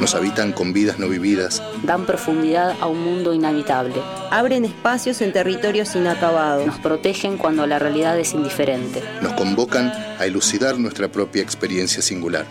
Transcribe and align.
Nos 0.00 0.14
habitan 0.14 0.52
con 0.52 0.72
vidas 0.72 0.98
no 0.98 1.08
vividas. 1.08 1.62
Dan 1.82 2.06
profundidad 2.06 2.76
a 2.80 2.86
un 2.86 3.02
mundo 3.02 3.34
inhabitable. 3.34 3.94
Abren 4.30 4.64
espacios 4.64 5.20
en 5.20 5.32
territorios 5.32 5.96
inacabados. 5.96 6.64
Nos 6.66 6.78
protegen 6.78 7.36
cuando 7.36 7.66
la 7.66 7.80
realidad 7.80 8.18
es 8.18 8.32
indiferente. 8.32 9.02
Nos 9.22 9.32
convocan 9.32 9.92
a 10.18 10.24
elucidar 10.24 10.78
nuestra 10.78 11.08
propia 11.08 11.42
experiencia 11.42 12.00
singular. 12.00 12.46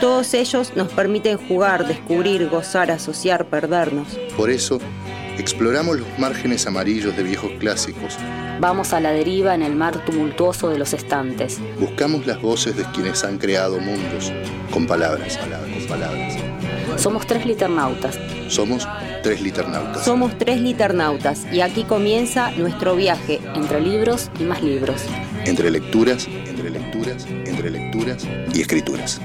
Todos 0.00 0.34
ellos 0.34 0.72
nos 0.74 0.88
permiten 0.88 1.38
jugar, 1.38 1.86
descubrir, 1.86 2.48
gozar, 2.48 2.90
asociar, 2.90 3.46
perdernos. 3.46 4.18
Por 4.36 4.50
eso, 4.50 4.80
exploramos 5.38 5.98
los 5.98 6.18
márgenes 6.18 6.66
amarillos 6.66 7.16
de 7.16 7.22
viejos 7.22 7.52
clásicos. 7.58 8.16
Vamos 8.60 8.92
a 8.92 9.00
la 9.00 9.12
deriva 9.12 9.54
en 9.54 9.62
el 9.62 9.76
mar 9.76 10.04
tumultuoso 10.04 10.68
de 10.68 10.78
los 10.78 10.92
estantes. 10.92 11.58
Buscamos 11.78 12.26
las 12.26 12.42
voces 12.42 12.76
de 12.76 12.84
quienes 12.92 13.22
han 13.24 13.38
creado 13.38 13.78
mundos, 13.78 14.32
con 14.72 14.86
palabras, 14.86 15.38
palabras, 15.38 15.70
con 15.76 15.86
palabras. 15.86 16.36
Somos 16.96 17.26
tres 17.26 17.46
liternautas. 17.46 18.18
Somos 18.48 18.88
tres 19.22 19.40
liternautas. 19.40 20.04
Somos 20.04 20.36
tres 20.36 20.60
liternautas 20.60 21.46
y 21.52 21.60
aquí 21.60 21.84
comienza 21.84 22.50
nuestro 22.52 22.96
viaje 22.96 23.40
entre 23.54 23.80
libros 23.80 24.30
y 24.40 24.42
más 24.44 24.62
libros. 24.62 25.02
Entre 25.44 25.70
lecturas, 25.70 26.26
entre 26.26 26.70
lecturas, 26.70 27.26
entre 27.26 27.70
lecturas 27.70 28.26
y 28.52 28.60
escrituras. 28.60 29.20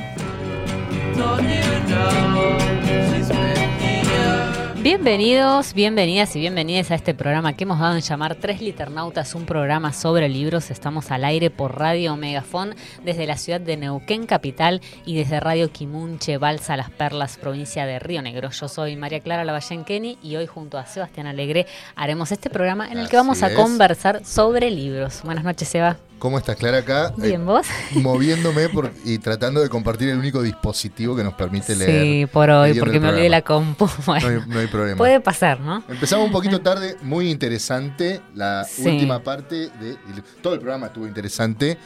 Bienvenidos, 4.83 5.73
bienvenidas 5.73 6.35
y 6.35 6.41
bienvenidas 6.41 6.91
a 6.91 6.95
este 6.95 7.13
programa 7.13 7.53
que 7.53 7.63
hemos 7.63 7.79
dado 7.79 7.95
en 7.95 8.01
llamar 8.01 8.35
Tres 8.35 8.59
Liternautas, 8.59 9.33
un 9.33 9.45
programa 9.45 9.93
sobre 9.93 10.27
libros. 10.27 10.71
Estamos 10.71 11.09
al 11.09 11.23
aire 11.23 11.49
por 11.49 11.79
Radio 11.79 12.17
Megafón 12.17 12.75
desde 13.01 13.25
la 13.25 13.37
ciudad 13.37 13.61
de 13.61 13.77
Neuquén, 13.77 14.25
capital, 14.25 14.81
y 15.05 15.15
desde 15.15 15.39
Radio 15.39 15.71
Quimunche, 15.71 16.37
Balsa 16.37 16.75
Las 16.75 16.89
Perlas, 16.89 17.37
provincia 17.37 17.85
de 17.85 17.97
Río 17.97 18.21
Negro. 18.21 18.49
Yo 18.49 18.67
soy 18.67 18.97
María 18.97 19.21
Clara 19.21 19.45
Lavallén 19.45 19.85
y 20.21 20.35
hoy 20.35 20.47
junto 20.47 20.77
a 20.77 20.85
Sebastián 20.85 21.27
Alegre 21.27 21.65
haremos 21.95 22.33
este 22.33 22.49
programa 22.49 22.91
en 22.91 22.97
el 22.97 23.07
que 23.07 23.15
vamos 23.15 23.41
a 23.41 23.53
conversar 23.53 24.25
sobre 24.25 24.69
libros. 24.69 25.21
Buenas 25.23 25.45
noches, 25.45 25.69
Seba. 25.69 25.95
¿Cómo 26.23 26.37
estás, 26.37 26.55
Clara? 26.55 26.77
Acá. 26.77 27.13
Bien, 27.17 27.41
eh, 27.41 27.43
vos. 27.43 27.67
Moviéndome 27.95 28.69
y 29.03 29.17
tratando 29.17 29.59
de 29.59 29.67
compartir 29.67 30.07
el 30.07 30.17
único 30.17 30.41
dispositivo 30.41 31.17
que 31.17 31.21
nos 31.21 31.33
permite 31.33 31.75
leer. 31.75 32.01
Sí, 32.01 32.25
por 32.31 32.49
hoy, 32.49 32.79
porque 32.79 32.97
me 32.97 33.09
olvidé 33.09 33.27
la 33.27 33.41
compu. 33.41 33.89
no, 34.07 34.13
hay, 34.13 34.67
problema. 34.67 34.95
Puede 34.95 35.19
pasar, 35.19 35.59
¿no? 35.59 35.83
Empezamos 35.89 36.25
un 36.25 36.31
poquito 36.31 36.61
tarde, 36.61 36.95
muy 37.01 37.29
interesante. 37.29 38.21
La 38.35 38.65
última 38.77 39.21
parte 39.21 39.69
de. 39.81 39.97
Todo 40.41 40.53
el 40.53 40.61
programa 40.61 40.87
estuvo 40.87 41.05
interesante. 41.05 41.77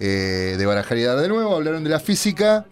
Eh, 0.00 0.54
de 0.56 0.64
barajar 0.64 0.96
y 0.96 1.02
dar 1.02 1.18
de 1.18 1.28
nuevo, 1.28 1.54
hablaron 1.54 1.84
de 1.84 1.90
la 1.90 2.00
física. 2.00 2.64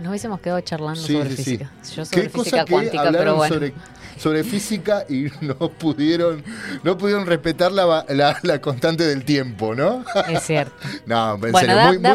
Nos 0.00 0.08
hubiésemos 0.08 0.40
quedado 0.40 0.60
charlando 0.62 1.00
sobre 1.00 1.30
física. 1.30 1.70
Yo 1.94 2.04
sobre 2.04 2.30
física 2.30 2.64
cuántica, 2.66 3.12
pero 3.12 3.36
bueno 3.36 3.54
sobre 3.54 3.74
física 4.44 5.04
y 5.08 5.26
no 5.40 5.56
pudieron, 5.56 6.42
no 6.82 6.98
pudieron 6.98 7.26
respetar 7.26 7.72
la, 7.72 8.04
la, 8.42 8.60
constante 8.60 9.04
del 9.04 9.24
tiempo, 9.24 9.74
¿no? 9.74 10.04
Es 10.28 10.42
cierto. 10.42 10.74
no, 11.06 11.34
en 11.34 11.54
serio, 11.54 11.76
muy, 11.76 11.98
muy, 11.98 12.10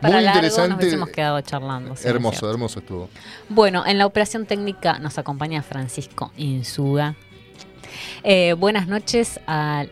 muy 0.00 0.20
interesante. 0.20 0.96
Nos 0.96 1.08
quedado 1.10 1.40
charlando. 1.40 1.94
hermoso, 2.04 2.50
hermoso 2.50 2.78
estuvo. 2.80 3.08
Bueno, 3.48 3.84
en 3.86 3.98
la 3.98 4.06
operación 4.06 4.46
técnica 4.46 4.98
nos 4.98 5.18
acompaña 5.18 5.62
Francisco 5.62 6.32
Insuga. 6.36 7.14
Eh, 8.22 8.54
buenas 8.54 8.86
noches 8.86 9.40
a 9.46 9.84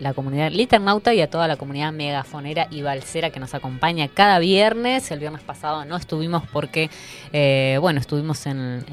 la 0.00 0.14
comunidad 0.14 0.50
Liternauta 0.50 1.14
y 1.14 1.20
a 1.20 1.30
toda 1.30 1.48
la 1.48 1.56
comunidad 1.56 1.92
megafonera 1.92 2.68
y 2.70 2.82
balsera 2.82 3.30
que 3.30 3.40
nos 3.40 3.54
acompaña 3.54 4.08
cada 4.08 4.38
viernes. 4.38 5.10
El 5.10 5.20
viernes 5.20 5.42
pasado 5.42 5.84
no 5.84 5.96
estuvimos 5.96 6.42
porque, 6.52 6.90
eh, 7.32 7.78
bueno, 7.80 8.00
estuvimos 8.00 8.46
en, 8.46 8.84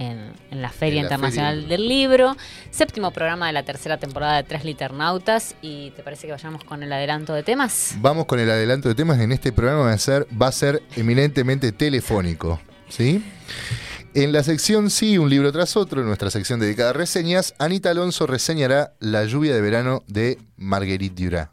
la 0.52 0.70
Feria 0.70 1.02
Internacional 1.02 1.68
del 1.68 1.88
Libro, 1.88 2.38
séptimo 2.72 3.12
programa 3.12 3.48
de 3.48 3.54
la 3.54 3.64
tercera 3.64 3.98
temporada 3.98 4.38
de 4.38 4.44
Tres 4.44 4.64
Liternautas. 4.64 5.56
¿Y 5.62 5.92
te 5.92 6.04
parece 6.04 6.28
que 6.28 6.34
vayamos 6.34 6.64
con 6.64 6.84
el 6.84 6.94
adelanto 6.94 7.34
de 7.34 7.44
temas? 7.44 7.96
Vamos 8.00 8.26
con 8.26 8.40
el 8.40 8.50
adelanto 8.50 8.90
de 8.90 8.96
temas. 8.96 9.20
En 9.20 9.32
este 9.32 9.52
programa 9.52 9.82
va 9.84 9.92
a 9.92 9.98
ser, 9.98 10.28
va 10.40 10.48
a 10.48 10.52
ser 10.52 10.82
eminentemente 10.96 11.72
telefónico. 11.72 12.60
¿Sí? 12.90 13.24
En 14.16 14.32
la 14.32 14.44
sección 14.44 14.92
Sí, 14.92 15.18
un 15.18 15.28
libro 15.28 15.52
tras 15.52 15.76
otro, 15.76 16.02
en 16.02 16.06
nuestra 16.06 16.30
sección 16.30 16.60
dedicada 16.60 16.92
a 16.92 16.94
reseñas, 16.94 17.56
Anita 17.58 17.90
Alonso 17.90 18.28
reseñará 18.28 18.94
La 19.00 19.26
lluvia 19.26 19.56
de 19.56 19.62
verano 19.62 20.04
de 20.06 20.38
Marguerite 20.56 21.24
Duras. 21.24 21.50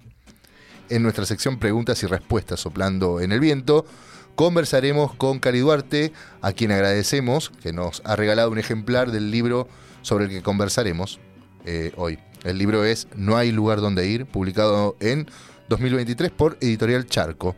En 0.90 1.02
nuestra 1.02 1.24
sección 1.24 1.58
Preguntas 1.58 2.02
y 2.02 2.06
Respuestas 2.06 2.60
soplando 2.60 3.22
en 3.22 3.32
el 3.32 3.40
viento, 3.40 3.86
conversaremos 4.34 5.14
con 5.14 5.38
Cari 5.38 5.60
Duarte, 5.60 6.12
a 6.42 6.52
quien 6.52 6.70
agradecemos 6.70 7.48
que 7.62 7.72
nos 7.72 8.02
ha 8.04 8.14
regalado 8.14 8.50
un 8.50 8.58
ejemplar 8.58 9.10
del 9.10 9.30
libro 9.30 9.66
sobre 10.02 10.26
el 10.26 10.30
que 10.30 10.42
conversaremos 10.42 11.18
eh, 11.64 11.92
hoy. 11.96 12.18
El 12.44 12.58
libro 12.58 12.84
es 12.84 13.08
No 13.14 13.38
hay 13.38 13.52
lugar 13.52 13.80
donde 13.80 14.06
ir, 14.06 14.26
publicado 14.26 14.96
en 15.00 15.30
2023 15.70 16.30
por 16.30 16.58
Editorial 16.60 17.06
Charco 17.06 17.56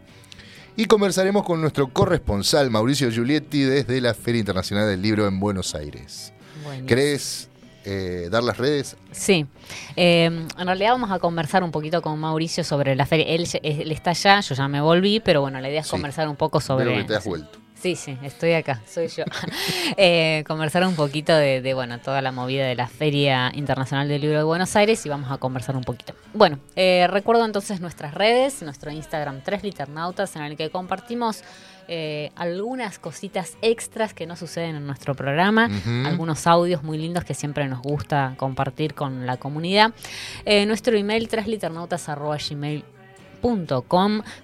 y 0.76 0.86
conversaremos 0.86 1.44
con 1.44 1.60
nuestro 1.60 1.88
corresponsal 1.88 2.70
Mauricio 2.70 3.10
Giulietti 3.10 3.62
desde 3.62 4.00
la 4.00 4.14
Feria 4.14 4.40
Internacional 4.40 4.88
del 4.88 5.02
Libro 5.02 5.26
en 5.26 5.38
Buenos 5.38 5.74
Aires. 5.74 6.32
¿Querés 6.86 7.48
eh, 7.84 8.28
dar 8.30 8.42
las 8.42 8.56
redes? 8.56 8.96
Sí, 9.10 9.46
eh, 9.96 10.24
en 10.24 10.66
realidad 10.66 10.92
vamos 10.92 11.10
a 11.10 11.18
conversar 11.18 11.62
un 11.62 11.70
poquito 11.70 12.00
con 12.00 12.18
Mauricio 12.18 12.64
sobre 12.64 12.94
la 12.96 13.06
feria. 13.06 13.26
Él, 13.26 13.46
está 13.90 14.10
allá, 14.10 14.40
yo 14.40 14.54
ya 14.54 14.68
me 14.68 14.80
volví, 14.80 15.20
pero 15.20 15.42
bueno, 15.42 15.60
la 15.60 15.68
idea 15.68 15.80
es 15.80 15.88
conversar 15.88 16.28
un 16.28 16.36
poco 16.36 16.60
sobre... 16.60 16.86
Pero 16.86 16.96
que 16.98 17.04
te 17.04 17.16
has 17.16 17.24
vuelto. 17.24 17.61
Sí, 17.82 17.96
sí, 17.96 18.16
estoy 18.22 18.52
acá, 18.52 18.80
soy 18.86 19.08
yo. 19.08 19.24
eh, 19.96 20.44
conversar 20.46 20.86
un 20.86 20.94
poquito 20.94 21.34
de, 21.34 21.74
bueno, 21.74 21.98
toda 21.98 22.22
la 22.22 22.30
movida 22.30 22.64
de 22.64 22.76
la 22.76 22.86
Feria 22.86 23.50
Internacional 23.54 24.06
del 24.06 24.20
Libro 24.20 24.38
de 24.38 24.44
Buenos 24.44 24.76
Aires 24.76 25.04
y 25.04 25.08
vamos 25.08 25.32
a 25.32 25.38
conversar 25.38 25.74
un 25.74 25.82
poquito. 25.82 26.14
Bueno, 26.32 26.60
eh, 26.76 27.08
recuerdo 27.10 27.44
entonces 27.44 27.80
nuestras 27.80 28.14
redes, 28.14 28.62
nuestro 28.62 28.92
Instagram 28.92 29.40
Tres 29.42 29.64
Liternautas, 29.64 30.36
en 30.36 30.42
el 30.42 30.56
que 30.56 30.70
compartimos 30.70 31.42
eh, 31.88 32.30
algunas 32.36 33.00
cositas 33.00 33.56
extras 33.62 34.14
que 34.14 34.28
no 34.28 34.36
suceden 34.36 34.76
en 34.76 34.86
nuestro 34.86 35.16
programa, 35.16 35.68
algunos 36.06 36.46
audios 36.46 36.84
muy 36.84 36.98
lindos 36.98 37.24
que 37.24 37.34
siempre 37.34 37.66
nos 37.66 37.82
gusta 37.82 38.34
compartir 38.36 38.94
con 38.94 39.26
la 39.26 39.38
comunidad. 39.38 39.92
Eh, 40.44 40.66
nuestro 40.66 40.96
email 40.96 41.26
tresliternautas.gmail.com 41.26 43.01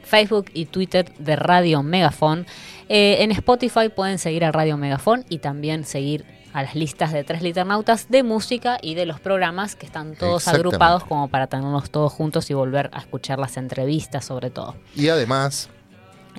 Facebook 0.02 0.46
y 0.54 0.66
Twitter 0.66 1.12
de 1.18 1.36
Radio 1.36 1.82
Megafon. 1.82 2.46
Eh, 2.88 3.22
en 3.22 3.30
Spotify 3.32 3.88
pueden 3.88 4.18
seguir 4.18 4.44
a 4.44 4.52
Radio 4.52 4.76
Megafon 4.76 5.24
y 5.28 5.38
también 5.38 5.84
seguir 5.84 6.24
a 6.52 6.62
las 6.62 6.74
listas 6.74 7.12
de 7.12 7.24
tres 7.24 7.42
liternautas 7.42 8.08
de 8.08 8.22
música 8.22 8.78
y 8.82 8.94
de 8.94 9.06
los 9.06 9.20
programas 9.20 9.76
que 9.76 9.86
están 9.86 10.14
todos 10.16 10.48
agrupados 10.48 11.04
como 11.04 11.28
para 11.28 11.46
tenerlos 11.46 11.90
todos 11.90 12.12
juntos 12.12 12.50
y 12.50 12.54
volver 12.54 12.90
a 12.92 12.98
escuchar 12.98 13.38
las 13.38 13.56
entrevistas 13.56 14.24
sobre 14.24 14.50
todo. 14.50 14.74
Y 14.94 15.08
además 15.08 15.68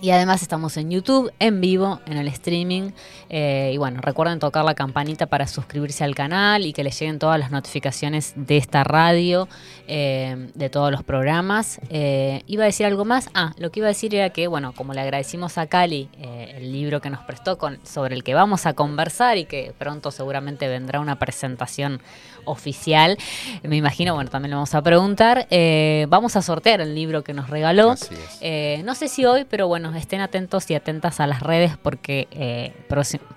y 0.02 0.12
además 0.12 0.42
estamos 0.42 0.78
en 0.78 0.92
YouTube, 0.92 1.32
en 1.40 1.62
vivo, 1.62 2.00
en 2.06 2.18
el 2.18 2.28
streaming. 2.28 2.92
Eh, 3.30 3.72
y 3.74 3.78
bueno, 3.78 4.02
recuerden 4.02 4.40
tocar 4.40 4.64
la 4.66 4.76
campanita 4.76 5.28
para 5.28 5.48
suscribirse 5.48 6.04
al 6.04 6.16
canal 6.16 6.66
y 6.66 6.74
que 6.74 6.84
les 6.84 7.00
lleguen 7.00 7.20
todas 7.20 7.40
las 7.40 7.52
notificaciones 7.52 8.34
de 8.36 8.58
esta 8.58 8.84
radio, 8.84 9.48
eh, 9.88 10.50
de 10.54 10.70
todos 10.70 10.92
los 10.92 11.04
programas. 11.04 11.80
Eh, 11.90 12.44
iba 12.48 12.64
a 12.64 12.68
decir 12.68 12.86
algo 12.86 13.06
más. 13.06 13.30
Ah, 13.34 13.54
lo 13.58 13.72
que 13.72 13.80
iba 13.80 13.88
a 13.88 13.90
decir 13.90 14.14
era 14.16 14.30
que, 14.30 14.48
bueno, 14.48 14.74
como 14.74 14.94
le 14.94 15.02
agradecimos 15.02 15.58
a 15.58 15.68
Cali 15.68 16.10
el 16.20 16.72
libro 16.72 17.02
que 17.02 17.10
nos 17.10 17.22
prestó 17.22 17.58
sobre 17.84 18.16
el 18.16 18.24
que 18.24 18.34
vamos 18.34 18.66
a 18.66 18.74
conversar 18.74 19.38
y 19.38 19.46
que 19.46 19.74
pronto 19.78 20.12
seguramente 20.12 20.68
vendrá 20.68 21.00
una 21.00 21.20
presentación 21.20 22.02
oficial. 22.50 23.18
Me 23.64 23.76
imagino, 23.76 24.16
bueno, 24.16 24.30
también 24.30 24.52
le 24.52 24.56
vamos 24.56 24.74
a 24.76 24.82
preguntar. 24.82 25.48
Eh, 25.50 26.06
vamos 26.10 26.36
a 26.36 26.42
sortear 26.42 26.82
el 26.82 26.96
libro 26.96 27.24
que 27.24 27.34
nos 27.34 27.50
regaló. 27.50 27.96
Eh, 28.42 28.82
no 28.86 28.96
sé 28.96 29.08
si 29.08 29.26
hoy, 29.26 29.46
pero 29.50 29.68
bueno, 29.68 29.94
estén 29.96 30.22
atentos 30.22 30.70
y 30.72 30.76
atentas 30.76 31.20
a 31.20 31.28
las 31.28 31.42
redes 31.42 31.78
porque 31.78 32.28
eh, 32.32 32.74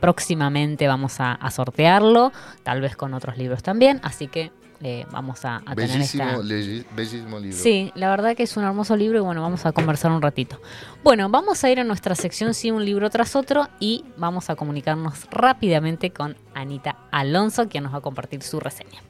próximamente 0.01 0.87
vamos 0.89 1.17
a, 1.19 1.39
sortearlo, 1.51 2.33
tal 2.63 2.81
vez 2.81 2.97
con 2.97 3.15
otros 3.15 3.37
libros 3.37 3.63
también. 3.63 4.01
Así 4.03 4.27
que 4.27 4.51
eh, 4.83 5.07
vamos 5.11 5.45
a, 5.45 5.57
a 5.65 5.75
tener 5.75 5.91
Bellísimo, 5.91 6.25
esta... 6.25 6.43
legi- 6.43 6.85
bellísimo 6.95 7.39
libro. 7.39 7.57
Sí, 7.57 7.93
la 7.95 8.11
verdad 8.11 8.37
que 8.37 8.43
es 8.43 8.57
un 8.57 8.65
hermoso 8.65 8.97
libro 8.97 9.19
y 9.19 9.23
bueno, 9.23 9.41
vamos 9.43 9.65
a 9.65 9.73
conversar 9.73 10.11
un 10.11 10.21
ratito. 10.23 10.61
Bueno, 11.05 11.29
vamos 11.29 11.63
a 11.65 11.71
ir 11.71 11.81
a 11.81 11.85
nuestra 11.85 12.15
sección 12.15 12.55
sí, 12.55 12.71
un 12.71 12.85
libro 12.85 13.09
tras 13.11 13.37
otro 13.37 13.69
y 13.81 14.05
vamos 14.17 14.51
a 14.51 14.57
comunicarnos 14.57 15.27
rápidamente 15.31 16.11
con 16.11 16.37
Anita 16.55 16.97
Alonso, 17.11 17.69
quien 17.69 17.85
nos 17.85 17.95
va 17.95 17.99
a 17.99 18.03
compartir 18.03 18.43
su 18.43 18.61
reseña. 18.61 19.01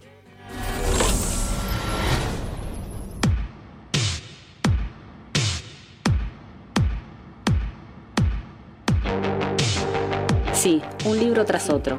Sí, 10.53 10.81
un 11.07 11.19
libro 11.19 11.45
tras 11.45 11.69
otro. 11.71 11.99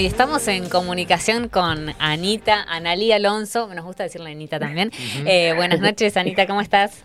Y 0.00 0.06
estamos 0.06 0.48
en 0.48 0.70
comunicación 0.70 1.50
con 1.50 1.90
Anita, 1.98 2.64
Analí 2.66 3.12
Alonso, 3.12 3.68
nos 3.74 3.84
gusta 3.84 4.04
decirle 4.04 4.30
Anita 4.30 4.58
también. 4.58 4.90
Eh, 5.26 5.52
buenas 5.54 5.80
noches, 5.80 6.16
Anita, 6.16 6.46
¿cómo 6.46 6.62
estás? 6.62 7.04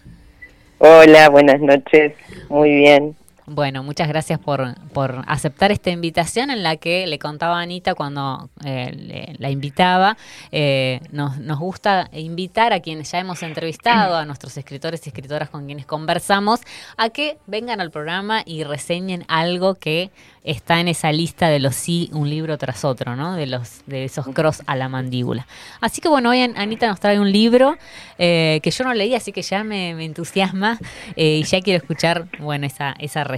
Hola, 0.77 1.29
buenas 1.29 1.59
noches. 1.59 2.13
Muy 2.47 2.73
bien. 2.73 3.15
Bueno, 3.47 3.83
muchas 3.83 4.07
gracias 4.07 4.39
por, 4.39 4.73
por 4.89 5.23
aceptar 5.27 5.71
esta 5.71 5.91
invitación 5.91 6.49
en 6.49 6.63
la 6.63 6.77
que 6.77 7.05
le 7.05 7.19
contaba 7.19 7.59
a 7.59 7.61
Anita 7.61 7.93
cuando 7.93 8.49
eh, 8.65 9.35
la 9.37 9.51
invitaba. 9.51 10.17
eh, 10.51 10.99
nos, 11.11 11.37
gusta 11.59 12.09
invitar 12.11 12.73
a 12.73 12.79
quienes 12.79 13.11
ya 13.11 13.19
hemos 13.19 13.43
entrevistado, 13.43 14.17
a 14.17 14.25
nuestros 14.25 14.57
escritores 14.57 15.05
y 15.05 15.09
escritoras 15.09 15.49
con 15.51 15.67
quienes 15.67 15.85
conversamos, 15.85 16.61
a 16.97 17.09
que 17.09 17.37
vengan 17.45 17.81
al 17.81 17.91
programa 17.91 18.41
y 18.45 18.63
reseñen 18.63 19.25
algo 19.27 19.75
que 19.75 20.09
está 20.43 20.79
en 20.79 20.87
esa 20.87 21.11
lista 21.11 21.47
de 21.49 21.59
los 21.59 21.75
sí, 21.75 22.09
un 22.13 22.29
libro 22.29 22.57
tras 22.59 22.83
otro, 22.85 23.15
¿no? 23.15 23.35
De 23.35 23.47
los 23.47 23.81
de 23.87 24.05
esos 24.05 24.27
cross 24.27 24.61
a 24.67 24.75
la 24.75 24.89
mandíbula. 24.89 25.47
Así 25.81 26.01
que 26.01 26.07
bueno, 26.09 26.29
hoy 26.31 26.41
An- 26.41 26.55
Anita 26.57 26.87
nos 26.87 26.99
trae 26.99 27.19
un 27.19 27.31
libro 27.31 27.77
eh, 28.19 28.59
que 28.61 28.69
yo 28.69 28.83
no 28.83 28.93
leí, 28.93 29.15
así 29.15 29.31
que 29.31 29.41
ya 29.41 29.63
me, 29.63 29.95
me 29.95 30.05
entusiasma 30.05 30.77
eh, 31.15 31.37
y 31.37 31.43
ya 31.43 31.61
quiero 31.61 31.77
escuchar, 31.77 32.27
bueno, 32.39 32.65
esa, 32.67 32.95
esa 32.99 33.23
reseña. 33.23 33.34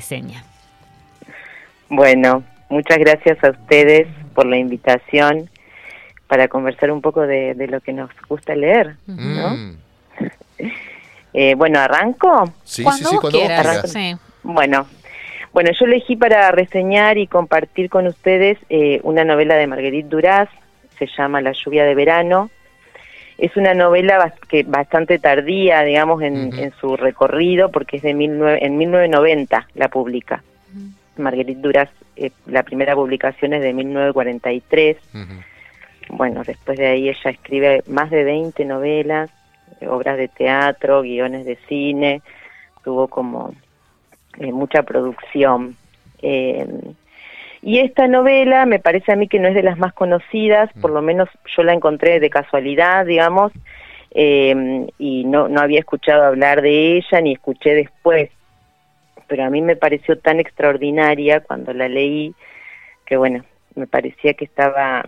Bueno, 1.89 2.44
muchas 2.69 2.97
gracias 2.97 3.44
a 3.44 3.51
ustedes 3.51 4.07
por 4.33 4.45
la 4.45 4.57
invitación 4.57 5.49
para 6.27 6.47
conversar 6.47 6.91
un 6.91 7.01
poco 7.01 7.21
de, 7.21 7.53
de 7.53 7.67
lo 7.67 7.79
que 7.81 7.94
nos 7.94 8.09
gusta 8.27 8.55
leer. 8.55 8.95
¿no? 9.07 9.49
Mm. 9.49 9.77
Eh, 11.33 11.53
bueno, 11.53 11.79
¿arranco? 11.79 12.51
Sí, 12.63 12.81
cuando 12.81 12.97
sí, 12.97 13.05
sí, 13.09 13.15
vos 13.15 13.21
cuando 13.21 13.38
vos 13.38 13.47
quieras. 13.47 13.81
quieras. 13.81 13.91
Sí. 13.91 14.15
Bueno, 14.41 14.88
bueno, 15.53 15.71
yo 15.71 15.85
elegí 15.85 16.15
para 16.15 16.50
reseñar 16.51 17.17
y 17.17 17.27
compartir 17.27 17.89
con 17.89 18.07
ustedes 18.07 18.57
eh, 18.69 19.00
una 19.03 19.23
novela 19.23 19.55
de 19.55 19.67
Marguerite 19.67 20.07
Duras, 20.09 20.50
se 20.97 21.07
llama 21.17 21.41
La 21.41 21.51
lluvia 21.51 21.83
de 21.83 21.95
verano. 21.95 22.50
Es 23.38 23.56
una 23.56 23.74
novela 23.74 24.18
bas- 24.18 24.39
que 24.48 24.63
bastante 24.63 25.19
tardía, 25.19 25.84
digamos, 25.84 26.22
en, 26.22 26.57
en 26.57 26.72
su 26.80 26.98
recorrido, 26.98 27.69
porque 27.69 27.98
es 27.98 28.04
de 28.04 28.13
19, 28.13 28.66
en 28.66 28.78
1990 28.78 29.68
la 29.75 29.88
publica. 29.89 30.44
Marguerite 31.18 31.60
Duras, 31.62 31.89
eh, 32.16 32.31
la 32.48 32.63
primera 32.63 32.95
publicación 32.95 33.54
es 33.54 33.62
de 33.62 33.74
1943. 33.74 34.98
Ujú. 35.13 35.24
Bueno, 36.10 36.44
después 36.45 36.78
de 36.78 36.88
ahí 36.88 37.10
ella 37.10 37.30
escribe 37.31 37.84
más 37.88 38.10
de 38.10 38.24
20 38.24 38.63
novelas, 38.66 39.30
eh, 39.81 39.88
obras 39.88 40.18
de 40.18 40.28
teatro, 40.28 41.01
guiones 41.01 41.45
de 41.45 41.57
cine, 41.68 42.22
tuvo 42.84 43.07
como 43.07 43.54
eh, 44.39 44.51
mucha 44.51 44.84
producción. 44.84 45.75
Eh, 46.22 46.66
y 47.67 47.79
esta 47.79 48.07
novela 48.07 48.65
me 48.65 48.79
parece 48.79 49.11
a 49.11 49.17
mí 49.17 49.27
que 49.27 49.39
no 49.39 49.49
es 49.49 49.53
de 49.53 49.61
las 49.61 49.77
más 49.77 49.91
conocidas, 49.91 50.71
por 50.79 50.89
lo 50.89 51.01
menos 51.01 51.27
yo 51.53 51.63
la 51.63 51.73
encontré 51.73 52.21
de 52.21 52.29
casualidad, 52.29 53.05
digamos, 53.05 53.51
eh, 54.11 54.87
y 54.97 55.25
no, 55.25 55.49
no 55.49 55.59
había 55.59 55.79
escuchado 55.79 56.23
hablar 56.23 56.61
de 56.61 56.95
ella 56.95 57.19
ni 57.19 57.33
escuché 57.33 57.75
después, 57.75 58.29
pero 59.27 59.43
a 59.43 59.49
mí 59.49 59.61
me 59.61 59.75
pareció 59.75 60.17
tan 60.17 60.39
extraordinaria 60.39 61.41
cuando 61.41 61.73
la 61.73 61.89
leí 61.89 62.33
que 63.05 63.17
bueno, 63.17 63.43
me 63.75 63.86
parecía 63.86 64.33
que 64.33 64.45
estaba 64.45 65.03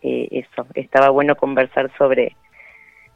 eh, 0.00 0.28
eso, 0.30 0.68
estaba 0.74 1.08
bueno 1.08 1.34
conversar 1.34 1.90
sobre 1.98 2.36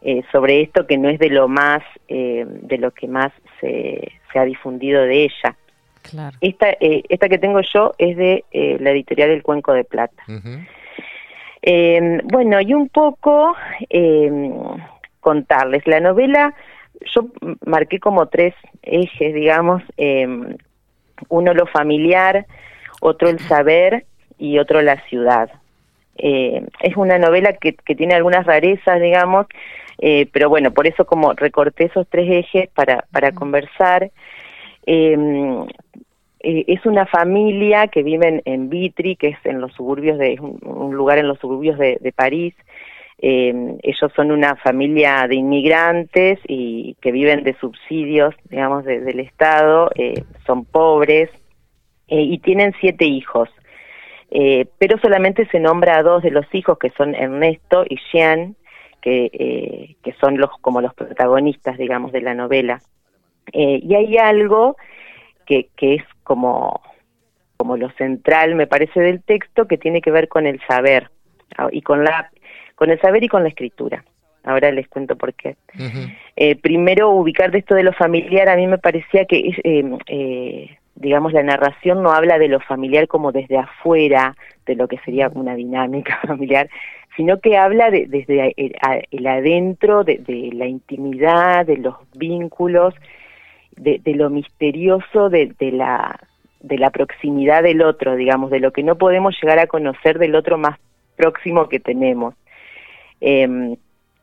eh, 0.00 0.24
sobre 0.32 0.60
esto 0.60 0.88
que 0.88 0.98
no 0.98 1.08
es 1.08 1.20
de 1.20 1.30
lo 1.30 1.46
más 1.46 1.84
eh, 2.08 2.44
de 2.48 2.78
lo 2.78 2.90
que 2.90 3.06
más 3.06 3.30
se, 3.60 4.10
se 4.32 4.38
ha 4.40 4.44
difundido 4.44 5.02
de 5.02 5.22
ella. 5.22 5.56
Claro. 6.02 6.37
Esta 6.40 6.71
eh, 6.80 7.02
esta 7.09 7.28
que 7.28 7.38
tengo 7.38 7.61
yo 7.73 7.92
es 7.99 8.16
de 8.16 8.44
eh, 8.50 8.76
la 8.80 8.90
editorial 8.90 9.30
El 9.30 9.42
Cuenco 9.42 9.73
de 9.73 9.85
Plata. 9.85 10.23
Eh, 11.62 12.21
bueno, 12.25 12.61
y 12.61 12.75
un 12.75 12.88
poco 12.88 13.54
eh, 13.88 14.50
contarles. 15.21 15.87
La 15.87 16.00
novela, 16.00 16.54
yo 17.14 17.28
marqué 17.64 17.99
como 18.00 18.26
tres 18.26 18.54
ejes, 18.82 19.32
digamos. 19.35 19.82
eh, 19.97 20.56
uno 21.28 21.54
lo 21.54 21.66
familiar, 21.66 22.47
otro 23.00 23.28
el 23.28 23.38
saber 23.38 24.04
y 24.38 24.59
otro 24.59 24.82
la 24.82 25.00
ciudad. 25.09 25.50
Eh, 26.16 26.66
es 26.80 26.97
una 26.97 27.18
novela 27.18 27.52
que, 27.54 27.75
que 27.75 27.94
tiene 27.94 28.14
algunas 28.14 28.44
rarezas, 28.44 29.00
digamos, 29.00 29.47
eh, 29.99 30.26
pero 30.32 30.49
bueno, 30.49 30.73
por 30.73 30.87
eso 30.87 31.04
como 31.04 31.32
recorté 31.32 31.85
esos 31.85 32.09
tres 32.09 32.28
ejes 32.28 32.68
para, 32.71 33.04
para 33.12 33.32
conversar. 33.32 34.11
Eh, 34.86 35.16
eh, 36.42 36.64
es 36.66 36.84
una 36.86 37.06
familia 37.06 37.86
que 37.88 38.02
vive 38.02 38.28
en, 38.28 38.42
en 38.44 38.68
Vitry, 38.68 39.16
que 39.16 39.28
es 39.28 39.38
en 39.44 39.60
los 39.60 39.72
suburbios 39.74 40.18
de 40.18 40.38
un, 40.40 40.94
lugar 40.94 41.18
en 41.18 41.28
los 41.28 41.38
suburbios 41.38 41.78
de, 41.78 42.12
París. 42.14 42.54
Eh, 43.18 43.76
ellos 43.82 44.12
son 44.16 44.32
una 44.32 44.56
familia 44.56 45.26
de 45.28 45.36
inmigrantes 45.36 46.40
y 46.48 46.96
que 47.00 47.12
viven 47.12 47.44
de 47.44 47.54
subsidios, 47.60 48.34
digamos, 48.50 48.84
de- 48.84 49.00
del 49.00 49.20
Estado. 49.20 49.90
eh, 49.94 50.24
son 50.46 50.64
pobres 50.64 51.30
eh, 52.08 52.20
y 52.22 52.38
tienen 52.38 52.74
siete 52.80 53.04
hijos. 53.04 53.48
Eh, 54.30 54.66
pero 54.78 54.98
solamente 54.98 55.46
se 55.46 55.60
nombra 55.60 55.98
a 55.98 56.02
dos 56.02 56.22
de 56.22 56.30
los 56.30 56.46
hijos, 56.54 56.78
que 56.78 56.90
son 56.90 57.14
Ernesto 57.14 57.84
y 57.88 57.98
Jean, 58.12 58.56
que, 59.02 59.96
que 60.02 60.12
son 60.20 60.38
los 60.38 60.50
como 60.60 60.80
los 60.80 60.94
protagonistas, 60.94 61.76
digamos, 61.76 62.12
de 62.12 62.22
la 62.22 62.34
novela. 62.34 62.80
Eh, 63.52 63.80
y 63.82 63.94
hay 63.94 64.18
algo 64.18 64.76
que, 65.46 65.68
que 65.76 65.94
es 65.94 66.04
como, 66.22 66.80
como 67.56 67.76
lo 67.76 67.90
central, 67.92 68.54
me 68.54 68.66
parece, 68.66 69.00
del 69.00 69.22
texto, 69.22 69.66
que 69.66 69.78
tiene 69.78 70.00
que 70.00 70.11
ver 70.11 70.28
con 70.28 70.46
el 70.46 70.61
saber. 70.66 71.11
ah, 71.56 71.68
y 71.70 71.82
con 71.82 72.04
la 72.04 72.30
con 72.75 72.90
el 72.90 73.00
saber 73.00 73.22
y 73.22 73.28
con 73.28 73.44
la 73.44 73.49
escritura. 73.49 74.02
Ahora 74.44 74.72
les 74.72 74.88
cuento 74.88 75.16
por 75.16 75.34
qué. 75.34 75.54
Eh, 76.34 76.56
primero, 76.56 77.11
ubicar 77.11 77.52
de 77.52 77.58
esto 77.58 77.75
de 77.75 77.84
lo 77.84 77.92
familiar, 77.92 78.49
a 78.49 78.56
mí 78.56 78.66
me 78.66 78.78
parecía 78.78 79.25
que, 79.25 79.54
eh, 79.62 79.99
eh, 80.06 80.76
digamos, 80.96 81.32
la 81.32 81.44
narración 81.44 82.02
no 82.02 82.11
habla 82.11 82.38
de 82.38 82.49
lo 82.49 82.58
familiar 82.61 83.06
como 83.06 83.30
desde 83.30 83.58
afuera, 83.58 84.37
de 84.66 84.75
lo 84.75 84.88
que 84.88 84.99
sería 85.04 85.30
una 85.32 85.54
dinámica 85.54 86.18
familiar, 86.26 86.68
sino 87.16 87.38
que 87.38 87.56
habla 87.56 87.90
de, 87.90 88.06
desde 88.06 88.52
el, 88.56 89.26
adentro, 89.26 90.02
de, 90.02 90.50
la 90.52 90.66
intimidad, 90.66 91.64
de 91.66 91.76
los 91.76 91.94
vínculos, 92.14 92.94
de, 93.76 94.00
lo 94.14 94.30
misterioso 94.30 95.28
de, 95.28 95.54
la, 95.60 96.18
de 96.60 96.78
la 96.78 96.90
proximidad 96.90 97.62
del 97.62 97.82
otro, 97.82 98.16
digamos, 98.16 98.50
de 98.50 98.60
lo 98.60 98.72
que 98.72 98.82
no 98.82 98.96
podemos 98.96 99.36
llegar 99.40 99.58
a 99.58 99.66
conocer 99.66 100.18
del 100.18 100.34
otro 100.34 100.58
más 100.58 100.78
próximo 101.16 101.68
que 101.68 101.80
tenemos. 101.80 102.34
Eh, 103.20 103.76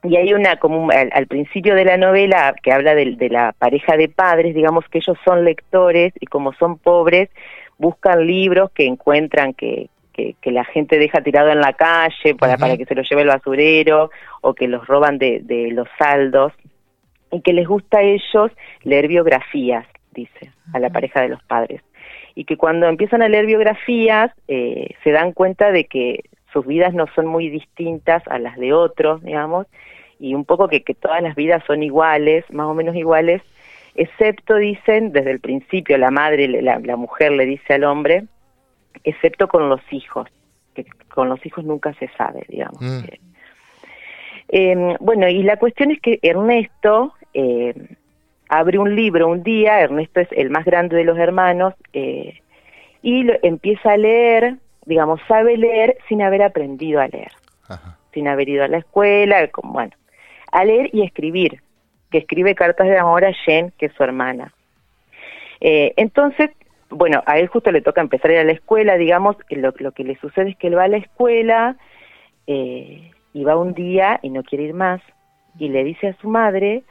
y 0.03 0.15
hay 0.15 0.33
una, 0.33 0.57
como 0.57 0.89
al, 0.91 1.27
principio 1.27 1.75
de 1.75 1.83
la 1.83 1.97
novela, 1.97 2.55
que 2.63 2.71
habla 2.71 2.95
de, 2.95 3.15
de, 3.17 3.29
la 3.29 3.53
pareja 3.57 3.97
de 3.97 4.07
padres, 4.07 4.55
digamos 4.55 4.85
que 4.87 4.99
ellos 4.99 5.17
son 5.25 5.43
lectores 5.43 6.13
y 6.21 6.25
como 6.25 6.53
son 6.53 6.77
pobres, 6.77 7.29
buscan 7.77 8.25
libros 8.25 8.71
que 8.71 8.85
encuentran 8.85 9.53
que, 9.53 9.89
que, 10.13 10.51
la 10.51 10.65
gente 10.65 10.97
deja 10.97 11.21
tirado 11.21 11.49
en 11.49 11.61
la 11.61 11.73
calle 11.73 12.35
para, 12.35 12.57
para 12.57 12.77
que 12.77 12.85
se 12.85 12.95
los 12.95 13.09
lleve 13.09 13.23
el 13.23 13.29
basurero 13.29 14.09
o 14.41 14.53
que 14.53 14.67
los 14.67 14.85
roban 14.87 15.17
de, 15.17 15.39
de 15.41 15.71
los 15.71 15.87
saldos 15.97 16.53
y 17.31 17.41
que 17.41 17.53
les 17.53 17.67
gusta 17.67 17.99
a 17.99 18.03
ellos 18.03 18.51
leer 18.83 19.07
biografías, 19.07 19.85
dice, 20.11 20.51
a 20.73 20.79
la 20.79 20.89
pareja 20.89 21.21
de 21.21 21.29
los 21.29 21.43
padres. 21.43 21.81
Y 22.35 22.45
que 22.45 22.57
cuando 22.57 22.87
empiezan 22.87 23.21
a 23.21 23.29
leer 23.29 23.45
biografías 23.45 24.31
eh, 24.47 24.95
se 25.03 25.11
dan 25.11 25.33
cuenta 25.33 25.71
de 25.71 25.85
que 25.85 26.23
sus 26.53 26.65
vidas 26.65 26.93
no 26.93 27.05
son 27.15 27.27
muy 27.27 27.49
distintas 27.49 28.23
a 28.27 28.39
las 28.39 28.57
de 28.57 28.73
otros, 28.73 29.21
digamos, 29.23 29.67
y 30.19 30.33
un 30.33 30.45
poco 30.45 30.67
que, 30.67 30.83
que 30.83 30.95
todas 30.95 31.21
las 31.21 31.35
vidas 31.35 31.63
son 31.65 31.83
iguales, 31.83 32.43
más 32.51 32.67
o 32.67 32.73
menos 32.73 32.95
iguales, 32.95 33.41
excepto, 33.95 34.55
dicen, 34.55 35.11
desde 35.11 35.31
el 35.31 35.39
principio 35.39 35.97
la 35.97 36.11
madre, 36.11 36.47
la, 36.61 36.79
la 36.79 36.95
mujer 36.95 37.31
le 37.31 37.45
dice 37.45 37.73
al 37.73 37.83
hombre, 37.83 38.25
excepto 39.03 39.47
con 39.47 39.69
los 39.69 39.81
hijos, 39.91 40.27
que 40.73 40.85
con 41.13 41.29
los 41.29 41.45
hijos 41.45 41.63
nunca 41.63 41.93
se 41.93 42.09
sabe, 42.17 42.45
digamos. 42.47 42.81
Mm. 42.81 43.03
Eh, 44.51 44.95
bueno, 44.99 45.27
y 45.27 45.43
la 45.43 45.57
cuestión 45.57 45.91
es 45.91 46.01
que 46.01 46.19
Ernesto 46.21 47.13
eh, 47.33 47.73
abre 48.49 48.79
un 48.79 48.95
libro 48.95 49.27
un 49.27 49.43
día, 49.43 49.81
Ernesto 49.81 50.19
es 50.21 50.29
el 50.31 50.49
más 50.49 50.65
grande 50.65 50.95
de 50.95 51.03
los 51.03 51.17
hermanos, 51.17 51.73
eh, 51.93 52.39
y 53.01 53.23
lo, 53.23 53.33
empieza 53.41 53.93
a 53.93 53.97
leer 53.97 54.57
digamos, 54.89 55.21
sabe 55.27 55.55
leer 55.55 55.97
sin 56.09 56.23
haber 56.23 56.41
aprendido 56.41 56.99
a 56.99 57.07
leer, 57.07 57.31
sin 58.11 58.27
haber 58.27 58.49
ido 58.49 58.63
a 58.63 58.67
la 58.67 58.79
escuela, 58.79 59.47
como, 59.49 59.73
bueno, 59.73 59.91
a 60.51 60.65
leer 60.65 60.89
y 60.91 61.03
escribir, 61.03 61.61
que 62.09 62.17
escribe 62.17 62.55
cartas 62.55 62.87
de 62.87 62.97
amor 62.97 63.23
a 63.23 63.31
Jen, 63.31 63.71
que 63.77 63.85
es 63.85 63.93
su 63.93 64.03
hermana. 64.03 64.51
Eh, 65.61 65.93
entonces, 65.95 66.49
bueno, 66.89 67.21
a 67.27 67.37
él 67.37 67.47
justo 67.47 67.71
le 67.71 67.83
toca 67.83 68.01
empezar 68.01 68.31
a 68.31 68.33
ir 68.33 68.39
a 68.39 68.43
la 68.45 68.53
escuela, 68.53 68.97
digamos, 68.97 69.37
lo, 69.51 69.73
lo 69.77 69.91
que 69.91 70.03
le 70.03 70.15
sucede 70.17 70.49
es 70.49 70.57
que 70.57 70.67
él 70.67 70.77
va 70.77 70.85
a 70.85 70.87
la 70.87 70.97
escuela 70.97 71.75
eh, 72.47 73.11
y 73.33 73.43
va 73.43 73.57
un 73.57 73.75
día 73.75 74.19
y 74.23 74.31
no 74.31 74.41
quiere 74.41 74.63
ir 74.63 74.73
más, 74.73 75.01
y 75.59 75.69
le 75.69 75.83
dice 75.83 76.07
a 76.07 76.13
su 76.15 76.29
madre 76.29 76.81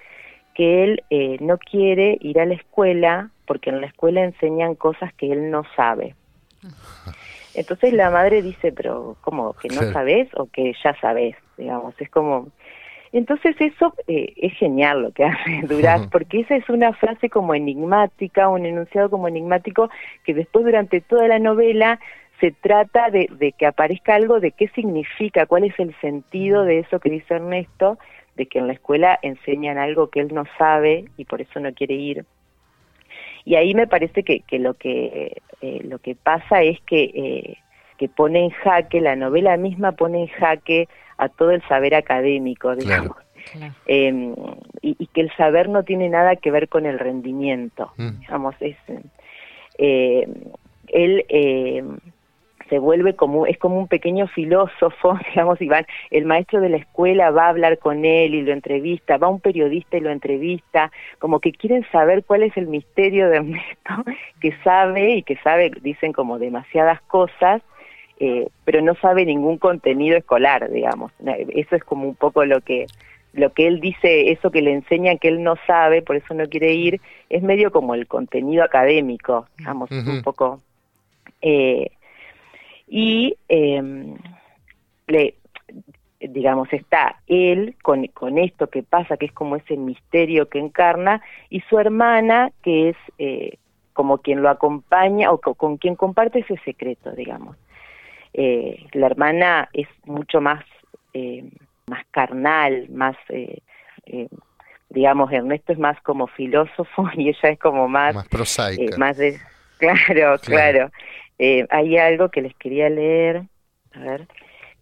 que 0.59 0.83
él 0.83 1.05
eh, 1.09 1.37
no 1.41 1.57
quiere 1.57 2.19
ir 2.21 2.41
a 2.41 2.45
la 2.45 2.55
escuela 2.55 3.31
porque 3.47 3.71
en 3.71 3.81
la 3.81 3.87
escuela 3.87 4.25
enseñan 4.25 4.75
cosas 4.75 5.15
que 5.15 5.31
él 5.31 5.53
no 5.53 5.63
sabe. 5.77 6.17
Entonces 7.55 7.93
la 7.93 8.11
madre 8.11 8.43
dice, 8.43 8.73
pero 8.73 9.17
¿cómo? 9.21 9.53
¿Que 9.53 9.69
no 9.69 9.83
sabes 9.93 10.29
o 10.35 10.47
que 10.47 10.75
ya 10.83 10.99
sabes? 11.01 11.37
Digamos, 11.57 11.95
es 12.01 12.11
como... 12.11 12.49
Entonces 13.13 13.55
eso 13.61 13.95
eh, 14.09 14.35
es 14.37 14.53
genial 14.55 15.03
lo 15.03 15.13
que 15.13 15.25
hace 15.27 15.61
Duraz, 15.63 16.09
porque 16.09 16.41
esa 16.41 16.57
es 16.57 16.69
una 16.69 16.93
frase 16.93 17.31
como 17.31 17.55
enigmática, 17.55 18.49
un 18.49 18.67
enunciado 18.67 19.11
como 19.11 19.29
enigmático, 19.29 19.91
que 20.25 20.35
después 20.35 20.65
durante 20.65 21.01
toda 21.01 21.29
la 21.29 21.39
novela 21.39 22.01
se 22.41 22.51
trata 22.51 23.11
de, 23.11 23.29
de 23.31 23.53
que 23.53 23.67
aparezca 23.67 24.17
algo 24.17 24.41
de 24.41 24.51
qué 24.51 24.67
significa, 24.75 25.47
cuál 25.47 25.65
es 25.65 25.79
el 25.79 25.95
sentido 26.01 26.65
de 26.65 26.81
eso 26.81 26.99
que 26.99 27.11
dice 27.11 27.35
Ernesto, 27.35 27.97
de 28.39 28.47
que 28.47 28.59
en 28.59 28.69
la 28.69 28.73
escuela 28.73 29.19
enseñan 29.21 29.77
algo 29.77 30.09
que 30.09 30.21
él 30.21 30.33
no 30.33 30.45
sabe 30.57 31.05
y 31.19 31.27
por 31.27 31.43
eso 31.43 31.61
no 31.61 31.75
quiere 31.75 31.95
ir. 31.95 32.25
Y 33.45 33.57
ahí 33.57 33.75
me 33.75 33.87
parece 33.87 34.23
que, 34.23 34.41
que 34.41 34.59
lo 34.59 34.75
que 34.75 35.43
eh, 35.61 35.81
lo 35.85 35.99
que 35.99 36.15
pasa 36.15 36.63
es 36.63 36.81
que, 36.83 37.03
eh, 37.03 37.57
que 37.99 38.09
pone 38.09 38.45
en 38.45 38.51
jaque, 38.51 39.01
la 39.01 39.17
novela 39.17 39.57
misma 39.57 39.93
pone 39.93 40.23
en 40.23 40.29
jaque 40.29 40.89
a 41.17 41.29
todo 41.29 41.51
el 41.51 41.63
saber 41.67 41.95
académico, 41.95 42.77
digamos. 42.77 43.17
Em, 43.87 44.35
y, 44.83 45.07
que 45.07 45.23
el 45.23 45.33
saber 45.37 45.69
no 45.69 45.83
tiene 45.83 46.09
nada 46.09 46.37
que 46.37 46.51
ver 46.51 46.69
con 46.69 46.87
el 46.87 46.99
rendimiento, 46.99 47.93
mm. 47.97 48.21
digamos, 48.21 48.55
es, 48.61 48.77
eh, 49.79 50.29
él 50.89 51.25
se 52.69 52.79
vuelve 52.79 53.15
como, 53.15 53.47
es 53.47 53.59
como 53.59 53.79
un 53.79 53.89
pequeño 53.89 54.27
filósofo, 54.29 55.19
digamos, 55.31 55.61
y 55.61 55.69
el 56.11 56.25
maestro 56.25 56.61
de 56.61 56.69
la 56.69 56.77
escuela 56.79 57.31
va 57.31 57.47
a 57.47 57.49
hablar 57.51 57.79
con 57.79 58.05
él 58.05 58.35
y 58.35 58.43
lo 58.43 58.53
entrevista, 58.53 59.17
va 59.19 59.29
un 59.29 59.41
periodista 59.41 59.97
y 59.97 60.01
lo 60.01 60.11
entrevista, 60.11 60.91
como 61.19 61.41
que 61.41 61.53
quieren 61.53 61.85
saber 61.91 62.25
cuál 62.25 62.43
es 62.43 62.57
el 62.57 62.67
misterio 62.67 63.29
de 63.29 63.37
Ernesto, 63.37 63.95
que 64.41 64.53
sabe 64.65 65.17
y 65.17 65.23
que 65.23 65.37
sabe, 65.39 65.71
dicen 65.83 66.13
como 66.13 66.39
demasiadas 66.39 67.01
cosas, 67.03 67.63
eh, 68.21 68.49
pero 68.65 68.83
no 68.83 68.95
sabe 68.97 69.25
ningún 69.25 69.59
contenido 69.59 70.17
escolar, 70.17 70.71
digamos. 70.71 71.13
Eso 71.51 71.77
es 71.77 71.85
como 71.85 72.09
un 72.09 72.17
poco 72.17 72.45
lo 72.45 72.61
que 72.61 72.87
lo 73.35 73.53
que 73.53 73.69
él 73.69 73.79
dice, 73.79 74.33
eso 74.33 74.51
que 74.51 74.63
le 74.63 74.73
enseñan 74.73 75.19
que 75.19 75.29
él 75.29 75.43
no 75.43 75.57
sabe, 75.67 76.03
por 76.03 76.17
eso 76.17 76.35
no 76.35 76.49
quiere 76.49 76.73
ir, 76.73 77.01
es 77.29 77.43
medio 77.43 77.71
como 77.71 77.95
el 77.95 78.07
contenido 78.07 78.65
académico, 78.65 79.47
digamos, 79.59 79.91
un 79.91 80.23
poco 80.23 80.61
eh, 81.43 81.91
y 82.89 83.37
eh, 83.49 84.17
le, 85.07 85.35
digamos, 86.21 86.73
está 86.73 87.21
él 87.27 87.77
con, 87.83 88.07
con 88.09 88.39
esto 88.39 88.69
que 88.69 88.83
pasa, 88.83 89.17
que 89.17 89.27
es 89.27 89.33
como 89.33 89.57
ese 89.57 89.77
misterio 89.77 90.49
que 90.49 90.59
encarna, 90.59 91.23
y 91.51 91.61
su 91.63 91.79
hermana, 91.79 92.51
que 92.63 92.91
es 92.91 92.97
eh, 93.19 93.59
como 93.93 94.19
quien 94.19 94.43
lo 94.43 94.49
acompaña 94.49 95.33
o 95.33 95.39
con 95.39 95.77
quien 95.77 95.97
comparte 95.97 96.41
ese 96.41 96.57
secreto, 96.65 97.11
digamos. 97.13 97.57
Eh, 98.33 98.87
la 98.93 99.07
hermana 99.07 99.69
es 99.73 99.89
mucho 100.05 100.41
más, 100.41 100.65
eh, 101.15 101.45
más 101.87 102.05
carnal, 102.11 102.89
más, 102.91 103.17
eh, 103.31 103.59
eh, 104.07 104.29
digamos, 104.91 105.33
Ernesto 105.33 105.73
es 105.73 105.79
más 105.79 106.01
como 106.03 106.29
filósofo 106.29 107.09
y 107.15 107.29
ella 107.29 107.49
es 107.51 107.59
como 107.59 107.89
más... 107.89 108.15
Más 108.15 108.29
prosaica. 108.29 108.97
más 108.99 109.17
de, 109.17 109.39
claro. 109.79 110.39
claro. 110.45 110.91
Eh, 111.39 111.67
hay 111.71 111.97
algo 111.97 112.31
que 112.31 112.43
les 112.43 112.55
quería 112.57 112.89
leer, 112.89 113.43
a 113.93 114.01
ver, 114.01 114.27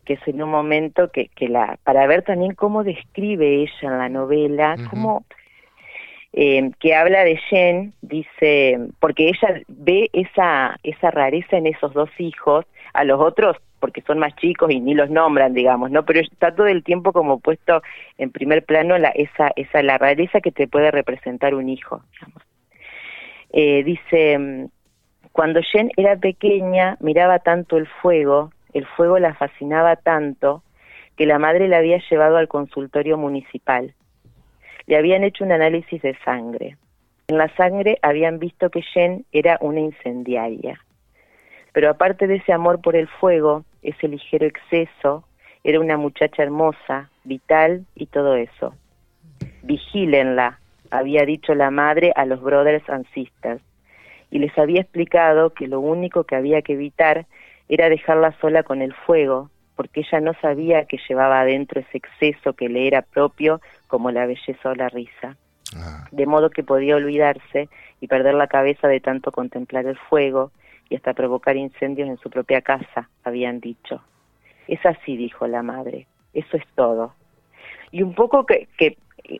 que 0.05 0.15
es 0.15 0.29
en 0.29 0.43
un 0.43 0.51
momento 0.51 1.11
que, 1.11 1.29
que 1.29 1.49
la, 1.49 1.79
para 1.85 2.07
ver 2.07 2.23
también 2.23 2.55
cómo 2.55 2.85
describe 2.85 3.63
ella 3.63 3.73
en 3.83 3.99
la 3.99 4.09
novela, 4.09 4.77
cómo, 4.89 5.25
eh, 6.33 6.71
que 6.81 6.95
habla 6.95 7.25
de 7.25 7.37
Jen, 7.37 7.93
dice, 8.03 8.79
porque 9.01 9.29
ella 9.29 9.61
ve 9.69 10.09
esa, 10.13 10.79
esa 10.83 11.11
rareza 11.11 11.57
en 11.57 11.67
esos 11.67 11.93
dos 11.93 12.11
hijos, 12.19 12.65
a 12.95 13.05
los 13.05 13.21
otros 13.21 13.57
porque 13.79 14.03
son 14.03 14.19
más 14.19 14.35
chicos 14.37 14.71
y 14.71 14.81
ni 14.81 14.95
los 14.95 15.11
nombran, 15.11 15.53
digamos, 15.53 15.91
¿no? 15.91 16.05
Pero 16.05 16.21
está 16.21 16.55
todo 16.55 16.67
el 16.67 16.83
tiempo 16.83 17.13
como 17.13 17.41
puesto 17.41 17.83
en 18.19 18.31
primer 18.31 18.65
plano 18.65 18.99
la, 18.99 19.11
esa, 19.11 19.53
esa, 19.55 19.83
la 19.83 19.99
rareza 19.99 20.41
que 20.41 20.51
te 20.51 20.67
puede 20.67 20.91
representar 20.91 21.55
un 21.55 21.69
hijo, 21.69 22.03
digamos. 22.13 22.43
Eh, 23.53 23.85
dice, 23.85 24.69
cuando 25.37 25.61
Jen 25.61 25.90
era 25.99 26.16
pequeña, 26.16 26.97
miraba 26.99 27.40
tanto 27.40 27.76
el 27.76 27.87
fuego, 27.87 28.52
el 28.73 28.87
fuego 28.87 29.19
la 29.19 29.35
fascinaba 29.35 29.97
tanto, 29.97 30.62
que 31.14 31.26
la 31.26 31.38
madre 31.38 31.69
la 31.69 31.76
había 31.76 32.00
llevado 32.09 32.38
al 32.38 32.49
consultorio 32.49 33.19
municipal. 33.19 33.93
Le 34.87 34.97
habían 34.97 35.25
hecho 35.25 35.45
un 35.45 35.52
análisis 35.52 36.00
de 36.00 36.16
sangre. 36.25 36.78
En 37.28 37.37
la 37.37 37.55
sangre 37.55 37.99
habían 38.00 38.38
visto 38.38 38.71
que 38.71 38.81
Jen 38.81 39.26
era 39.31 39.59
una 39.61 39.81
incendiaria. 39.81 40.81
Pero 41.75 41.90
aparte 41.90 42.26
de 42.26 42.37
ese 42.37 42.55
amor 42.55 42.81
por 42.81 42.97
el 42.97 43.07
fuego, 43.07 43.66
ese 43.83 44.09
ligero 44.09 44.47
exceso, 44.47 45.25
era 45.64 45.81
una 45.81 45.99
muchacha 45.99 46.45
hermosa, 46.45 47.11
vital 47.25 47.85
y 47.95 48.07
todo 48.07 48.37
eso. 48.37 48.75
Vigílenla, 49.64 50.61
había 50.90 51.26
dicho 51.26 51.55
la 51.55 51.71
madre 51.71 52.14
a 52.16 52.25
los 52.25 52.40
brothers 52.40 52.88
and 52.88 53.05
sisters 53.12 53.61
y 54.30 54.38
les 54.38 54.56
había 54.59 54.80
explicado 54.80 55.50
que 55.50 55.68
lo 55.68 55.80
único 55.80 56.25
que 56.25 56.37
había 56.37 56.62
que 56.62 56.75
evitar 56.75 57.26
era 57.68 57.88
dejarla 57.88 58.33
sola 58.40 58.62
con 58.62 58.83
el 58.83 58.95
fuego, 58.95 59.50
porque 59.75 60.00
ella 60.00 60.21
no 60.21 60.33
sabía 60.40 60.87
que 60.87 60.99
llevaba 61.09 61.40
adentro 61.40 61.80
ese 61.80 61.99
exceso 61.99 62.54
que 62.54 62.68
le 62.68 62.87
era 62.87 63.02
propio 63.02 63.61
como 63.88 64.11
la 64.11 64.26
belleza 64.26 64.71
o 64.71 64.75
la 64.75 64.88
risa. 64.88 65.37
Ah. 65.76 66.06
De 66.11 66.26
modo 66.26 66.50
que 66.50 66.62
podía 66.62 66.97
olvidarse 66.97 67.68
y 68.00 68.06
perder 68.06 68.35
la 68.35 68.47
cabeza 68.47 68.88
de 68.88 69.00
tanto 69.00 69.33
contemplar 69.33 69.87
el 69.87 69.99
fuego 69.99 70.52
y 70.88 70.97
hasta 70.97 71.14
provocar 71.14 71.56
incendios 71.56 72.09
en 72.09 72.18
su 72.18 72.30
propia 72.30 72.62
casa, 72.62 73.09
habían 73.25 73.61
dicho. 73.61 74.02
Es 74.68 74.85
así, 74.87 75.16
dijo 75.16 75.47
la 75.47 75.62
madre. 75.62 76.06
Eso 76.33 76.56
es 76.56 76.64
todo. 76.75 77.14
Y 77.90 78.02
un 78.02 78.14
poco 78.14 78.47
que, 78.47 78.68
que 78.78 78.97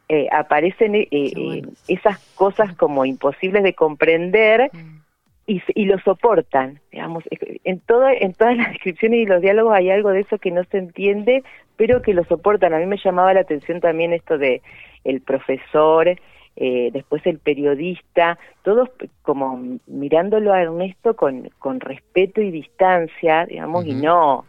eh, 0.09 0.27
aparecen 0.33 0.95
eh, 0.95 1.09
eh, 1.11 1.63
esas 1.87 2.19
cosas 2.35 2.75
como 2.75 3.05
imposibles 3.05 3.63
de 3.63 3.75
comprender 3.75 4.71
mm. 4.73 5.01
y, 5.47 5.63
y, 5.75 5.85
lo 5.85 5.99
soportan, 6.01 6.81
digamos, 6.91 7.23
en 7.31 7.81
todo, 7.81 8.09
en 8.09 8.33
todas 8.33 8.57
las 8.57 8.69
descripciones 8.73 9.21
y 9.21 9.27
los 9.27 9.43
diálogos 9.43 9.75
hay 9.75 9.91
algo 9.91 10.11
de 10.11 10.21
eso 10.21 10.39
que 10.39 10.51
no 10.51 10.65
se 10.65 10.79
entiende, 10.79 11.45
pero 11.77 12.03
que 12.03 12.15
lo 12.15 12.25
soportan. 12.25 12.75
A 12.75 12.79
mí 12.79 12.87
me 12.87 12.99
llamaba 12.99 13.35
la 13.35 13.41
atención 13.41 13.81
también 13.81 14.13
esto 14.13 14.39
de 14.39 14.63
el 15.05 15.21
profesor, 15.21 16.19
después 16.57 17.25
el 17.27 17.39
periodista, 17.39 18.39
todos 18.63 18.89
como 19.23 19.79
mirándolo 19.87 20.53
a 20.53 20.63
Ernesto 20.63 21.15
con, 21.15 21.51
con 21.59 21.81
respeto 21.81 22.41
y 22.41 22.51
distancia, 22.51 23.45
digamos, 23.47 23.87
y 23.87 23.95
no 23.95 24.47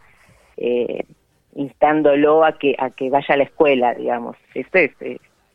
eh, 0.60 1.04
instándolo 1.58 2.44
a 2.44 2.56
que 2.56 2.76
a 2.78 2.90
que 2.90 3.10
vaya 3.10 3.34
a 3.34 3.36
la 3.36 3.42
escuela, 3.42 3.92
digamos. 3.92 4.36
Esto 4.54 4.78
es, 4.78 4.92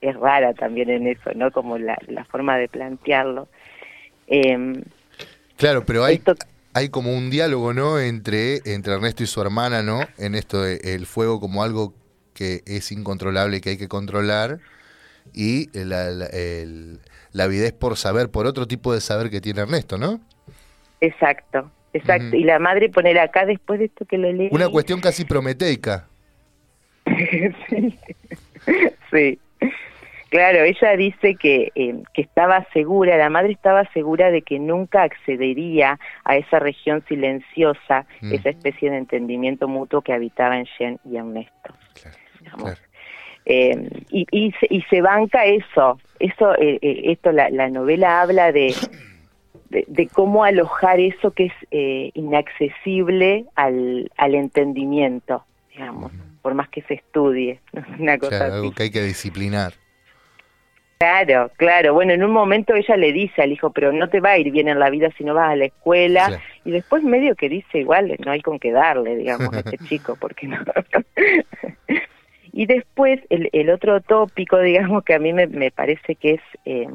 es, 0.01 0.15
rara 0.17 0.53
también 0.53 0.89
en 0.89 1.07
eso, 1.07 1.31
¿no? 1.33 1.49
Como 1.51 1.77
la, 1.77 1.97
la 2.07 2.25
forma 2.25 2.57
de 2.57 2.67
plantearlo. 2.67 3.47
Em, 4.27 4.83
claro, 5.55 5.85
pero 5.85 6.03
hay, 6.03 6.21
hay 6.73 6.89
como 6.89 7.15
un 7.15 7.29
diálogo, 7.29 7.73
¿no? 7.73 7.99
Entre, 7.99 8.57
entre 8.65 8.93
Ernesto 8.93 9.23
y 9.23 9.27
su 9.27 9.41
hermana, 9.41 9.81
¿no? 9.81 10.01
En 10.17 10.35
esto 10.35 10.61
de 10.61 10.75
el 10.93 11.05
fuego 11.05 11.39
como 11.39 11.63
algo 11.63 11.93
que 12.33 12.63
es 12.65 12.91
incontrolable 12.91 13.57
y 13.57 13.61
que 13.61 13.69
hay 13.69 13.77
que 13.77 13.87
controlar 13.87 14.59
y 15.33 15.69
la, 15.71 16.09
la, 16.09 16.25
el, 16.25 16.99
la 17.31 17.45
avidez 17.45 17.71
por 17.71 17.95
saber, 17.95 18.29
por 18.29 18.45
otro 18.45 18.67
tipo 18.67 18.93
de 18.93 18.99
saber 18.99 19.29
que 19.29 19.39
tiene 19.39 19.61
Ernesto, 19.61 19.97
¿no? 19.97 20.19
Exacto, 20.99 21.71
Exacto, 21.93 22.35
y 22.35 22.43
la 22.43 22.59
madre 22.59 22.89
poner 22.89 23.19
acá 23.19 23.45
después 23.45 23.79
de 23.79 23.85
esto 23.85 24.05
que 24.05 24.17
lo 24.17 24.31
leí. 24.31 24.49
Una 24.51 24.69
cuestión 24.69 24.99
casi 24.99 25.25
prometeica. 25.25 26.07
sí. 29.11 29.39
Claro, 30.29 30.63
ella 30.63 30.97
dice 30.97 31.35
que, 31.35 31.71
eh, 31.75 32.01
que 32.11 32.23
estaba 32.23 32.65
segura, 32.73 33.17
la 33.17 33.29
madre 33.29 33.51
estaba 33.51 33.87
segura 33.93 34.31
de 34.31 34.41
que 34.41 34.57
nunca 34.57 35.03
accedería 35.03 35.99
a 36.25 36.37
esa 36.37 36.57
región 36.57 37.03
silenciosa, 37.07 38.07
mm. 38.21 38.33
esa 38.33 38.49
especie 38.49 38.89
de 38.89 38.97
entendimiento 38.97 39.67
mutuo 39.67 40.01
que 40.01 40.11
habitaba 40.11 40.57
en 40.57 40.65
Jen 40.65 40.99
y 41.05 41.17
Ernesto. 41.17 41.75
Claro, 42.39 42.75
eh, 43.45 43.89
y, 44.09 44.25
y, 44.31 44.51
se, 44.53 44.67
y, 44.71 44.81
se, 44.83 45.01
banca 45.01 45.45
eso, 45.45 45.99
eso, 46.19 46.55
eh, 46.57 46.79
esto, 46.81 47.31
la, 47.31 47.51
la 47.51 47.69
novela 47.69 48.21
habla 48.21 48.51
de 48.51 48.73
de, 49.73 50.07
cómo 50.07 50.43
alojar 50.43 50.99
eso 50.99 51.31
que 51.31 51.45
es 51.45 51.53
eh, 51.71 52.11
inaccesible 52.13 53.45
al, 53.55 54.11
al 54.17 54.35
entendimiento, 54.35 55.43
digamos, 55.71 56.11
por 56.41 56.53
más 56.53 56.69
que 56.69 56.81
se 56.83 56.95
estudie. 56.95 57.59
Una 57.99 58.17
cosa 58.17 58.45
algo 58.45 58.71
que 58.71 58.83
hay 58.83 58.91
que 58.91 59.01
disciplinar. 59.01 59.73
Claro, 60.99 61.51
claro. 61.57 61.93
Bueno, 61.93 62.13
en 62.13 62.23
un 62.23 62.31
momento 62.31 62.73
ella 62.75 62.95
le 62.95 63.11
dice 63.11 63.41
al 63.41 63.51
hijo, 63.51 63.71
pero 63.71 63.91
no 63.91 64.07
te 64.07 64.21
va 64.21 64.31
a 64.31 64.37
ir 64.37 64.51
bien 64.51 64.69
en 64.69 64.79
la 64.79 64.89
vida 64.89 65.09
si 65.17 65.25
no 65.25 65.33
vas 65.33 65.51
a 65.51 65.55
la 65.57 65.65
escuela. 65.65 66.39
Y 66.63 66.71
después 66.71 67.03
medio 67.03 67.35
que 67.35 67.49
dice, 67.49 67.79
igual 67.79 68.15
no 68.23 68.31
hay 68.31 68.41
con 68.41 68.57
qué 68.57 68.71
darle, 68.71 69.17
digamos, 69.17 69.53
a 69.53 69.59
este 69.59 69.77
chico, 69.89 70.15
porque 70.17 70.47
no. 70.47 70.59
y 72.53 72.65
después 72.67 73.19
el, 73.29 73.49
el 73.51 73.69
otro 73.69 73.99
tópico, 73.99 74.59
digamos, 74.59 75.03
que 75.03 75.13
a 75.13 75.19
mí 75.19 75.33
me, 75.33 75.47
me 75.47 75.71
parece 75.71 76.15
que 76.15 76.35
es 76.35 76.41
eh, 76.63 76.87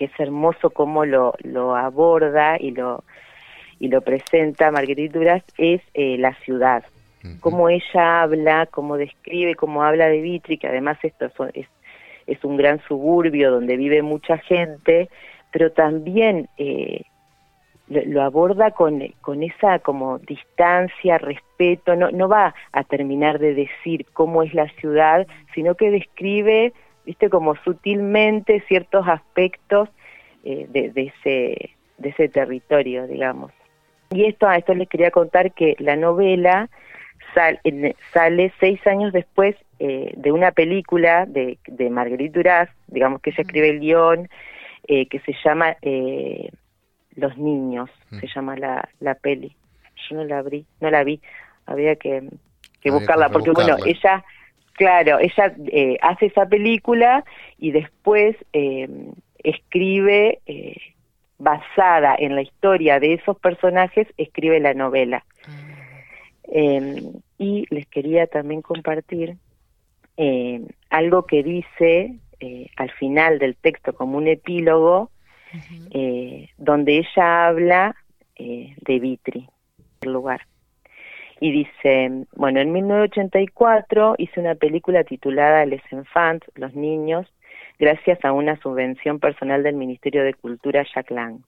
que 0.00 0.06
es 0.06 0.18
hermoso 0.18 0.70
cómo 0.70 1.04
lo, 1.04 1.34
lo 1.42 1.76
aborda 1.76 2.56
y 2.58 2.70
lo, 2.70 3.04
y 3.78 3.88
lo 3.88 4.00
presenta 4.00 4.70
Marguerite 4.70 5.18
Duras, 5.18 5.44
es 5.58 5.82
eh, 5.92 6.16
la 6.16 6.32
ciudad. 6.36 6.84
Cómo 7.40 7.68
ella 7.68 8.22
habla, 8.22 8.64
cómo 8.64 8.96
describe, 8.96 9.56
cómo 9.56 9.82
habla 9.82 10.06
de 10.06 10.22
Vitri, 10.22 10.56
que 10.56 10.68
además 10.68 10.96
esto 11.02 11.26
es, 11.52 11.66
es 12.26 12.44
un 12.44 12.56
gran 12.56 12.80
suburbio 12.88 13.50
donde 13.50 13.76
vive 13.76 14.00
mucha 14.00 14.38
gente, 14.38 15.10
pero 15.52 15.70
también 15.70 16.48
eh, 16.56 17.02
lo, 17.88 18.22
aborda 18.22 18.70
con, 18.70 19.02
con 19.20 19.42
esa 19.42 19.80
como 19.80 20.18
distancia, 20.18 21.18
respeto, 21.18 21.94
no, 21.94 22.10
no 22.10 22.26
va 22.26 22.54
a 22.72 22.84
terminar 22.84 23.38
de 23.38 23.52
decir 23.52 24.06
cómo 24.14 24.44
es 24.44 24.54
la 24.54 24.70
ciudad, 24.80 25.26
sino 25.54 25.74
que 25.74 25.90
describe 25.90 26.72
viste, 27.04 27.30
como 27.30 27.56
sutilmente 27.56 28.62
ciertos 28.68 29.06
aspectos 29.08 29.88
eh, 30.44 30.66
de, 30.68 30.90
de, 30.90 31.12
ese, 31.14 31.70
de 31.98 32.08
ese 32.08 32.28
territorio, 32.28 33.06
digamos. 33.06 33.52
Y 34.10 34.24
esto, 34.24 34.48
a 34.48 34.56
esto 34.56 34.74
les 34.74 34.88
quería 34.88 35.10
contar 35.10 35.52
que 35.52 35.76
la 35.78 35.96
novela 35.96 36.68
sale 38.12 38.52
seis 38.58 38.84
años 38.86 39.12
después 39.12 39.54
eh, 39.78 40.12
de 40.16 40.32
una 40.32 40.50
película 40.50 41.26
de, 41.26 41.58
de 41.66 41.90
Marguerite 41.90 42.36
Duras, 42.36 42.68
digamos 42.88 43.20
que 43.20 43.30
ella 43.30 43.42
escribe 43.42 43.70
el 43.70 43.80
guion, 43.80 44.28
eh, 44.88 45.06
que 45.06 45.20
se 45.20 45.32
llama 45.44 45.76
Los 47.14 47.38
Niños, 47.38 47.88
se 48.18 48.26
llama 48.26 48.56
la, 48.56 48.88
la 48.98 49.14
peli. 49.14 49.54
Yo 50.08 50.16
no 50.16 50.24
la 50.24 50.42
vi, 50.42 50.66
no 50.80 50.90
la 50.90 51.04
vi, 51.04 51.20
había 51.66 51.94
que, 51.94 52.28
que 52.80 52.90
buscarla, 52.90 53.28
porque 53.28 53.52
bueno, 53.52 53.76
ella 53.86 54.24
Claro, 54.72 55.18
ella 55.18 55.54
eh, 55.66 55.98
hace 56.00 56.26
esa 56.26 56.46
película 56.46 57.24
y 57.58 57.70
después 57.70 58.36
eh, 58.52 58.88
escribe, 59.38 60.40
eh, 60.46 60.76
basada 61.38 62.14
en 62.18 62.34
la 62.34 62.42
historia 62.42 63.00
de 63.00 63.14
esos 63.14 63.38
personajes, 63.38 64.06
escribe 64.16 64.60
la 64.60 64.74
novela. 64.74 65.24
Em, 66.44 67.12
y 67.38 67.66
les 67.70 67.86
quería 67.86 68.26
también 68.26 68.62
compartir 68.62 69.36
algo 70.90 71.24
que 71.24 71.42
dice 71.42 72.16
al 72.76 72.90
final 72.92 73.38
del 73.38 73.56
texto 73.56 73.94
como 73.94 74.18
un 74.18 74.28
epílogo, 74.28 75.10
donde 76.58 76.98
ella 76.98 77.46
habla 77.46 77.96
de 78.36 78.98
Vitri, 78.98 79.48
el 80.02 80.12
lugar 80.12 80.42
y 81.40 81.52
dice, 81.52 82.26
bueno, 82.36 82.60
en 82.60 82.70
1984 82.70 84.16
hice 84.18 84.40
una 84.40 84.54
película 84.54 85.04
titulada 85.04 85.64
Les 85.64 85.82
Enfants, 85.90 86.46
Los 86.54 86.74
Niños, 86.74 87.26
gracias 87.78 88.22
a 88.26 88.32
una 88.32 88.56
subvención 88.60 89.18
personal 89.18 89.62
del 89.62 89.74
Ministerio 89.74 90.22
de 90.22 90.34
Cultura 90.34 90.84
Jacques 90.94 91.16
Lang. 91.16 91.40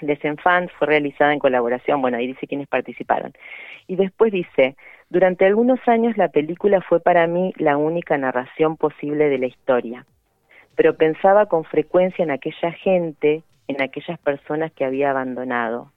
Les 0.00 0.22
Enfants 0.24 0.72
fue 0.78 0.88
realizada 0.88 1.32
en 1.32 1.38
colaboración, 1.38 2.02
bueno, 2.02 2.18
ahí 2.18 2.26
dice 2.26 2.48
quiénes 2.48 2.66
participaron. 2.66 3.32
Y 3.86 3.94
después 3.94 4.32
dice, 4.32 4.76
durante 5.10 5.46
algunos 5.46 5.78
años 5.86 6.16
la 6.16 6.28
película 6.28 6.80
fue 6.80 6.98
para 6.98 7.28
mí 7.28 7.52
la 7.56 7.76
única 7.76 8.18
narración 8.18 8.76
posible 8.76 9.28
de 9.28 9.38
la 9.38 9.46
historia, 9.46 10.06
pero 10.74 10.96
pensaba 10.96 11.46
con 11.46 11.62
frecuencia 11.62 12.24
en 12.24 12.32
aquella 12.32 12.72
gente, 12.72 13.44
en 13.68 13.80
aquellas 13.80 14.18
personas 14.18 14.72
que 14.72 14.84
había 14.84 15.10
abandonado. 15.10 15.92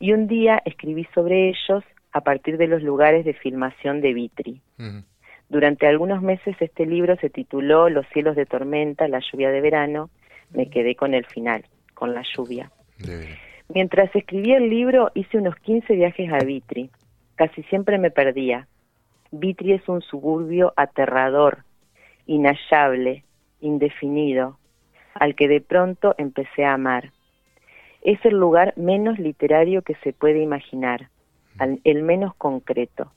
Y 0.00 0.12
un 0.12 0.26
día 0.26 0.60
escribí 0.64 1.06
sobre 1.14 1.48
ellos 1.48 1.84
a 2.12 2.20
partir 2.22 2.56
de 2.56 2.66
los 2.66 2.82
lugares 2.82 3.24
de 3.24 3.34
filmación 3.34 4.00
de 4.00 4.14
Vitri. 4.14 4.60
Durante 5.48 5.86
algunos 5.86 6.22
meses 6.22 6.56
este 6.60 6.86
libro 6.86 7.16
se 7.16 7.30
tituló 7.30 7.88
Los 7.88 8.06
cielos 8.08 8.36
de 8.36 8.46
tormenta, 8.46 9.08
la 9.08 9.20
lluvia 9.20 9.50
de 9.50 9.60
verano. 9.60 10.10
Me 10.50 10.68
quedé 10.70 10.94
con 10.94 11.14
el 11.14 11.26
final, 11.26 11.64
con 11.94 12.14
la 12.14 12.22
lluvia. 12.22 12.70
Mientras 13.68 14.14
escribía 14.14 14.56
el 14.56 14.70
libro 14.70 15.10
hice 15.14 15.38
unos 15.38 15.56
15 15.56 15.94
viajes 15.94 16.32
a 16.32 16.38
Vitri. 16.38 16.90
Casi 17.34 17.62
siempre 17.64 17.98
me 17.98 18.10
perdía. 18.10 18.66
Vitri 19.30 19.72
es 19.72 19.86
un 19.88 20.00
suburbio 20.00 20.72
aterrador, 20.76 21.64
inhallable, 22.26 23.24
indefinido, 23.60 24.58
al 25.14 25.34
que 25.34 25.48
de 25.48 25.60
pronto 25.60 26.14
empecé 26.18 26.64
a 26.64 26.74
amar. 26.74 27.12
Es 28.02 28.24
el 28.24 28.34
lugar 28.34 28.72
menos 28.76 29.18
literario 29.18 29.82
que 29.82 29.94
se 29.96 30.12
puede 30.12 30.42
imaginar 30.42 31.08
el 31.84 32.02
menos 32.02 32.34
concreto. 32.34 33.12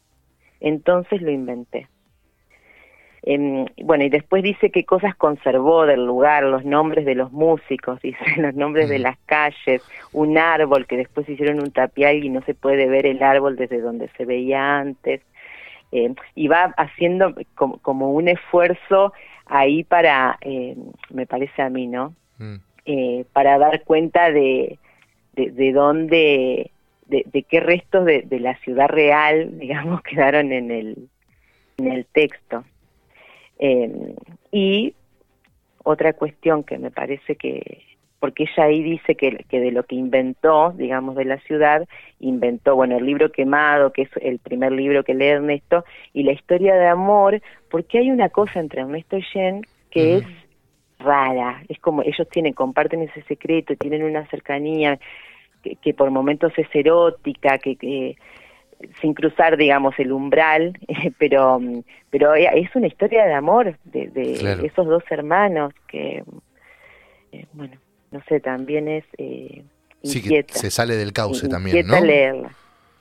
Entonces 0.59 1.21
lo 1.21 1.31
inventé. 1.31 1.87
Em, 3.23 3.65
bueno, 3.83 4.03
y 4.03 4.09
después 4.09 4.41
dice 4.41 4.71
qué 4.71 4.83
cosas 4.83 5.15
conservó 5.15 5.85
del 5.85 6.05
lugar, 6.05 6.43
los 6.43 6.65
nombres 6.65 7.05
de 7.05 7.13
los 7.13 7.31
músicos, 7.31 7.99
dice 8.03 8.19
los 8.37 8.55
nombres 8.55 8.89
de 8.89 8.99
las 8.99 9.17
calles, 9.25 9.83
un 10.11 10.37
árbol 10.37 10.87
que 10.87 10.97
después 10.97 11.29
hicieron 11.29 11.59
un 11.59 11.71
tapial 11.71 12.23
y 12.23 12.29
no 12.29 12.41
se 12.41 12.55
puede 12.55 12.87
ver 12.87 13.05
el 13.05 13.21
árbol 13.21 13.55
desde 13.55 13.79
donde 13.79 14.09
se 14.17 14.25
veía 14.25 14.79
antes. 14.79 15.21
Em, 15.91 16.15
y 16.35 16.47
va 16.47 16.73
haciendo 16.77 17.35
como, 17.53 18.11
un 18.11 18.27
esfuerzo 18.29 19.13
ahí 19.45 19.83
para, 19.83 20.37
em, 20.41 20.77
me 21.09 21.25
parece 21.25 21.61
a 21.61 21.69
mí, 21.69 21.87
¿no? 21.87 22.15
Mm. 22.39 22.55
Eh, 22.85 23.25
para 23.33 23.59
dar 23.59 23.83
cuenta 23.83 24.31
de, 24.31 24.79
de, 25.33 25.51
de 25.51 25.71
dónde 25.73 26.71
de, 27.11 27.43
qué 27.43 27.59
restos 27.59 28.05
de, 28.05 28.39
la 28.39 28.55
ciudad 28.59 28.87
real, 28.87 29.51
digamos, 29.59 30.01
quedaron 30.01 30.51
en 30.51 30.71
el, 30.71 31.09
en 31.77 31.91
el 31.91 32.05
texto. 32.05 32.63
Em, 33.59 34.15
y 34.51 34.95
otra 35.83 36.13
cuestión 36.13 36.63
que 36.63 36.77
me 36.77 36.91
parece 36.91 37.35
que, 37.35 37.83
porque 38.19 38.43
ella 38.43 38.63
ahí 38.63 38.81
dice 38.81 39.15
que, 39.15 39.45
que 39.49 39.59
de 39.59 39.71
lo 39.71 39.83
que 39.83 39.95
inventó, 39.95 40.71
digamos, 40.71 41.15
de 41.15 41.25
la 41.25 41.39
ciudad, 41.39 41.87
inventó, 42.19 42.75
bueno, 42.75 42.97
el 42.97 43.05
libro 43.05 43.31
quemado, 43.31 43.91
que 43.91 44.03
es 44.03 44.09
el 44.21 44.39
primer 44.39 44.71
libro 44.71 45.03
que 45.03 45.13
lee 45.13 45.27
Ernesto, 45.27 45.83
y 46.13 46.23
la 46.23 46.31
historia 46.31 46.75
de 46.75 46.87
amor, 46.87 47.41
porque 47.69 47.99
hay 47.99 48.11
una 48.11 48.29
cosa 48.29 48.59
entre 48.59 48.81
Ernesto 48.81 49.17
y 49.17 49.21
Jen 49.23 49.61
que 49.89 50.17
es 50.17 50.25
rara, 50.99 51.63
es 51.67 51.77
como 51.79 52.01
ellos 52.01 52.27
tienen, 52.29 52.53
comparten 52.53 53.01
ese 53.01 53.21
secreto, 53.23 53.75
tienen 53.75 54.03
una 54.03 54.25
cercanía 54.27 54.99
que, 55.63 55.75
que 55.77 55.93
por 55.93 56.09
momentos 56.11 56.51
es 56.57 56.67
erótica, 56.73 57.57
que, 57.57 57.75
que 57.75 58.15
sin 58.99 59.13
cruzar, 59.13 59.57
digamos, 59.57 59.93
el 59.99 60.11
umbral, 60.11 60.77
pero, 61.19 61.59
pero 62.09 62.33
es 62.35 62.75
una 62.75 62.87
historia 62.87 63.25
de 63.25 63.33
amor 63.33 63.77
de, 63.85 64.07
de 64.09 64.33
Claro. 64.39 64.63
esos 64.63 64.87
dos 64.87 65.03
hermanos 65.11 65.73
que, 65.87 66.23
eh, 67.31 67.45
bueno, 67.53 67.77
no 68.11 68.21
sé, 68.27 68.39
también 68.39 68.87
es 68.87 69.05
eh, 69.17 69.63
Sí, 70.03 70.21
que 70.21 70.43
se 70.49 70.71
sale 70.71 70.95
del 70.95 71.13
cauce 71.13 71.47
también, 71.47 71.85
¿no? 71.85 72.01
leerla. 72.01 72.51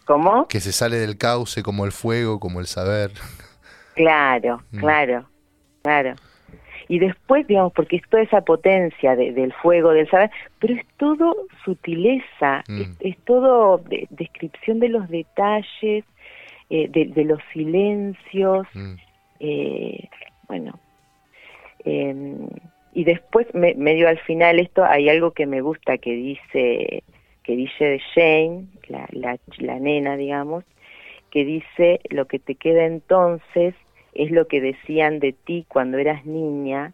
¿Cómo? 0.04 0.46
Que 0.48 0.60
se 0.60 0.72
sale 0.72 0.96
del 0.96 1.16
cauce 1.16 1.62
como 1.62 1.86
el 1.86 1.92
fuego, 1.92 2.38
como 2.40 2.60
el 2.60 2.66
saber. 2.66 3.12
Claro, 3.94 4.62
Mm. 4.70 4.78
claro, 4.80 5.28
claro. 5.82 6.14
Y 6.90 6.98
después, 6.98 7.46
digamos, 7.46 7.72
porque 7.72 7.96
es 7.98 8.02
toda 8.10 8.24
esa 8.24 8.40
potencia 8.40 9.14
de- 9.14 9.30
del 9.32 9.52
fuego, 9.52 9.90
del 9.92 10.10
saber, 10.10 10.28
pero 10.58 10.74
es 10.74 10.84
todo 10.96 11.36
sutileza, 11.64 12.64
Mm. 12.66 12.80
es, 12.80 12.88
es 12.98 13.16
todo 13.18 13.78
de- 13.78 14.08
descripción 14.10 14.80
de 14.80 14.88
los 14.88 15.08
detalles, 15.08 16.04
eh, 16.68 16.88
de, 16.88 17.04
de 17.06 17.24
los 17.24 17.38
silencios, 17.52 18.66
Mm. 18.74 18.94
eh, 19.38 20.08
bueno. 20.48 20.80
eh, 21.84 22.14
y 22.92 23.04
después, 23.04 23.46
me- 23.54 23.74
medio 23.74 24.08
al 24.08 24.18
final, 24.18 24.58
esto 24.58 24.84
hay 24.84 25.08
algo 25.08 25.30
que 25.30 25.46
me 25.46 25.60
gusta 25.60 25.96
que 25.96 26.12
dice, 26.12 27.04
que 27.44 27.56
dice 27.56 27.84
de 27.84 28.00
Jane, 28.14 28.66
la, 28.88 29.06
la, 29.12 29.38
la 29.58 29.78
nena, 29.78 30.16
digamos, 30.16 30.64
que 31.30 31.44
dice, 31.44 32.00
lo 32.10 32.26
que 32.26 32.38
te 32.40 32.56
queda 32.56 32.84
entonces 32.84 33.74
es 34.20 34.30
lo 34.30 34.46
que 34.46 34.60
decían 34.60 35.18
de 35.18 35.32
ti 35.32 35.64
cuando 35.66 35.96
eras 35.96 36.26
niña, 36.26 36.92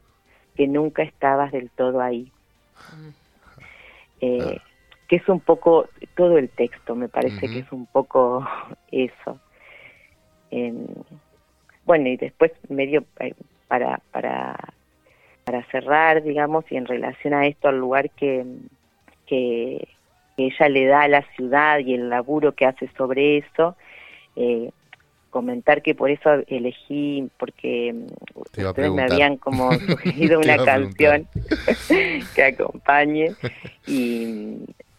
que 0.55 0.69
nunca 0.69 1.03
estabas 1.03 1.51
del 1.51 1.71
todo 1.71 2.01
ahí. 2.01 2.31
Eh, 4.21 4.61
que 5.09 5.17
es 5.17 5.29
un 5.29 5.41
poco, 5.41 5.89
todo 6.15 6.39
el 6.39 6.49
texto 6.49 6.95
me 6.95 7.09
parece 7.09 7.49
que 7.49 7.59
es 7.61 7.73
un 7.73 7.87
poco 7.87 8.47
eso. 8.93 9.41
Em, 10.53 10.87
bueno, 11.85 12.09
y 12.09 12.17
después 12.17 12.53
medio 12.69 13.05
eh, 13.19 13.35
para, 13.67 14.01
para, 14.12 14.57
para 15.45 15.65
cerrar, 15.65 16.23
digamos, 16.23 16.65
y 16.71 16.77
en 16.77 16.87
relación 16.87 17.35
a 17.35 17.47
esto, 17.47 17.67
al 17.69 17.79
lugar 17.79 18.11
que, 18.11 18.47
que, 19.27 19.89
que 20.37 20.47
ella 20.47 20.69
le 20.69 20.87
da 20.87 21.03
a 21.03 21.09
la 21.09 21.23
ciudad 21.35 21.81
y 21.81 21.95
el 21.95 22.09
laburo 22.09 22.55
que 22.55 22.67
hace 22.67 22.89
sobre 22.97 23.39
eso, 23.39 23.77
eh, 24.37 24.71
comentar 25.31 25.83
que 25.83 25.95
por 25.95 26.11
eso 26.11 26.31
elegí, 26.49 27.29
porque 27.39 27.95
ustedes 28.35 28.93
me 28.93 29.03
habían 29.03 29.37
como 29.37 29.73
sugerido 29.79 30.41
una 30.41 30.57
canción 30.65 31.27
que 32.35 32.43
acompañe 32.45 33.35
y, 33.87 34.57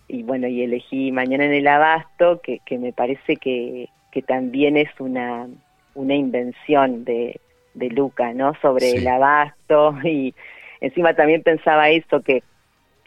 y 0.07 0.23
bueno, 0.23 0.47
y 0.47 0.61
elegí 0.63 1.11
Mañana 1.11 1.45
en 1.45 1.53
el 1.53 1.67
Abasto, 1.67 2.41
que, 2.41 2.59
que 2.65 2.77
me 2.77 2.93
parece 2.93 3.37
que, 3.37 3.89
que 4.11 4.21
también 4.21 4.77
es 4.77 4.89
una, 4.99 5.47
una 5.95 6.15
invención 6.15 7.03
de, 7.05 7.39
de 7.73 7.89
Luca, 7.89 8.33
¿no? 8.33 8.53
Sobre 8.61 8.91
Sí. 8.91 8.97
el 8.97 9.07
abasto 9.07 9.95
y 10.03 10.33
encima 10.81 11.13
también 11.13 11.43
pensaba 11.43 11.89
eso, 11.89 12.21
que 12.21 12.43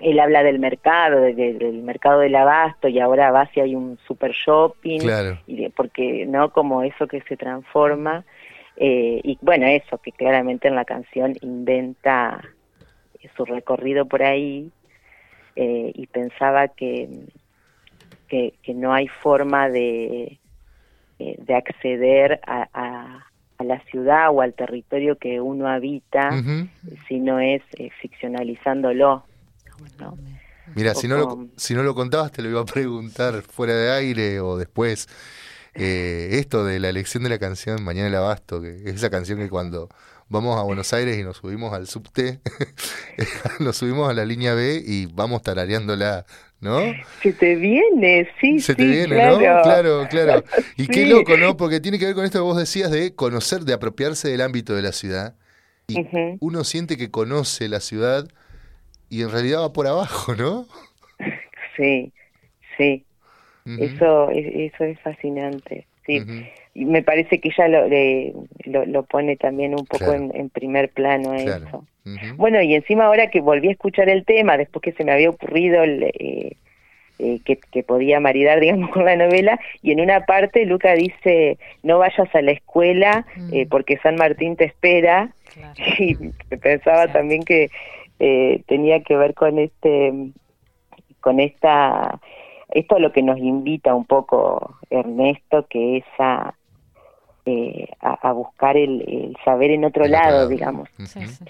él 0.00 0.18
habla 0.18 0.42
del 0.42 0.58
mercado, 0.58 1.20
de- 1.20 1.34
de- 1.34 1.54
del 1.54 1.82
mercado 1.82 2.20
del 2.20 2.34
abasto 2.34 2.88
y 2.88 2.98
ahora 3.00 3.30
va 3.30 3.46
si 3.52 3.60
hay 3.60 3.74
un 3.74 3.98
super 4.06 4.32
shopping 4.32 5.00
Claro. 5.00 5.38
y 5.46 5.56
de- 5.56 5.70
porque 5.70 6.26
no 6.26 6.50
como 6.52 6.82
eso 6.82 7.06
que 7.06 7.20
se 7.22 7.36
transforma 7.36 8.24
eh, 8.76 9.20
y 9.22 9.38
bueno 9.42 9.66
eso 9.66 9.98
que 9.98 10.12
claramente 10.12 10.68
en 10.68 10.74
la 10.74 10.84
canción 10.84 11.34
inventa 11.42 12.40
su 13.36 13.44
recorrido 13.44 14.06
por 14.06 14.22
ahí 14.22 14.70
eh, 15.56 15.92
y 15.94 16.06
pensaba 16.06 16.68
que, 16.68 17.08
que 18.28 18.54
que 18.62 18.72
no 18.72 18.94
hay 18.94 19.08
forma 19.08 19.68
de 19.68 20.38
eh, 21.18 21.36
de 21.38 21.54
acceder 21.54 22.40
a, 22.46 22.68
a, 22.72 23.26
a 23.58 23.64
la 23.64 23.80
ciudad 23.80 24.30
o 24.30 24.40
al 24.40 24.54
territorio 24.54 25.16
que 25.18 25.40
uno 25.40 25.68
habita 25.68 26.30
si 27.06 27.20
no 27.20 27.38
es 27.40 27.60
eh, 27.76 27.90
ficcionalizándolo 28.00 29.24
¿no? 29.98 30.18
Mira, 30.74 30.94
si 30.94 31.08
no, 31.08 31.16
lo, 31.16 31.24
Ojo. 31.24 31.48
si 31.56 31.74
no 31.74 31.82
lo 31.82 31.94
contabas, 31.94 32.32
te 32.32 32.42
lo 32.42 32.48
iba 32.48 32.60
a 32.60 32.64
preguntar 32.64 33.42
fuera 33.42 33.74
de 33.74 33.90
aire 33.90 34.40
o 34.40 34.56
después. 34.56 35.08
Eh, 35.74 36.30
esto 36.32 36.64
de 36.64 36.80
la 36.80 36.88
elección 36.88 37.22
de 37.22 37.28
la 37.28 37.38
canción 37.38 37.84
Mañana 37.84 38.08
el 38.08 38.14
Abasto, 38.16 38.60
que 38.60 38.70
es 38.70 38.96
esa 38.96 39.08
canción 39.08 39.38
que 39.38 39.48
cuando 39.48 39.88
vamos 40.28 40.58
a 40.58 40.62
Buenos 40.62 40.92
Aires 40.92 41.16
y 41.18 41.22
nos 41.22 41.38
subimos 41.38 41.72
al 41.72 41.86
subte, 41.86 42.40
nos 43.60 43.76
subimos 43.76 44.08
a 44.10 44.14
la 44.14 44.24
línea 44.24 44.54
B 44.54 44.82
y 44.84 45.06
vamos 45.06 45.42
tarareándola, 45.42 46.24
¿no? 46.60 46.80
Se 47.22 47.32
te 47.32 47.56
viene, 47.56 48.28
sí, 48.40 48.58
Se 48.58 48.72
sí, 48.72 48.76
te 48.76 48.84
viene, 48.84 49.14
claro. 49.14 49.34
¿no? 49.34 49.62
Claro, 49.62 50.06
claro. 50.08 50.44
Y 50.76 50.86
qué 50.86 51.06
loco, 51.06 51.36
¿no? 51.36 51.56
Porque 51.56 51.80
tiene 51.80 51.98
que 51.98 52.06
ver 52.06 52.14
con 52.14 52.24
esto 52.24 52.38
que 52.38 52.42
vos 52.42 52.56
decías 52.56 52.90
de 52.90 53.14
conocer, 53.14 53.62
de 53.62 53.72
apropiarse 53.72 54.28
del 54.28 54.40
ámbito 54.40 54.74
de 54.74 54.82
la 54.82 54.92
ciudad. 54.92 55.36
Y 55.88 56.06
uno 56.38 56.62
siente 56.62 56.96
que 56.96 57.10
conoce 57.10 57.68
la 57.68 57.80
ciudad 57.80 58.28
y 59.10 59.22
en 59.22 59.30
realidad 59.30 59.60
va 59.60 59.72
por 59.72 59.86
abajo, 59.86 60.34
¿no? 60.34 60.66
Sí, 61.76 62.12
sí, 62.76 63.04
eso, 63.78 64.30
es- 64.30 64.72
eso 64.72 64.84
es 64.84 64.98
fascinante. 65.00 65.86
Sí, 66.06 66.22
y 66.74 66.84
me 66.86 67.02
parece 67.02 67.40
que 67.40 67.50
ella 67.50 67.68
lo, 67.68 67.86
le- 67.88 68.32
lo, 68.64 68.84
lo 68.86 69.02
pone 69.04 69.36
también 69.36 69.72
un 69.74 69.84
poco 69.86 70.06
Claro. 70.06 70.14
en, 70.14 70.34
en 70.34 70.48
primer 70.48 70.88
plano 70.90 71.34
Claro. 71.36 71.66
eso. 71.66 71.86
Bueno, 72.36 72.60
y 72.62 72.74
encima 72.74 73.04
ahora 73.06 73.28
que 73.30 73.40
volví 73.40 73.68
a 73.68 73.72
escuchar 73.72 74.08
el 74.08 74.24
tema, 74.24 74.56
después 74.56 74.82
que 74.82 74.92
se 74.92 75.04
me 75.04 75.12
había 75.12 75.30
ocurrido 75.30 75.84
el, 75.84 76.02
eh, 76.02 76.56
eh, 77.18 77.40
que, 77.44 77.58
que 77.58 77.82
podía 77.82 78.18
maridar, 78.18 78.58
digamos, 78.60 78.90
con 78.90 79.04
la 79.04 79.14
novela, 79.14 79.60
y 79.82 79.92
en 79.92 80.00
una 80.00 80.24
parte 80.24 80.64
Luca 80.64 80.94
dice, 80.94 81.58
no 81.82 81.98
vayas 81.98 82.34
a 82.34 82.42
la 82.42 82.52
escuela 82.52 83.26
eh, 83.52 83.66
Mm. 83.66 83.68
porque 83.68 83.98
San 83.98 84.16
Martín 84.16 84.56
te 84.56 84.64
espera, 84.64 85.32
Claro. 85.54 85.74
y 85.98 86.14
pensaba 86.56 87.12
también 87.12 87.42
que 87.44 87.70
eh, 88.20 88.62
tenía 88.68 89.02
que 89.02 89.16
ver 89.16 89.34
con 89.34 89.58
este 89.58 90.30
con 91.20 91.40
esta 91.40 92.20
esto 92.68 92.94
a 92.96 93.00
lo 93.00 93.10
que 93.12 93.22
nos 93.22 93.38
invita 93.38 93.94
un 93.94 94.04
poco 94.04 94.76
Ernesto 94.90 95.66
que 95.68 95.96
es 95.98 96.04
a 96.18 96.54
eh, 97.46 97.88
a, 98.00 98.28
a 98.28 98.32
buscar 98.32 98.76
el, 98.76 99.00
el 99.08 99.36
saber 99.44 99.70
en 99.72 99.84
otro 99.84 100.06
lado, 100.06 100.36
lado. 100.36 100.48
digamos 100.48 100.88
Sí, 101.04 101.26
sí. 101.26 101.44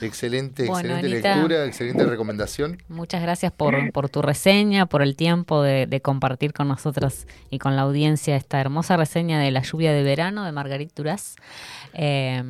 Excelente, 0.00 0.66
Bueno, 0.66 0.94
excelente 0.94 1.16
Anita. 1.16 1.34
lectura, 1.34 1.64
excelente 1.66 2.04
recomendación. 2.06 2.78
Muchas 2.88 3.20
gracias 3.20 3.52
por, 3.52 3.92
por 3.92 4.08
tu 4.08 4.22
reseña, 4.22 4.86
por 4.86 5.02
el 5.02 5.14
tiempo 5.14 5.62
de, 5.62 5.86
de 5.86 6.00
compartir 6.00 6.54
con 6.54 6.68
nosotros 6.68 7.26
y 7.50 7.58
con 7.58 7.76
la 7.76 7.82
audiencia 7.82 8.34
esta 8.34 8.60
hermosa 8.60 8.96
reseña 8.96 9.40
de 9.40 9.50
La 9.50 9.60
lluvia 9.60 9.92
de 9.92 10.02
verano 10.02 10.42
de 10.44 10.52
Margarit 10.52 10.94
Duras. 10.94 11.36
Eh, 11.92 12.42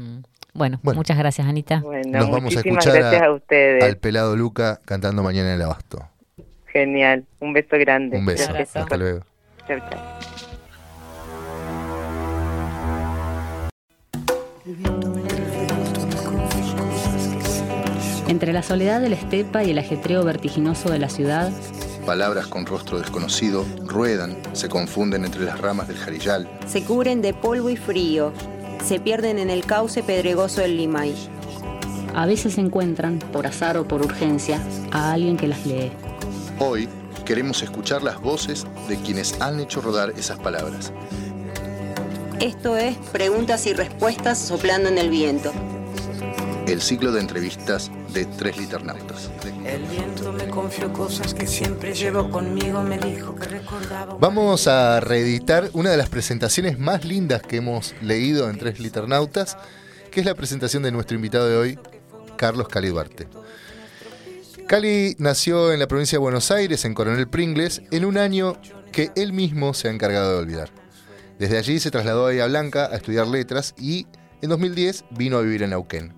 bueno, 0.54 0.80
Bueno. 0.82 0.98
muchas 0.98 1.18
gracias, 1.18 1.46
Anita. 1.46 1.80
bueno 1.80 2.18
Nos 2.18 2.30
vamos 2.30 2.56
a 2.56 2.61
escuchar 2.61 2.94
gracias 2.98 3.22
a, 3.22 3.32
ustedes 3.32 3.84
Al 3.84 3.96
pelado 3.96 4.37
Luca 4.37 4.80
cantando 4.84 5.22
mañana 5.22 5.50
en 5.50 5.54
el 5.56 5.62
abasto. 5.62 5.98
genial 6.66 7.24
un 7.40 7.52
beso 7.52 7.76
grande 7.78 8.18
Un 8.18 8.26
beso. 8.26 8.52
Gracias. 8.52 8.76
Hasta 8.76 8.96
luego. 8.96 9.20
Chau, 9.66 9.78
chau. 9.78 9.98
Entre 18.28 18.52
la 18.52 18.62
soledad 18.62 19.00
de 19.00 19.08
la 19.08 19.16
estepa 19.16 19.64
y 19.64 19.70
el 19.70 19.78
ajetreo 19.78 20.22
vertiginoso 20.24 20.90
de 20.90 20.98
la 20.98 21.08
ciudad, 21.08 21.50
Palabras 22.04 22.46
con 22.46 22.64
rostro 22.64 22.98
desconocido 22.98 23.66
ruedan, 23.84 24.38
se 24.54 24.70
confunden 24.70 25.26
entre 25.26 25.42
las 25.44 25.61
ramas 25.61 25.88
del 25.88 25.98
jarillal. 25.98 26.48
Se 26.66 26.82
cubren 26.82 27.20
de 27.20 27.34
polvo 27.34 27.68
y 27.68 27.76
frío. 27.76 28.32
Se 28.84 29.00
pierden 29.00 29.38
en 29.38 29.50
el 29.50 29.64
cauce 29.66 30.02
pedregoso 30.02 30.60
del 30.60 30.76
Limay. 30.76 31.14
a 32.14 32.26
veces 32.26 32.58
encuentran, 32.58 33.18
por 33.18 33.46
azar 33.46 33.76
o 33.76 33.86
por 33.86 34.02
urgencia, 34.02 34.60
a 34.90 35.12
alguien 35.12 35.36
que 35.36 35.46
las 35.46 35.64
lee. 35.66 35.92
Hoy 36.58 36.88
queremos 37.24 37.62
escuchar 37.62 38.02
las 38.02 38.20
voces 38.20 38.66
de 38.88 38.96
quienes 38.96 39.40
han 39.40 39.60
hecho 39.60 39.80
rodar 39.80 40.10
esas 40.16 40.38
palabras. 40.38 40.92
Esto 42.40 42.76
es 42.76 42.96
Preguntas 43.12 43.66
y 43.66 43.72
Respuestas 43.72 44.38
soplando 44.38 44.88
en 44.88 44.98
el 44.98 45.10
viento. 45.10 45.52
El 46.68 46.83
ciclo 46.83 47.12
de 47.12 47.22
entrevistas 47.22 47.90
de 48.12 48.26
Tres 48.26 48.59
Liternautas. 48.59 49.31
El 49.64 49.85
viento 49.85 50.35
me 50.35 50.48
confió 50.48 50.92
cosas 50.92 51.33
que 51.33 51.46
siempre 51.46 51.94
llevo 51.94 52.31
conmigo, 52.31 52.83
me 52.83 52.98
dijo 52.98 53.35
que 53.35 53.46
recordaba. 53.46 54.18
Vamos 54.20 54.68
a 54.68 55.00
reeditar 55.00 55.70
una 55.72 55.90
de 55.90 55.96
las 55.96 56.11
presentaciones 56.11 56.78
más 56.78 57.07
lindas 57.07 57.40
que 57.40 57.57
hemos 57.57 57.94
leído 58.02 58.50
en 58.50 58.59
Tres 58.59 58.81
Liternautas, 58.81 59.57
que 60.11 60.20
es 60.20 60.26
la 60.26 60.35
presentación 60.35 60.83
de 60.83 60.92
nuestro 60.92 61.16
invitado 61.16 61.48
de 61.48 61.57
hoy, 61.57 61.78
Carlos 62.37 62.68
Calibarte. 62.68 63.28
Cali 64.66 65.16
nació 65.18 65.72
en 65.72 65.81
la 65.81 65.88
provincia 65.88 66.16
de 66.16 66.20
Buenos 66.20 66.50
Aires, 66.50 66.85
en 66.85 66.92
Coronel 66.92 67.28
Pringles, 67.28 67.81
en 67.90 68.04
un 68.04 68.18
año 68.18 68.59
que 68.92 69.11
él 69.16 69.33
mismo 69.33 69.72
se 69.72 69.88
ha 69.88 69.90
encargado 69.90 70.33
de 70.33 70.38
olvidar. 70.40 70.68
Desde 71.38 71.57
allí 71.57 71.81
se 71.81 71.90
trasladó 71.90 72.24
a 72.24 72.24
Bahía 72.24 72.46
Blanca 72.46 72.90
a 72.92 72.96
estudiar 72.96 73.26
letras 73.26 73.74
y 73.78 74.07
en 74.42 74.50
2010 74.50 75.07
vino 75.12 75.38
a 75.38 75.40
vivir 75.40 75.62
en 75.62 75.70
Neuquén. 75.70 76.17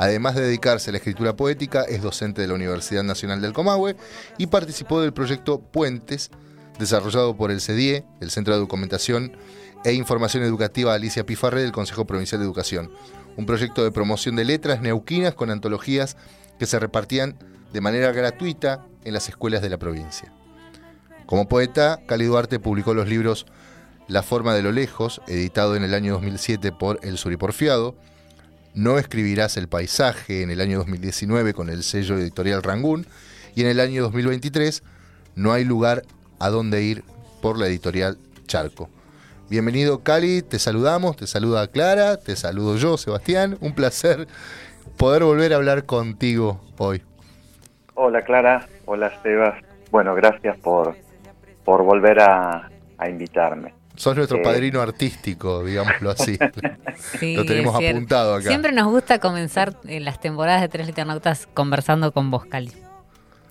Además 0.00 0.36
de 0.36 0.42
dedicarse 0.42 0.90
a 0.90 0.92
la 0.92 0.98
escritura 0.98 1.34
poética, 1.34 1.82
es 1.82 2.02
docente 2.02 2.40
de 2.40 2.46
la 2.46 2.54
Universidad 2.54 3.02
Nacional 3.02 3.40
del 3.40 3.52
Comahue 3.52 3.96
y 4.38 4.46
participó 4.46 5.00
del 5.00 5.12
proyecto 5.12 5.60
Puentes, 5.60 6.30
desarrollado 6.78 7.36
por 7.36 7.50
el 7.50 7.60
CEDIE, 7.60 8.04
el 8.20 8.30
Centro 8.30 8.54
de 8.54 8.60
Documentación 8.60 9.36
e 9.84 9.94
Información 9.94 10.44
Educativa 10.44 10.94
Alicia 10.94 11.26
Pifarre 11.26 11.62
del 11.62 11.72
Consejo 11.72 12.06
Provincial 12.06 12.40
de 12.40 12.44
Educación, 12.44 12.92
un 13.36 13.44
proyecto 13.44 13.82
de 13.82 13.90
promoción 13.90 14.36
de 14.36 14.44
letras 14.44 14.80
neuquinas 14.80 15.34
con 15.34 15.50
antologías 15.50 16.16
que 16.60 16.66
se 16.66 16.78
repartían 16.78 17.36
de 17.72 17.80
manera 17.80 18.12
gratuita 18.12 18.86
en 19.02 19.14
las 19.14 19.28
escuelas 19.28 19.62
de 19.62 19.70
la 19.70 19.78
provincia. 19.78 20.32
Como 21.26 21.48
poeta, 21.48 21.98
Cali 22.06 22.26
Duarte 22.26 22.60
publicó 22.60 22.94
los 22.94 23.08
libros 23.08 23.46
La 24.06 24.22
forma 24.22 24.54
de 24.54 24.62
lo 24.62 24.70
lejos, 24.70 25.20
editado 25.26 25.74
en 25.74 25.82
el 25.82 25.92
año 25.92 26.12
2007 26.12 26.70
por 26.70 27.00
El 27.02 27.18
Suriporfiado, 27.18 27.96
No 28.74 28.98
escribirás 28.98 29.56
el 29.56 29.68
paisaje 29.68 30.42
en 30.42 30.50
el 30.50 30.60
año 30.60 30.78
2019 30.78 31.54
con 31.54 31.68
el 31.70 31.82
sello 31.82 32.16
editorial 32.16 32.62
Rangún 32.62 33.06
y 33.54 33.62
en 33.62 33.68
el 33.68 33.80
año 33.80 34.02
2023 34.02 34.82
No 35.34 35.52
hay 35.52 35.64
lugar 35.64 36.02
a 36.38 36.48
dónde 36.48 36.82
ir 36.82 37.04
por 37.42 37.58
la 37.58 37.66
editorial 37.66 38.18
Charco. 38.46 38.88
Bienvenido 39.50 40.02
Cali, 40.02 40.42
te 40.42 40.58
saludamos, 40.58 41.16
te 41.16 41.26
saluda 41.26 41.66
Clara, 41.68 42.18
te 42.18 42.36
saludo 42.36 42.76
yo, 42.76 42.98
Sebastián, 42.98 43.56
un 43.60 43.74
placer 43.74 44.28
poder 44.96 45.24
volver 45.24 45.52
a 45.52 45.56
hablar 45.56 45.84
contigo 45.86 46.60
hoy. 46.76 47.02
Hola 47.94 48.22
Clara, 48.22 48.68
hola 48.84 49.10
Sebas. 49.22 49.62
Bueno, 49.90 50.14
gracias 50.14 50.56
por, 50.58 50.96
por 51.64 51.82
volver 51.82 52.20
a, 52.20 52.70
invitarme. 53.08 53.72
Sos 53.98 54.16
nuestro 54.16 54.38
eh, 54.38 54.42
padrino 54.42 54.80
artístico, 54.80 55.64
digámoslo 55.64 56.10
así. 56.10 56.38
Lo 57.36 57.44
tenemos 57.44 57.74
apuntado 57.74 58.34
acá. 58.34 58.48
Siempre 58.48 58.72
nos 58.72 58.86
gusta 58.86 59.18
comenzar 59.18 59.74
en 59.86 60.04
las 60.04 60.20
temporadas 60.20 60.60
de 60.62 60.68
Tres 60.68 60.86
Liternautas 60.86 61.48
conversando 61.52 62.12
con 62.12 62.30
vos, 62.30 62.46
Cali. 62.46 62.72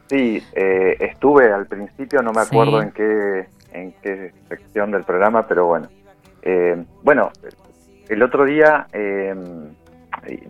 Sí, 0.10 0.42
eh, 0.54 0.96
estuve 1.02 1.52
al 1.52 1.68
principio, 1.68 2.22
no 2.22 2.32
me 2.32 2.42
acuerdo 2.42 2.82
en 2.82 2.92
qué 2.92 3.48
en 3.74 3.94
qué 4.02 4.32
sección 4.48 4.92
del 4.92 5.04
programa, 5.04 5.48
pero 5.48 5.66
bueno. 5.66 5.90
Eh, 6.42 6.82
bueno, 7.04 7.32
el 8.08 8.24
otro 8.24 8.46
día 8.46 8.88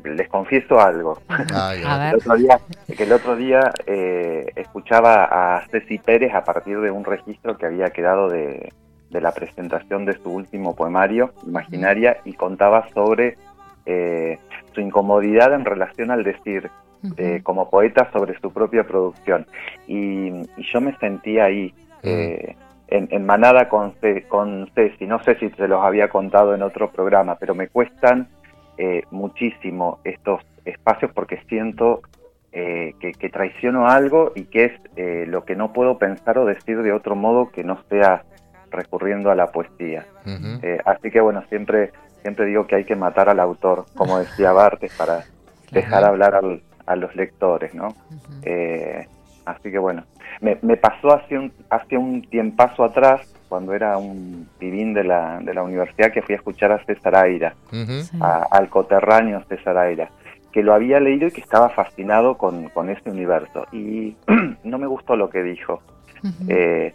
les 0.03 0.29
confieso 0.29 0.79
algo. 0.79 1.19
el 1.29 2.15
otro 2.15 2.35
día, 2.35 2.59
que 2.95 3.03
el 3.03 3.11
otro 3.11 3.35
día 3.35 3.71
eh, 3.85 4.51
escuchaba 4.55 5.25
a 5.57 5.67
Ceci 5.67 5.97
Pérez 5.97 6.33
a 6.33 6.43
partir 6.43 6.79
de 6.79 6.91
un 6.91 7.03
registro 7.03 7.57
que 7.57 7.65
había 7.65 7.89
quedado 7.89 8.29
de, 8.29 8.71
la 9.09 9.31
presentación 9.31 10.05
de 10.05 10.13
su 10.13 10.31
último 10.31 10.75
poemario, 10.75 11.33
Imaginaria, 11.45 12.17
y 12.25 12.33
contaba 12.33 12.87
sobre 12.93 13.37
eh, 13.85 14.39
su 14.73 14.81
incomodidad 14.81 15.53
en 15.53 15.65
relación 15.65 16.11
al 16.11 16.23
decir 16.23 16.69
eh, 17.17 17.41
como 17.43 17.69
poeta 17.69 18.09
sobre 18.11 18.39
su 18.39 18.51
propia 18.51 18.83
producción. 18.85 19.45
Y, 19.87 20.31
yo 20.57 20.81
me 20.81 20.95
sentía 20.97 21.45
ahí. 21.45 21.73
En, 22.89 23.09
en, 23.11 23.25
manada 23.25 23.67
con, 23.67 23.95
con 24.29 24.71
Ceci, 24.73 25.07
no 25.07 25.21
sé 25.21 25.35
si 25.39 25.49
se 25.49 25.67
los 25.67 25.83
había 25.83 26.07
contado 26.07 26.55
en 26.55 26.61
otro 26.61 26.89
programa, 26.89 27.35
pero 27.35 27.53
me 27.53 27.67
cuestan 27.67 28.29
eh, 28.79 29.01
muchísimo 29.09 29.99
estos 30.03 30.41
espacios 30.63 31.11
porque 31.11 31.41
siento 31.49 32.01
eh, 32.51 32.93
que, 32.99 33.29
traiciono 33.29 33.87
algo 33.87 34.33
y 34.35 34.43
que 34.43 34.65
es 34.65 34.71
eh, 34.95 35.25
lo 35.27 35.45
que 35.45 35.55
no 35.55 35.73
puedo 35.73 35.97
pensar 35.97 36.37
o 36.37 36.45
decir 36.45 36.83
de 36.83 36.93
otro 36.93 37.15
modo 37.15 37.49
que 37.49 37.63
no 37.63 37.79
sea 37.89 38.23
recurriendo 38.71 39.31
a 39.31 39.35
la 39.35 39.47
poesía. 39.47 40.05
así 40.85 41.11
que 41.11 41.21
bueno, 41.21 41.43
siempre, 41.49 41.91
siempre 42.21 42.45
digo 42.45 42.67
que 42.67 42.75
hay 42.75 42.83
que 42.85 42.95
matar 42.95 43.29
al 43.29 43.39
autor, 43.39 43.85
como 43.95 44.19
decía 44.19 44.51
Bartes, 44.51 44.93
para 44.97 45.23
dejar 45.71 46.03
hablar 46.03 46.39
a 46.85 46.95
los 46.95 47.15
lectores, 47.15 47.73
¿no? 47.73 47.95
así 49.45 49.71
que 49.71 49.79
bueno, 49.79 50.03
me, 50.41 50.77
pasó 50.77 51.13
hace 51.13 51.37
un, 51.37 51.51
hace 51.69 51.97
un 51.97 52.21
tiempazo 52.21 52.83
atrás 52.83 53.21
cuando 53.47 53.73
era 53.73 53.97
un 53.97 54.47
pibín 54.59 54.93
de 54.93 55.03
la, 55.03 55.39
de 55.39 55.53
la 55.53 55.63
universidad 55.63 56.11
que 56.11 56.21
fui 56.21 56.33
a 56.33 56.37
escuchar 56.37 56.71
a 56.71 56.83
César 56.85 57.15
Aira, 57.15 57.55
al 58.51 58.69
coterráneo 58.69 59.43
César 59.47 59.77
Aira, 59.77 60.09
que 60.51 60.63
lo 60.63 60.73
había 60.73 60.99
leído 60.99 61.27
y 61.27 61.31
que 61.31 61.41
estaba 61.41 61.69
fascinado 61.69 62.37
con, 62.37 62.69
con 62.69 62.89
ese 62.89 63.09
universo. 63.09 63.65
Y 63.71 64.15
no 64.63 64.77
me 64.77 64.87
gustó 64.87 65.15
lo 65.15 65.29
que 65.29 65.43
dijo. 65.43 65.81
Eh, 66.47 66.93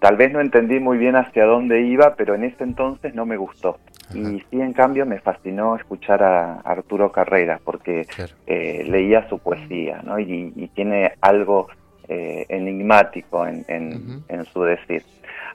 tal 0.00 0.16
vez 0.16 0.32
no 0.32 0.40
entendí 0.40 0.80
muy 0.80 0.98
bien 0.98 1.16
hacia 1.16 1.44
dónde 1.44 1.82
iba, 1.82 2.14
pero 2.16 2.34
en 2.34 2.44
ese 2.44 2.64
entonces 2.64 3.14
no 3.14 3.26
me 3.26 3.36
gustó. 3.36 3.78
Y 4.14 4.42
sí, 4.50 4.60
en 4.60 4.72
cambio, 4.72 5.04
me 5.04 5.20
fascinó 5.20 5.76
escuchar 5.76 6.22
a 6.22 6.60
Arturo 6.60 7.12
Carrera, 7.12 7.60
porque 7.62 8.06
eh, 8.46 8.84
leía 8.88 9.28
su 9.28 9.38
poesía, 9.38 10.00
¿no? 10.02 10.18
Y, 10.18 10.70
tiene 10.74 11.12
algo 11.20 11.68
eh, 12.08 12.46
enigmático 12.48 13.46
en, 13.46 13.64
en 13.68 14.44
su 14.46 14.62
decir. 14.62 15.02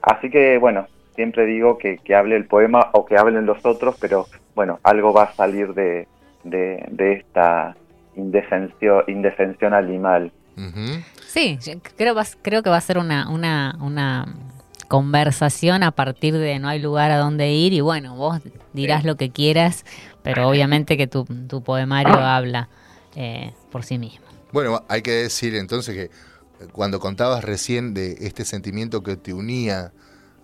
Así 0.02 0.30
que 0.30 0.58
bueno, 0.58 0.86
siempre 1.14 1.46
digo 1.46 1.78
que, 1.78 1.98
hable 2.14 2.36
el 2.36 2.46
poema 2.46 2.90
o 2.92 3.06
que 3.06 3.16
hablen 3.16 3.46
los 3.46 3.64
otros, 3.64 3.96
pero 4.00 4.26
bueno, 4.54 4.80
algo 4.82 5.12
va 5.12 5.24
a 5.24 5.34
salir 5.34 5.72
de, 5.74 6.06
esta 6.98 7.76
indefensión, 8.16 9.04
indefensión 9.06 9.74
animal. 9.74 10.32
Sí, 11.34 11.58
creo, 11.96 12.14
creo 12.42 12.62
que 12.62 12.70
va 12.70 12.76
a 12.76 12.80
ser 12.80 12.96
una, 12.96 13.28
una, 13.28 13.76
una 13.80 14.32
conversación 14.86 15.82
a 15.82 15.90
partir 15.90 16.32
de 16.32 16.60
no 16.60 16.68
hay 16.68 16.78
lugar 16.78 17.10
a 17.10 17.18
donde 17.18 17.52
ir 17.52 17.72
y 17.72 17.80
bueno, 17.80 18.14
vos 18.14 18.40
dirás 18.72 19.04
lo 19.04 19.16
que 19.16 19.30
quieras, 19.30 19.84
pero 20.22 20.48
obviamente 20.48 20.96
que 20.96 21.08
tu, 21.08 21.24
poemario 21.64 22.14
habla 22.14 22.68
eh, 23.16 23.52
por 23.72 23.82
sí 23.82 23.98
mismo. 23.98 24.24
Bueno, 24.52 24.84
hay 24.86 25.02
que 25.02 25.10
decir 25.10 25.56
entonces 25.56 25.96
que 25.96 26.68
cuando 26.70 27.00
contabas 27.00 27.42
recién 27.42 27.94
de 27.94 28.12
este 28.20 28.44
sentimiento 28.44 29.02
que 29.02 29.16
te 29.16 29.34
unía 29.34 29.92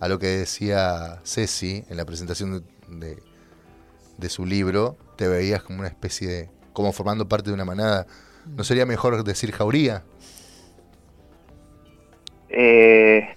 a 0.01 0.09
lo 0.09 0.19
que 0.19 0.27
decía 0.27 1.21
Ceci 1.23 1.85
en 1.89 1.95
la 1.95 2.03
presentación 2.03 2.65
de, 2.89 4.29
su 4.29 4.45
libro, 4.45 4.97
te 5.15 5.29
veías 5.29 5.63
como 5.63 5.79
una 5.79 5.87
especie 5.87 6.27
de, 6.27 6.49
como 6.73 6.91
formando 6.91 7.29
parte 7.29 7.49
de 7.49 7.53
una 7.53 7.63
manada. 7.63 8.07
¿No 8.45 8.65
sería 8.65 8.85
mejor 8.85 9.23
decir 9.23 9.53
jauría? 9.53 10.03
Eh, 12.51 13.29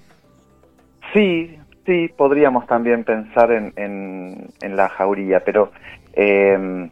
sí, 1.12 1.58
sí, 1.86 2.08
podríamos 2.16 2.66
también 2.66 3.04
pensar 3.04 3.52
en, 3.52 3.72
en, 3.76 4.76
la 4.76 4.88
jauría, 4.88 5.44
pero 5.44 5.70
eh, 6.14 6.88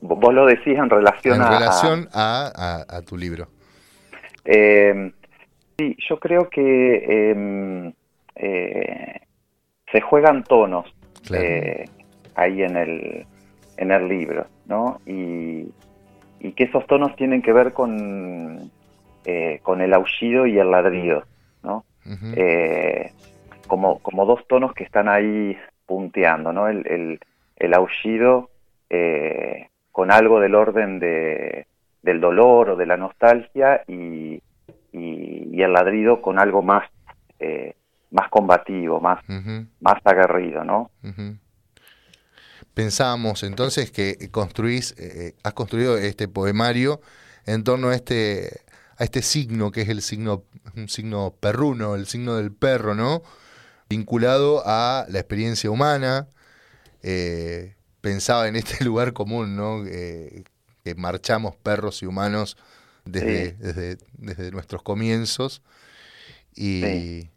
vos 0.00 0.34
lo 0.34 0.46
decís 0.46 0.78
en 0.78 0.88
relación, 0.88 1.40
en 1.40 1.46
relación 1.46 2.08
a 2.12 3.02
tu 3.06 3.16
libro. 3.16 3.48
Eh, 4.44 5.12
sí, 5.78 5.96
yo 6.08 6.18
creo 6.18 6.48
que 6.48 7.30
em, 7.30 7.92
eh, 8.34 9.20
se 9.92 10.00
juegan 10.00 10.44
tonos 10.44 10.86
eh, 11.32 11.84
ahí 12.34 12.62
en 12.62 12.76
el, 12.76 13.26
en 13.76 13.90
el 13.90 14.08
libro, 14.08 14.46
¿no? 14.66 15.00
Y, 15.06 15.72
que 16.56 16.64
esos 16.64 16.86
tonos 16.86 17.14
tienen 17.16 17.42
que 17.42 17.52
ver 17.52 17.72
con, 17.72 18.70
con 19.62 19.80
el 19.80 19.92
aullido 19.94 20.46
y 20.46 20.58
el 20.58 20.70
ladrido, 20.70 21.24
¿no? 21.62 21.84
como, 23.66 24.00
como 24.00 24.26
dos 24.26 24.46
tonos 24.48 24.72
que 24.74 24.84
están 24.84 25.08
ahí 25.08 25.56
punteando, 25.86 26.52
¿no? 26.52 26.68
El, 26.68 26.86
el, 26.86 27.20
el 27.56 27.74
aullido 27.74 28.50
con 29.92 30.10
algo 30.10 30.40
del 30.40 30.54
orden 30.54 30.98
de, 30.98 31.66
del 32.02 32.20
dolor 32.20 32.70
o 32.70 32.76
de 32.76 32.86
la 32.86 32.96
nostalgia 32.96 33.82
y, 33.86 34.42
y, 34.92 35.62
el 35.62 35.72
ladrido 35.72 36.22
con 36.22 36.38
algo 36.38 36.62
más, 36.62 36.88
eh, 37.38 37.74
más 38.10 38.30
combativo, 38.30 38.98
más, 39.00 39.22
más 39.80 39.96
aguerrido, 40.04 40.64
¿no? 40.64 40.90
Pensábamos 42.72 43.42
entonces 43.42 43.90
que 43.90 44.30
construís, 44.30 44.92
eh, 44.92 45.28
eh, 45.28 45.34
has 45.42 45.52
construido 45.52 45.98
este 45.98 46.28
poemario 46.28 47.00
en 47.44 47.62
torno 47.62 47.88
a 47.88 47.94
este, 47.94 48.62
a 49.00 49.04
este 49.04 49.22
signo 49.22 49.72
que 49.72 49.80
es 49.80 49.88
el 49.88 50.02
signo, 50.02 50.44
un 50.76 50.88
signo 50.88 51.34
perruno, 51.40 51.94
el 51.94 52.06
signo 52.06 52.36
del 52.36 52.52
perro, 52.52 52.94
¿no? 52.94 53.22
Vinculado 53.88 54.62
a 54.66 55.06
la 55.08 55.18
experiencia 55.18 55.70
humana. 55.70 56.28
pensaba 58.02 58.46
en 58.46 58.56
este 58.56 58.84
lugar 58.84 59.14
común, 59.14 59.56
¿no? 59.56 59.82
que 59.82 60.94
marchamos 60.94 61.56
perros 61.56 62.02
y 62.02 62.06
humanos 62.06 62.56
desde, 63.04 63.96
desde, 64.18 64.50
nuestros 64.50 64.82
comienzos. 64.82 65.62
Y, 66.54 67.28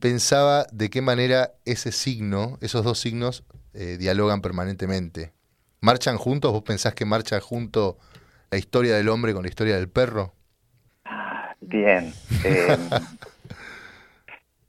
pensaba 0.00 0.66
de 0.70 0.90
qué 0.90 1.00
manera 1.00 1.54
ese 1.64 1.92
signo, 1.92 2.58
esos 2.60 2.84
dos 2.84 2.98
signos, 2.98 3.44
eh, 3.72 3.96
dialogan 3.98 4.42
permanentemente. 4.42 5.32
¿Marchan 5.80 6.18
juntos? 6.18 6.52
¿Vos 6.52 6.62
pensás 6.62 6.94
que 6.94 7.04
marcha 7.04 7.40
junto 7.40 7.98
la 8.50 8.58
historia 8.58 8.96
del 8.96 9.08
hombre 9.08 9.32
con 9.32 9.44
la 9.44 9.48
historia 9.48 9.76
del 9.76 9.88
perro? 9.88 10.34
Bien. 11.60 12.12
Em, 12.44 12.80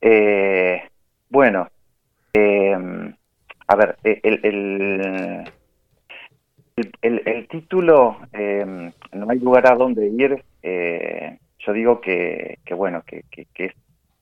eh, 0.02 0.84
bueno, 1.30 1.70
em, 2.34 3.14
a 3.68 3.76
ver, 3.76 3.98
e, 4.04 4.20
el, 4.24 4.40
el, 7.02 7.22
el, 7.26 7.48
título, 7.48 8.18
em, 8.34 8.92
no 9.14 9.30
hay 9.30 9.40
lugar 9.40 9.68
a 9.68 9.76
donde 9.76 10.08
ir, 10.08 10.44
eh, 10.64 11.38
yo 11.60 11.74
digo 11.74 12.02
que, 12.02 12.60
que 12.66 12.74
bueno, 12.74 13.04
que, 13.06 13.24
que, 13.30 13.48
es 13.66 13.74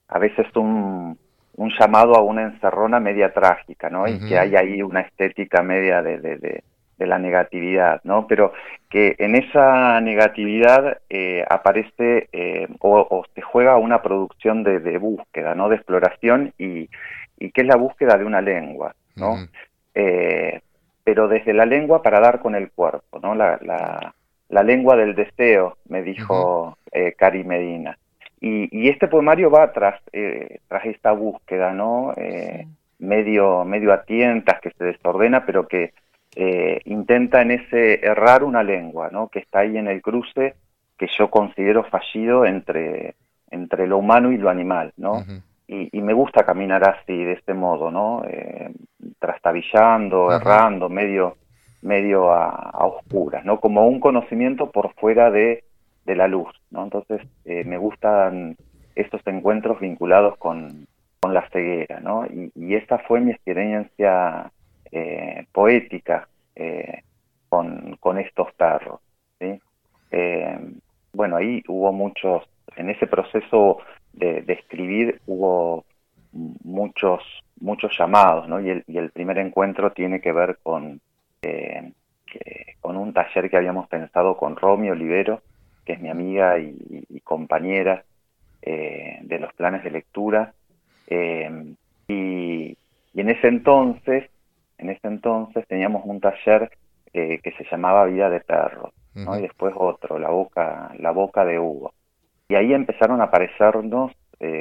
a 0.08 0.18
veces 0.18 0.46
un, 0.56 1.18
un 1.56 1.72
llamado 1.78 2.16
a 2.16 2.22
una 2.22 2.42
encerrona 2.42 3.00
media 3.00 3.32
trágica, 3.32 3.90
¿no? 3.90 4.08
Y 4.08 4.18
que 4.26 4.38
hay 4.38 4.56
ahí 4.56 4.82
una 4.82 5.00
estética 5.00 5.62
media 5.62 6.02
de, 6.02 6.18
de, 6.18 6.36
de, 6.36 6.64
la 7.06 7.18
negatividad, 7.18 8.00
¿no? 8.04 8.26
Pero 8.26 8.52
que 8.90 9.14
en 9.18 9.34
esa 9.34 10.00
negatividad 10.00 10.98
eh, 11.08 11.44
aparece 11.48 12.28
eh, 12.32 12.68
o, 12.80 13.24
se 13.34 13.42
juega 13.42 13.76
una 13.76 14.02
producción 14.02 14.64
de, 14.64 14.98
búsqueda, 14.98 15.54
¿no? 15.54 15.68
De 15.68 15.76
exploración 15.76 16.52
y, 16.58 16.88
y 17.38 17.50
que 17.50 17.60
es 17.60 17.66
la 17.66 17.76
búsqueda 17.76 18.16
de 18.16 18.24
una 18.24 18.40
lengua, 18.40 18.94
¿no? 19.16 19.36
eh, 19.94 20.60
pero 21.04 21.26
desde 21.26 21.54
la 21.54 21.64
lengua 21.64 22.02
para 22.02 22.20
dar 22.20 22.40
con 22.40 22.54
el 22.54 22.70
cuerpo, 22.70 23.18
¿no? 23.20 23.34
La, 23.34 23.58
la, 23.62 24.14
la 24.48 24.62
lengua 24.62 24.96
del 24.96 25.14
deseo, 25.14 25.76
me 25.88 26.02
dijo 26.02 26.76
eh, 26.92 27.12
Cari 27.16 27.44
Medina. 27.44 27.98
Y, 28.40 28.88
este 28.88 29.08
poemario 29.08 29.50
va 29.50 29.72
tras, 29.72 30.00
eh, 30.12 30.60
tras 30.68 30.86
esta 30.86 31.12
búsqueda, 31.12 31.72
¿no? 31.72 32.12
Eh, 32.16 32.66
medio, 32.98 33.64
medio 33.64 33.92
a 33.92 34.04
tientas, 34.04 34.60
que 34.60 34.70
se 34.70 34.84
desordena, 34.84 35.44
pero 35.44 35.66
que 35.66 35.92
eh, 36.40 36.80
intenta 36.84 37.42
en 37.42 37.50
ese 37.50 38.06
errar 38.06 38.44
una 38.44 38.62
lengua, 38.62 39.10
¿no? 39.10 39.28
Que 39.28 39.40
está 39.40 39.60
ahí 39.60 39.76
en 39.76 39.88
el 39.88 40.00
cruce 40.00 40.54
que 40.96 41.08
yo 41.18 41.30
considero 41.30 41.84
fallido 41.84 42.44
entre, 42.44 43.16
entre 43.50 43.86
lo 43.86 43.98
humano 43.98 44.30
y 44.32 44.36
lo 44.36 44.48
animal, 44.48 44.92
¿no? 44.96 45.24
y, 45.66 46.00
me 46.00 46.14
gusta 46.14 46.44
caminar 46.44 46.82
así, 46.88 47.24
de 47.24 47.32
este 47.32 47.54
modo, 47.54 47.90
¿no? 47.90 48.22
trastabillando, 49.18 50.32
errando, 50.32 50.88
medio, 50.88 51.36
medio 51.82 52.32
a, 52.32 52.48
a 52.48 52.86
oscuras, 52.86 53.44
¿no? 53.44 53.60
Como 53.60 53.86
un 53.86 54.00
conocimiento 54.00 54.70
por 54.70 54.94
fuera 54.94 55.30
de 55.30 55.62
de 56.08 56.16
la 56.16 56.26
luz, 56.26 56.48
¿no? 56.70 56.82
Entonces 56.82 57.20
eh, 57.44 57.62
me 57.64 57.76
gustan 57.76 58.56
estos 58.96 59.20
encuentros 59.26 59.78
vinculados 59.78 60.36
con, 60.38 60.88
con 61.20 61.34
la 61.34 61.48
ceguera, 61.50 62.00
¿no? 62.00 62.24
Y, 62.26 62.50
y 62.56 62.74
esta 62.74 62.98
fue 62.98 63.20
mi 63.20 63.30
experiencia 63.30 64.50
eh, 64.92 65.46
poética 65.52 66.28
eh, 66.54 67.02
con, 67.48 68.18
estos 68.18 68.52
perros, 68.54 69.00
¿sí? 69.38 69.60
bueno, 71.12 71.36
ahí 71.36 71.62
hubo 71.68 71.92
muchos, 71.92 72.44
en 72.76 72.90
ese 72.90 73.06
proceso 73.06 73.78
de, 74.12 74.44
escribir 74.48 75.20
hubo 75.26 75.84
muchos 76.32 77.22
muchos 77.60 77.96
llamados, 77.98 78.48
¿no? 78.48 78.60
Y 78.60 78.70
el, 78.70 79.10
primer 79.10 79.38
encuentro 79.38 79.92
tiene 79.92 80.20
que 80.20 80.32
ver 80.32 80.58
con, 80.62 81.00
con 82.80 82.96
un 82.96 83.12
taller 83.12 83.50
que 83.50 83.56
habíamos 83.56 83.88
pensado 83.88 84.36
con 84.36 84.56
Romy 84.56 84.90
Olivero, 84.90 85.42
que 85.88 85.94
es 85.94 86.00
mi 86.00 86.10
amiga 86.10 86.58
y, 86.58 87.20
compañera 87.24 88.04
eh, 88.60 89.20
de 89.22 89.38
los 89.38 89.52
planes 89.54 89.82
de 89.84 89.90
lectura. 89.90 90.52
Eh, 91.06 91.74
y, 92.08 92.76
en 93.14 93.30
ese 93.30 93.48
entonces, 93.48 94.30
en 94.78 94.90
ese 94.90 95.08
entonces 95.08 95.66
teníamos 95.66 96.02
un 96.04 96.20
taller 96.20 96.70
eh, 97.12 97.40
que 97.42 97.52
se 97.52 97.64
llamaba 97.70 98.06
Vida 98.06 98.30
de 98.30 98.40
Perro, 98.40 98.92
y 99.14 99.42
después 99.42 99.74
otro, 99.76 100.18
La 100.18 100.30
Boca, 100.30 100.92
la 100.98 101.10
boca 101.10 101.44
de 101.44 101.58
Hugo. 101.58 101.92
Y 102.48 102.54
ahí 102.54 102.72
empezaron 102.72 103.20
a 103.20 103.24
aparecernos 103.24 104.12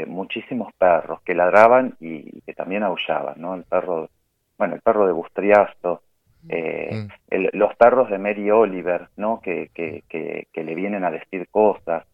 muchísimos 0.08 0.74
perros 0.74 1.22
que 1.22 1.36
ladraban 1.36 1.96
y, 2.00 2.42
que 2.42 2.54
también 2.56 2.82
aullaban, 2.82 3.36
¿no? 3.40 3.54
El 3.54 3.64
perro, 3.66 4.10
bueno, 4.58 4.74
el 4.74 4.82
perro 4.82 5.06
de 5.06 5.14
Bustriasto, 5.14 6.02
eh, 6.50 7.08
mm. 7.32 7.48
los 7.54 7.76
perros 7.76 8.10
de 8.10 8.18
Mary 8.18 8.50
Oliver, 8.52 9.10
¿no? 9.18 9.42
Que, 9.42 9.70
que, 9.74 10.04
que, 10.08 10.64
le 10.64 10.76
vienen 10.76 11.04
a 11.04 11.12
decir 11.12 11.48
cosas, 11.50 12.06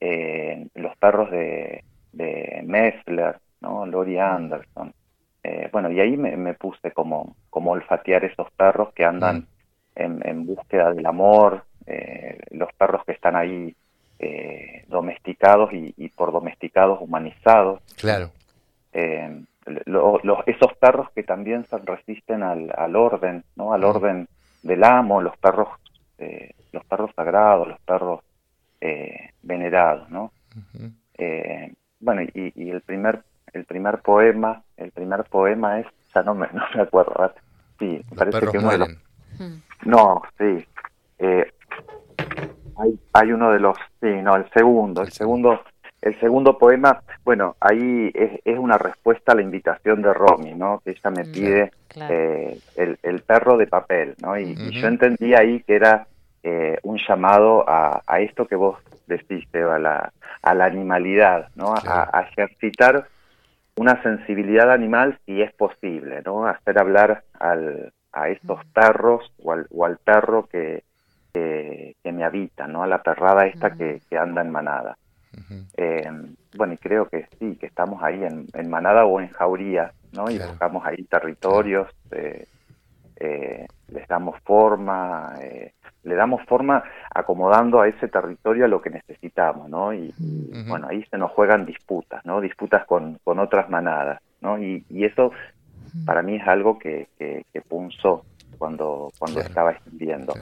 eh, 0.00 0.68
los 0.74 0.96
perros 0.96 1.30
de, 1.30 1.84
de 2.12 2.62
Messler, 2.64 3.38
¿no? 3.60 3.86
Lori 3.86 4.18
Anderson. 4.18 4.92
Eh, 5.44 5.68
bueno, 5.70 5.90
y 5.90 6.00
ahí 6.00 6.16
me, 6.16 6.54
puse 6.54 6.90
como, 6.92 7.36
como 7.50 7.72
olfatear 7.72 8.24
esos 8.24 8.50
perros 8.52 8.92
que 8.94 9.04
andan 9.04 9.46
en, 9.94 10.26
en, 10.26 10.46
búsqueda 10.46 10.92
del 10.92 11.04
amor, 11.04 11.64
eh, 11.86 12.38
los 12.50 12.72
perros 12.72 13.04
que 13.04 13.12
están 13.12 13.36
ahí 13.36 13.74
domesticados 14.88 15.70
y, 15.74 15.92
y, 15.98 16.08
por 16.08 16.32
domesticados 16.32 16.98
humanizados. 17.02 17.82
Claro. 17.98 18.30
Eh, 18.94 19.42
esos 20.46 20.74
perros 20.78 21.10
que 21.14 21.22
también 21.22 21.66
se 21.66 21.78
resisten 21.78 22.42
al, 22.42 22.72
al 22.76 22.96
orden, 22.96 23.44
¿no? 23.56 23.72
Al 23.72 23.84
orden 23.84 24.28
del 24.62 24.84
amo, 24.84 25.20
los 25.20 25.36
perros, 25.38 25.68
eh, 26.18 26.50
los 26.72 26.84
perros 26.84 27.10
sagrados, 27.14 27.68
los 27.68 27.80
perros 27.80 28.20
eh, 28.80 29.30
venerados, 29.42 30.10
¿no? 30.10 30.32
eh, 31.18 31.72
bueno, 32.00 32.22
y, 32.22 32.52
y, 32.54 32.70
el 32.70 32.80
primer, 32.82 33.22
el 33.52 33.64
primer 33.64 34.00
poema, 34.00 34.62
el 34.76 34.90
primer 34.92 35.24
poema 35.24 35.80
es, 35.80 35.86
ya 36.14 36.22
no 36.22 36.34
me, 36.34 36.46
no 36.52 36.64
me 36.74 36.82
acuerdo, 36.82 37.32
sí, 37.78 38.00
parece 38.16 38.46
que 38.48 38.58
uno 38.58 38.70
de 38.70 38.78
los, 38.78 38.88
no, 39.84 40.22
sí, 40.38 40.66
eh, 41.18 41.52
hay, 42.76 42.98
hay 43.12 43.32
uno 43.32 43.52
de 43.52 43.60
los, 43.60 43.76
sí, 44.00 44.08
no, 44.22 44.36
el 44.36 44.50
segundo, 44.50 45.02
el 45.02 45.12
segundo 45.12 45.60
el 46.04 46.20
segundo 46.20 46.58
poema, 46.58 47.02
bueno, 47.24 47.56
ahí 47.60 48.12
es, 48.14 48.58
una 48.58 48.76
respuesta 48.76 49.32
a 49.32 49.34
la 49.34 49.40
invitación 49.40 50.02
de 50.02 50.12
Romy, 50.12 50.52
¿no? 50.52 50.82
Que 50.84 50.90
ella 50.90 51.10
me 51.10 51.24
pide 51.24 51.72
eh, 52.10 52.58
el, 52.76 53.22
perro 53.22 53.56
de 53.56 53.66
papel, 53.66 54.14
¿no? 54.20 54.38
Y, 54.38 54.54
yo 54.70 54.86
entendí 54.86 55.34
ahí 55.34 55.62
que 55.62 55.76
era 55.76 56.06
eh, 56.42 56.78
un 56.82 56.98
llamado 57.08 57.64
a, 57.66 58.02
esto 58.20 58.46
que 58.46 58.54
vos 58.54 58.78
decís, 59.06 59.46
a 59.54 59.78
la, 59.78 60.12
a 60.42 60.54
la 60.54 60.66
animalidad, 60.66 61.48
¿no? 61.54 61.74
A, 61.74 62.26
ejercitar 62.30 63.06
una 63.76 64.02
sensibilidad 64.02 64.70
animal 64.70 65.18
si 65.26 65.42
es 65.42 65.52
posible, 65.52 66.22
¿no? 66.24 66.46
Hacer 66.46 66.78
hablar 66.78 67.24
al, 67.38 67.92
a 68.12 68.28
estos 68.28 68.64
perros 68.66 69.32
o 69.42 69.52
al, 69.52 69.66
o 69.70 69.84
al 69.84 69.98
perro 69.98 70.46
que, 70.46 70.84
que, 71.32 71.94
me 72.12 72.24
habita, 72.24 72.68
¿no? 72.68 72.84
A 72.84 72.86
la 72.86 73.02
perrada 73.02 73.46
esta 73.46 73.74
que, 73.74 74.00
que 74.08 74.16
anda 74.16 74.42
en 74.42 74.50
manada. 74.50 74.96
Eh, 75.76 76.08
bueno, 76.56 76.74
y 76.74 76.76
creo 76.76 77.08
que 77.08 77.26
sí, 77.38 77.56
que 77.56 77.66
estamos 77.66 78.00
ahí 78.02 78.22
en, 78.22 78.70
manada 78.70 79.04
o 79.04 79.20
en 79.20 79.28
jauría, 79.28 79.92
¿no? 80.12 80.30
Y 80.30 80.38
buscamos 80.38 80.86
ahí 80.86 81.02
territorios, 81.04 81.88
eh, 82.12 82.46
eh, 83.16 83.66
les 83.88 84.06
damos 84.06 84.40
forma, 84.42 85.34
le 86.04 86.14
damos 86.14 86.42
forma 86.46 86.82
acomodando 87.14 87.80
a 87.80 87.88
ese 87.88 88.08
territorio 88.08 88.64
a 88.64 88.68
lo 88.68 88.80
que 88.80 88.90
necesitamos, 88.90 89.68
¿no? 89.68 89.92
Y, 89.92 90.12
bueno, 90.68 90.88
ahí 90.88 91.04
se 91.10 91.18
nos 91.18 91.30
juegan 91.32 91.66
disputas, 91.66 92.24
¿no? 92.24 92.40
Disputas 92.40 92.84
con, 92.86 93.18
con 93.24 93.38
otras 93.38 93.68
manadas, 93.70 94.20
¿no? 94.40 94.58
Y, 94.58 94.84
eso 94.90 95.32
para 96.06 96.22
mí 96.22 96.36
es 96.36 96.48
algo 96.48 96.78
que, 96.78 97.08
que, 97.18 97.60
punzó 97.62 98.24
cuando, 98.58 99.12
cuando 99.18 99.40
estaba 99.40 99.72
escribiendo. 99.72 100.34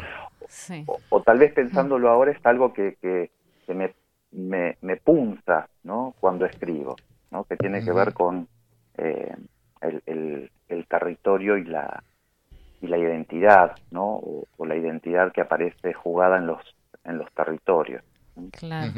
O, 1.11 1.23
tal 1.23 1.39
vez 1.39 1.53
pensándolo 1.53 2.11
ahora 2.11 2.33
es 2.33 2.45
algo 2.45 2.73
que, 2.73 2.97
que, 3.01 3.31
que 3.67 3.75
me 3.75 3.93
me, 4.33 4.77
me 4.81 4.97
punza 4.97 5.69
¿no? 5.85 6.15
cuando 6.19 6.47
escribo, 6.47 6.97
¿no? 7.31 7.45
que 7.45 7.57
tiene 7.57 7.85
que 7.85 7.93
ver 7.93 8.13
con 8.13 8.49
eh, 8.97 9.35
el, 9.81 10.03
el, 10.07 10.51
el, 10.69 10.87
territorio 10.87 11.57
y 11.57 11.65
la, 11.65 12.03
y 12.83 12.89
la 12.89 12.99
identidad, 12.99 13.77
¿no? 13.91 14.17
O, 14.17 14.67
la 14.67 14.77
identidad 14.77 15.33
que 15.33 15.41
aparece 15.41 15.93
jugada 15.93 16.37
en 16.39 16.47
los, 16.47 16.61
en 17.05 17.19
los 17.19 17.33
territorios. 17.33 18.03
Claro. 18.53 18.93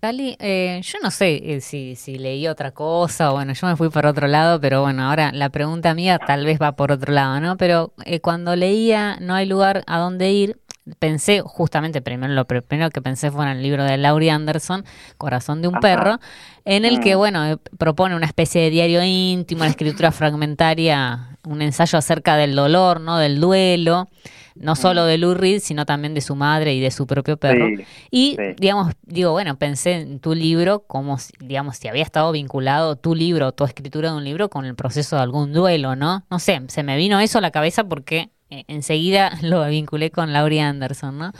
Cali, 0.00 0.36
eh, 0.38 0.80
yo 0.82 0.98
no 1.02 1.10
sé 1.10 1.54
eh, 1.54 1.60
si, 1.60 1.96
si 1.96 2.18
leí 2.18 2.46
otra 2.46 2.72
cosa, 2.72 3.30
o 3.30 3.34
bueno, 3.34 3.52
yo 3.54 3.66
me 3.66 3.76
fui 3.76 3.88
por 3.88 4.04
otro 4.04 4.26
lado, 4.26 4.60
pero 4.60 4.82
bueno, 4.82 5.08
ahora 5.08 5.32
la 5.32 5.48
pregunta 5.48 5.94
mía 5.94 6.18
tal 6.18 6.44
vez 6.44 6.60
va 6.60 6.72
por 6.72 6.92
otro 6.92 7.12
lado, 7.12 7.40
¿no? 7.40 7.56
Pero 7.56 7.94
cuando 8.20 8.54
leía 8.54 9.16
No 9.20 9.34
hay 9.34 9.46
lugar 9.46 9.82
a 9.86 9.98
dónde 9.98 10.30
ir, 10.30 10.58
pensé, 10.98 11.40
justamente, 11.40 12.02
primero 12.02 12.32
lo 12.32 12.46
primero 12.46 12.90
que 12.90 13.00
pensé 13.00 13.30
fue 13.30 13.44
en 13.44 13.52
el 13.52 13.62
libro 13.62 13.84
de 13.84 13.96
Laurie 13.96 14.30
Anderson, 14.30 14.84
Corazón 15.16 15.62
de 15.62 15.68
un 15.68 15.80
perro, 15.80 16.18
en 16.64 16.84
el 16.84 17.00
que, 17.00 17.14
mm. 17.14 17.18
bueno, 17.18 17.46
eh, 17.46 17.56
propone 17.78 18.14
una 18.14 18.26
especie 18.26 18.60
de 18.60 18.70
diario 18.70 19.02
íntimo, 19.02 19.62
una 19.62 19.70
escritura 19.70 20.12
fragmentaria, 20.12 21.38
un 21.44 21.62
ensayo 21.62 21.98
acerca 21.98 22.36
del 22.36 22.54
dolor, 22.54 23.00
¿no? 23.00 23.18
Del 23.18 23.40
duelo, 23.40 24.08
no 24.54 24.72
mm. 24.72 24.76
solo 24.76 25.04
de 25.04 25.18
Lou 25.18 25.34
Reed, 25.34 25.60
sino 25.60 25.86
también 25.86 26.14
de 26.14 26.20
su 26.20 26.34
madre 26.34 26.74
y 26.74 26.80
de 26.80 26.90
su 26.90 27.06
propio 27.06 27.36
perro. 27.36 27.66
y, 28.10 28.36
digamos, 28.58 28.92
digo, 29.02 29.32
bueno, 29.32 29.56
pensé 29.56 29.92
en 29.92 30.20
tu 30.20 30.34
libro 30.34 30.80
como, 30.80 31.18
digamos, 31.40 31.76
si 31.76 31.88
había 31.88 32.02
estado 32.02 32.30
vinculado 32.32 32.96
tu 32.96 33.14
libro, 33.14 33.52
tu 33.52 33.64
escritura 33.64 34.10
de 34.10 34.16
un 34.16 34.24
libro 34.24 34.50
con 34.50 34.64
el 34.64 34.74
proceso 34.74 35.16
de 35.16 35.22
algún 35.22 35.52
duelo, 35.52 35.96
¿no? 35.96 36.24
No 36.30 36.38
sé, 36.38 36.62
se 36.68 36.82
me 36.82 36.96
vino 36.96 37.20
eso 37.20 37.38
a 37.38 37.40
la 37.40 37.50
cabeza 37.50 37.84
porque 37.84 38.30
eh, 38.50 38.64
enseguida 38.68 39.30
lo 39.42 39.66
vinculé 39.66 40.10
con 40.10 40.32
Laurie 40.32 40.60
Anderson, 40.60 41.18
¿no? 41.18 41.32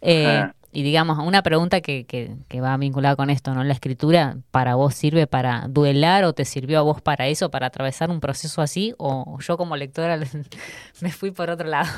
Eh, 0.00 0.44
y 0.74 0.82
digamos, 0.82 1.18
una 1.24 1.42
pregunta 1.42 1.80
que, 1.80 2.04
que, 2.04 2.60
va 2.60 2.76
vinculada 2.76 3.14
con 3.14 3.30
esto, 3.30 3.54
¿no? 3.54 3.62
¿La 3.62 3.74
escritura 3.74 4.38
para 4.50 4.74
vos 4.74 4.96
sirve 4.96 5.28
para 5.28 5.68
duelar 5.68 6.24
o 6.24 6.32
te 6.32 6.44
sirvió 6.44 6.80
a 6.80 6.82
vos 6.82 7.00
para 7.00 7.28
eso, 7.28 7.48
para 7.48 7.66
atravesar 7.66 8.10
un 8.10 8.18
proceso 8.18 8.60
así? 8.60 8.92
¿O 8.98 9.38
yo 9.38 9.56
como 9.56 9.76
lectora 9.76 10.18
me 11.00 11.10
fui 11.12 11.30
por 11.30 11.48
otro 11.48 11.68
lado? 11.68 11.88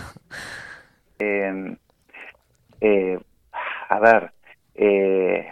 Em, 1.19 1.79
eh, 2.83 3.19
a 3.89 3.99
ver, 3.99 4.33
eh, 4.75 5.47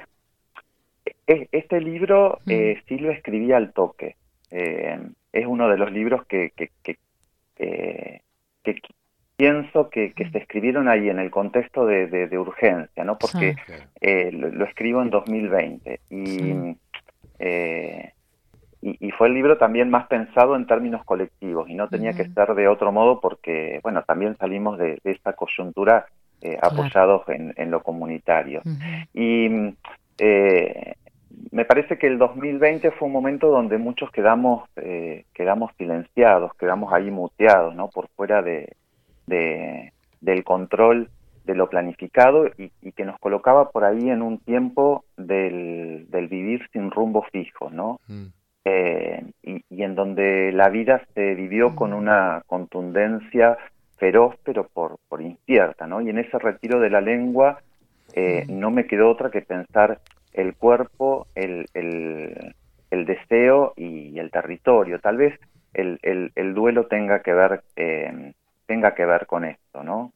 e, 1.27 1.49
este 1.51 1.81
libro 1.81 2.41
eh, 2.47 2.83
sí 2.87 2.99
lo 2.99 3.11
escribí 3.11 3.53
al 3.53 3.73
toque. 3.73 4.17
es 4.51 5.47
uno 5.47 5.69
de 5.69 5.79
los 5.79 5.91
libros 5.91 6.27
que, 6.27 6.51
que, 6.51 6.71
que, 6.83 8.21
que 8.65 8.81
pienso 9.37 9.91
que, 9.91 10.12
se 10.17 10.39
escribieron 10.39 10.89
ahí 10.89 11.09
en 11.09 11.19
el 11.19 11.31
contexto 11.31 11.87
de, 11.87 12.39
urgencia, 12.39 13.05
¿no? 13.05 13.19
Porque 13.19 13.57
eh, 14.01 14.31
lo, 14.33 14.65
escribo 14.65 15.03
en 15.03 15.11
2020 15.11 16.01
eh, 17.39 18.12
y, 18.81 19.07
y, 19.07 19.11
fue 19.12 19.29
el 19.29 19.35
libro 19.35 19.59
también 19.59 19.91
más 19.91 20.07
pensado 20.07 20.57
en 20.57 20.67
términos 20.67 21.05
colectivos 21.05 21.69
y 21.69 21.75
no 21.75 21.89
tenía 21.89 22.12
que 22.12 22.29
ser 22.29 22.55
de 22.55 22.69
otro 22.69 22.93
modo 22.93 23.21
porque, 23.21 23.81
bueno, 23.83 24.03
también 24.03 24.37
salimos 24.37 24.79
de, 24.79 25.01
esta 25.05 25.33
coyuntura 25.33 26.07
eh, 26.41 26.59
apoyados 26.61 27.23
en, 27.29 27.71
lo 27.71 27.83
comunitario. 27.83 28.62
Y 29.12 29.49
me 31.51 31.64
parece 31.64 31.99
que 31.99 32.07
el 32.07 32.18
2020 32.18 32.91
fue 32.93 33.07
un 33.07 33.12
momento 33.12 33.49
donde 33.49 33.78
muchos 33.78 34.11
quedamos, 34.11 34.68
quedamos 35.32 35.72
silenciados, 35.76 36.53
quedamos 36.55 36.93
ahí 36.93 37.11
muteados, 37.11 37.74
¿no? 37.74 37.89
Por 37.89 38.09
fuera 38.09 38.43
de, 38.43 38.76
de, 39.26 39.93
del 40.20 40.45
control 40.45 41.11
de 41.45 41.55
lo 41.55 41.68
planificado 41.68 42.47
y, 42.57 42.70
que 42.93 43.05
nos 43.05 43.18
colocaba 43.18 43.70
por 43.70 43.85
ahí 43.85 44.09
en 44.09 44.22
un 44.22 44.39
tiempo 44.39 45.05
del, 45.16 46.07
del 46.09 46.28
vivir 46.28 46.66
sin 46.72 46.91
rumbo 46.91 47.22
fijo, 47.30 47.70
¿no? 47.70 48.01
Mm. 48.09 48.24
Eh, 48.64 49.22
y, 49.43 49.82
en 49.82 49.95
donde 49.95 50.53
la 50.53 50.70
vida 50.70 51.03
se 51.14 51.35
vivió 51.35 51.76
con 51.76 51.91
mm. 51.91 51.97
una 51.97 52.43
contundencia 52.47 53.59
feroz, 53.99 54.37
pero 54.43 54.66
por, 54.72 54.97
por 55.09 55.20
incierta, 55.20 55.87
¿no? 55.87 56.01
Y 56.01 56.09
en 56.09 56.18
ese 56.18 56.39
retiro 56.39 56.80
de 56.80 56.89
la 56.89 57.03
lengua 57.03 57.61
eh, 58.14 58.47
mm. 58.49 58.59
no 58.59 58.70
me 58.70 58.87
quedó 58.87 59.11
otra 59.11 59.30
que 59.30 59.43
pensar 59.43 60.01
el 60.35 60.55
cuerpo, 60.55 61.26
el, 61.35 61.66
el, 61.74 62.55
el 62.91 63.07
deseo 63.07 63.72
y 63.76 64.18
el 64.18 64.30
territorio. 64.30 65.01
Tal 65.01 65.16
vez 65.16 65.41
el, 65.72 65.99
el, 66.03 66.32
el 66.35 66.55
duelo 66.55 66.87
tenga 66.87 67.20
que 67.20 67.32
ver 67.32 67.64
eh, 67.76 68.35
tenga 68.66 68.95
que 68.95 69.05
ver 69.05 69.26
con 69.26 69.45
esto, 69.45 69.82
¿no? 69.82 70.12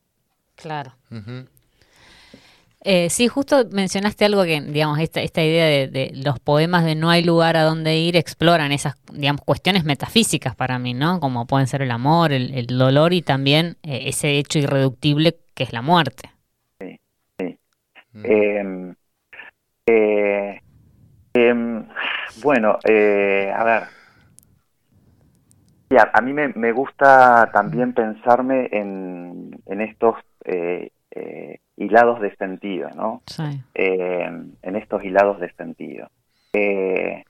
Claro. 0.56 0.92
Eh, 2.80 3.10
sí, 3.10 3.28
justo 3.28 3.64
mencionaste 3.70 4.24
algo 4.24 4.44
que, 4.44 4.60
digamos, 4.60 4.98
esta, 4.98 5.20
esta 5.20 5.42
idea 5.42 5.86
de, 5.88 6.12
los 6.14 6.38
poemas 6.40 6.84
de 6.84 6.94
no 6.94 7.10
hay 7.10 7.22
lugar 7.22 7.56
a 7.56 7.62
donde 7.62 7.98
ir 7.98 8.16
exploran 8.16 8.72
esas, 8.72 8.94
digamos, 9.12 9.42
cuestiones 9.42 9.84
metafísicas 9.84 10.54
para 10.54 10.78
mí, 10.78 10.94
¿no? 10.94 11.20
Como 11.20 11.46
pueden 11.46 11.66
ser 11.66 11.82
el 11.82 11.90
amor, 11.90 12.32
el, 12.32 12.66
dolor 12.66 13.12
y 13.12 13.22
también 13.22 13.76
eh, 13.82 14.04
ese 14.06 14.38
hecho 14.38 14.58
irreductible 14.58 15.36
que 15.54 15.64
es 15.64 15.72
la 15.72 15.82
muerte. 15.82 16.30
Sí, 16.80 17.00
sí. 17.38 17.58
Mm. 18.12 18.24
Em, 18.24 18.94
eh, 19.88 20.60
em, 21.34 21.86
bueno, 22.42 22.78
a 22.84 23.64
ver, 23.64 23.82
a, 25.96 26.20
mí 26.20 26.32
me, 26.32 26.72
gusta 26.72 27.50
también 27.52 27.94
pensarme 27.94 28.68
en, 28.72 29.58
estos 29.66 30.16
eh, 30.44 30.90
eh, 31.10 31.60
hilados 31.76 32.20
de 32.20 32.34
sentido, 32.36 32.90
¿no? 32.94 33.22
Eh, 33.74 34.30
en 34.62 34.76
estos 34.76 35.02
hilados 35.04 35.40
de 35.40 35.50
sentido. 35.52 36.08
es 36.52 37.24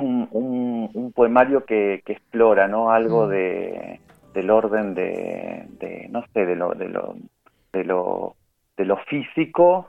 un, 0.00 0.28
un, 0.32 1.12
poemario 1.12 1.64
que, 1.64 2.02
explora, 2.06 2.68
¿no? 2.68 2.90
Algo 2.90 3.26
mm. 3.26 3.30
de, 3.30 4.00
del 4.34 4.50
orden 4.50 4.94
de, 4.94 6.08
no 6.10 6.24
sé, 6.32 6.46
de 6.46 6.56
lo, 6.56 6.70
de 6.74 6.88
lo, 6.88 7.16
de 7.72 7.84
lo, 7.84 8.34
de 8.76 8.84
lo 8.86 8.96
físico, 9.04 9.88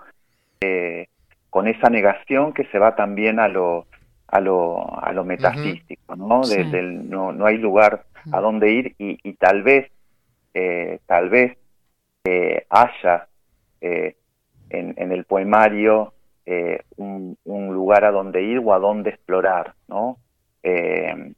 con 1.49 1.67
esa 1.67 1.89
negación 1.89 2.53
que 2.53 2.65
se 2.65 2.79
va 2.79 2.95
también 2.95 3.39
a 3.39 3.47
lo 3.47 3.87
a 4.31 4.39
lo, 4.39 5.03
a 5.03 5.11
lo 5.11 5.25
metafísico, 5.25 6.15
¿no? 6.15 6.41
no, 6.43 7.31
no 7.31 7.45
hay 7.45 7.57
lugar 7.57 8.03
a 8.31 8.39
donde 8.39 8.71
ir 8.71 8.95
y, 8.97 9.33
tal 9.33 9.63
vez, 9.63 9.91
eh, 10.53 10.99
tal 11.07 11.29
vez 11.29 11.57
eh, 12.25 12.65
haya 12.69 13.27
eh, 13.81 14.15
en, 14.69 14.93
en, 14.97 15.11
el 15.11 15.25
poemario 15.25 16.13
un, 16.97 17.37
un, 17.45 17.73
lugar 17.73 18.05
a 18.05 18.11
donde 18.11 18.41
ir 18.41 18.59
o 18.63 18.73
a 18.73 18.79
donde 18.79 19.11
explorar, 19.11 19.73
¿no? 19.87 20.17
Que, 20.61 21.33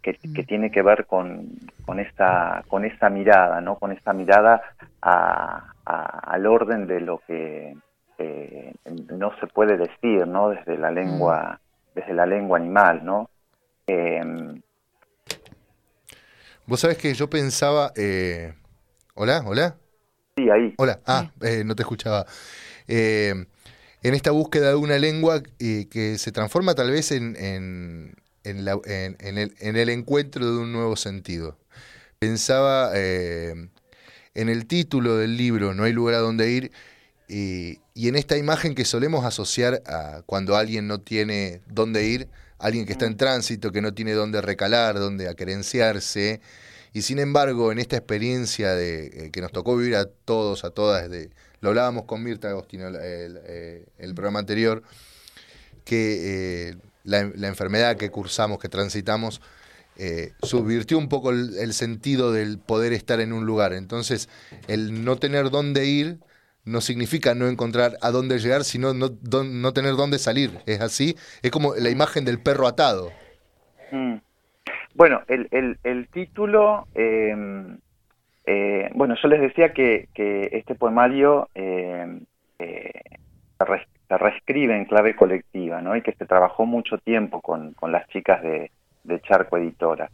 que, 0.00 0.44
tiene 0.44 0.70
que 0.70 0.82
ver 0.82 1.06
con, 1.06 1.48
con, 1.84 1.98
esa, 1.98 2.64
con 2.68 2.84
esa 2.84 3.10
mirada, 3.10 3.60
¿no? 3.60 3.76
Con 3.76 3.90
esa 3.90 4.12
mirada 4.12 4.62
a, 5.02 5.74
al 5.84 6.46
orden 6.46 6.86
de 6.86 7.00
lo 7.00 7.18
que 7.26 7.74
no 8.18 9.32
se 9.40 9.46
puede 9.46 9.76
decir, 9.76 10.26
¿no? 10.26 10.50
Desde 10.50 10.76
la 10.76 10.90
lengua 10.90 11.60
desde 11.94 12.14
la 12.14 12.26
lengua 12.26 12.58
animal, 12.58 13.04
¿no? 13.04 13.30
Em, 13.86 14.60
Vos 16.66 16.80
sabés 16.80 16.98
que 16.98 17.14
yo 17.14 17.30
pensaba... 17.30 17.92
Eh, 17.96 18.52
¿Hola? 19.14 19.42
¿Hola? 19.46 19.76
Sí, 20.36 20.48
ahí. 20.50 20.74
Hola. 20.76 21.00
Ah, 21.06 21.30
eh, 21.40 21.62
no 21.64 21.74
te 21.74 21.82
escuchaba. 21.82 22.26
Eh, 22.86 23.46
en 24.02 24.14
esta 24.14 24.30
búsqueda 24.30 24.68
de 24.68 24.74
una 24.76 24.98
lengua 24.98 25.42
que 25.58 26.16
se 26.18 26.30
transforma 26.30 26.74
tal 26.74 26.90
vez 26.90 27.10
en, 27.10 27.36
en, 27.38 28.14
el, 28.44 29.88
encuentro 29.88 30.44
de 30.44 30.58
un 30.58 30.72
nuevo 30.72 30.94
sentido. 30.94 31.56
Pensaba 32.18 32.92
en 32.94 33.70
el 34.34 34.66
título 34.66 35.16
del 35.16 35.36
libro, 35.36 35.74
No 35.74 35.84
hay 35.84 35.92
lugar 35.92 36.14
a 36.14 36.18
donde 36.18 36.50
ir, 36.50 36.70
y, 37.28 37.80
en 37.94 38.16
esta 38.16 38.38
imagen 38.38 38.74
que 38.74 38.84
solemos 38.84 39.24
asociar 39.24 39.82
a 39.86 40.22
cuando 40.24 40.56
alguien 40.56 40.88
no 40.88 41.00
tiene 41.00 41.60
dónde 41.68 42.06
ir, 42.06 42.28
alguien 42.58 42.86
que 42.86 42.92
está 42.92 43.06
en 43.06 43.16
tránsito, 43.16 43.70
que 43.70 43.82
no 43.82 43.92
tiene 43.92 44.12
dónde 44.12 44.40
recalar, 44.40 44.98
dónde 44.98 45.28
acerenciarse, 45.28 46.40
y 46.92 47.02
sin 47.02 47.18
embargo, 47.18 47.70
en 47.70 47.78
esta 47.78 47.96
experiencia 47.96 48.74
de, 48.74 49.06
eh, 49.06 49.30
que 49.30 49.40
nos 49.40 49.52
tocó 49.52 49.76
vivir 49.76 49.96
a 49.96 50.06
todos, 50.06 50.64
a 50.64 50.70
todas, 50.70 51.10
de, 51.10 51.30
lo 51.60 51.68
hablábamos 51.68 52.04
con 52.04 52.22
Mirta 52.22 52.48
Agostino 52.48 52.88
el, 52.88 52.96
eh, 53.44 53.84
programa 54.14 54.38
anterior, 54.38 54.82
que 55.84 56.70
eh, 56.70 56.76
la, 57.04 57.20
enfermedad 57.20 57.96
que 57.96 58.10
cursamos, 58.10 58.58
que 58.58 58.68
transitamos, 58.68 59.40
subvirtió 60.42 60.96
un 60.96 61.08
poco 61.08 61.30
el, 61.30 61.74
sentido 61.74 62.32
del 62.32 62.58
poder 62.58 62.92
estar 62.92 63.20
en 63.20 63.32
un 63.32 63.46
lugar. 63.46 63.72
Entonces, 63.72 64.28
el 64.68 65.04
no 65.04 65.16
tener 65.16 65.50
dónde 65.50 65.86
ir 65.86 66.18
no 66.68 66.80
significa 66.80 67.34
no 67.34 67.48
encontrar 67.48 67.92
a 68.02 68.10
dónde 68.10 68.38
llegar, 68.38 68.64
sino 68.64 68.94
no, 68.94 69.08
no 69.44 69.72
tener 69.72 69.94
dónde 69.94 70.18
salir. 70.18 70.50
¿Es 70.66 70.80
así? 70.80 71.16
Es 71.42 71.50
como 71.50 71.74
la 71.74 71.90
imagen 71.90 72.24
del 72.24 72.40
perro 72.40 72.66
atado. 72.66 73.10
Mm. 73.90 74.16
Bueno, 74.94 75.22
el, 75.28 75.78
el, 75.84 76.08
título, 76.08 76.88
em, 76.94 77.78
eh, 78.46 78.90
bueno, 78.94 79.14
yo 79.22 79.28
les 79.28 79.40
decía 79.40 79.72
que, 79.72 80.08
que 80.12 80.48
este 80.52 80.74
poemario 80.74 81.48
em, 81.54 82.22
eh, 82.58 82.92
se, 84.08 84.18
reescribe 84.18 84.76
en 84.76 84.86
clave 84.86 85.14
colectiva, 85.14 85.80
¿no? 85.80 85.94
Y 85.94 86.02
que 86.02 86.12
se 86.12 86.26
trabajó 86.26 86.66
mucho 86.66 86.98
tiempo 86.98 87.40
con, 87.40 87.74
con 87.74 87.92
las 87.92 88.08
chicas 88.08 88.42
de, 88.42 88.72
de 89.04 89.20
Charco 89.20 89.56
Editora. 89.56 90.10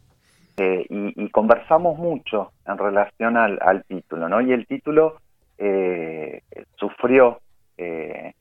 Eh, 0.59 0.85
y, 0.89 1.25
y, 1.25 1.31
conversamos 1.31 1.99
mucho 1.99 2.53
en 2.67 2.77
relación 2.77 3.37
al, 3.37 3.59
al 3.63 3.85
título, 3.85 4.29
¿no? 4.29 4.41
Y 4.41 4.53
el 4.53 4.67
título 4.67 5.19
eh, 5.59 6.43
sufrió 6.77 7.41
eh, 7.79 8.33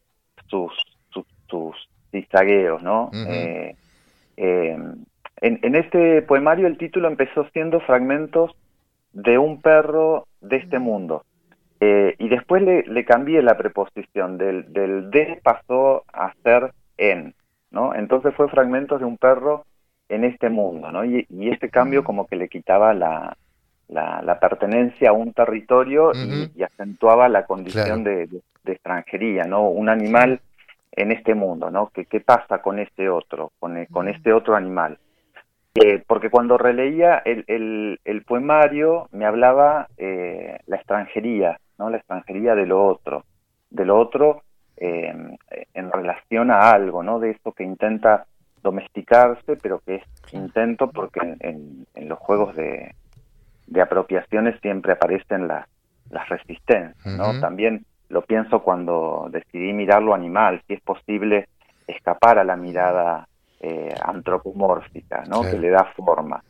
sus, 0.47 0.73
sus, 1.09 1.25
sus 1.47 1.75
¿no? 2.81 3.11
Eh, 3.13 3.75
en, 4.37 5.05
en, 5.37 5.75
este 5.75 6.21
poemario 6.23 6.67
el 6.67 6.77
título 6.77 7.07
empezó 7.07 7.47
siendo 7.49 7.79
fragmentos 7.81 8.51
de 9.11 9.37
un 9.37 9.61
perro 9.61 10.27
de 10.41 10.57
este 10.57 10.79
mundo. 10.79 11.25
y 11.79 12.29
después 12.29 12.63
le, 12.63 12.83
le, 12.83 13.03
cambié 13.03 13.41
la 13.41 13.57
preposición, 13.57 14.37
del, 14.37 14.71
del 14.71 15.11
de 15.11 15.39
pasó 15.43 16.05
a 16.13 16.33
ser 16.43 16.71
en, 16.97 17.35
¿no? 17.71 17.93
Entonces 17.93 18.33
fue 18.35 18.47
fragmentos 18.47 18.99
de 18.99 19.05
un 19.05 19.17
perro 19.17 19.65
en 20.07 20.23
este 20.23 20.49
mundo, 20.49 20.91
¿no? 20.91 21.03
Y, 21.03 21.25
y 21.29 21.49
este 21.49 21.69
cambio 21.69 22.03
como 22.03 22.25
que 22.25 22.37
le 22.37 22.47
quitaba 22.47 22.93
la, 22.93 23.35
la, 23.93 24.39
pertenencia 24.39 25.09
a 25.09 25.13
un 25.13 25.33
territorio 25.33 26.11
y, 26.13 26.62
acentuaba 26.83 27.29
la 27.29 27.45
condición 27.45 28.03
de, 28.03 28.29
extranjería, 28.65 29.43
¿no? 29.43 29.69
Un 29.69 29.89
animal 29.89 30.41
en 30.91 31.11
este 31.11 31.33
mundo, 31.33 31.71
¿no? 31.71 31.89
¿Qué, 31.93 32.05
qué 32.05 32.19
pasa 32.19 32.61
con 32.61 32.79
este 32.79 33.09
otro, 33.09 33.51
con, 33.59 33.85
con 33.85 34.07
este 34.07 34.31
otro 34.31 34.55
animal? 34.55 34.97
Eh, 35.75 36.03
porque 36.05 36.29
cuando 36.29 36.57
releía 36.57 37.21
el, 37.25 37.99
el, 38.03 38.21
poemario 38.23 39.07
me 39.11 39.25
hablaba 39.25 39.87
eh, 39.97 40.59
la 40.67 40.75
extranjería, 40.75 41.59
¿no? 41.79 41.89
La 41.89 41.97
extranjería 41.97 42.53
de 42.53 42.67
lo 42.67 42.85
otro, 42.85 43.25
de 43.69 43.85
lo 43.85 43.97
otro 43.97 44.43
en 44.75 45.91
relación 45.91 46.51
a 46.51 46.71
algo, 46.71 47.03
¿no? 47.03 47.19
De 47.19 47.31
eso 47.31 47.53
que 47.53 47.63
intenta 47.63 48.25
domesticarse, 48.61 49.55
pero 49.55 49.79
que 49.79 49.95
es 49.95 50.33
intento 50.33 50.89
porque 50.91 51.21
en, 51.39 51.85
los 51.95 52.19
juegos 52.19 52.53
de, 52.55 52.93
de, 53.67 53.81
apropiaciones 53.81 54.59
siempre 54.61 54.91
aparecen 54.91 55.47
las 55.47 55.67
resistencias, 56.29 57.05
¿no? 57.05 57.39
También 57.39 57.85
lo 58.09 58.21
pienso 58.21 58.61
cuando 58.61 59.27
decidí 59.31 59.73
mirar 59.73 60.01
lo 60.01 60.13
animal, 60.13 60.61
si 60.67 60.73
es 60.73 60.81
posible 60.81 61.47
escapar 61.87 62.37
a 62.37 62.43
la 62.43 62.55
mirada 62.55 63.27
eh, 63.59 63.95
antropomórfica, 64.03 65.23
¿no? 65.29 65.41
Que 65.41 65.57
le 65.57 65.69
da 65.69 65.85
forma. 65.95 66.43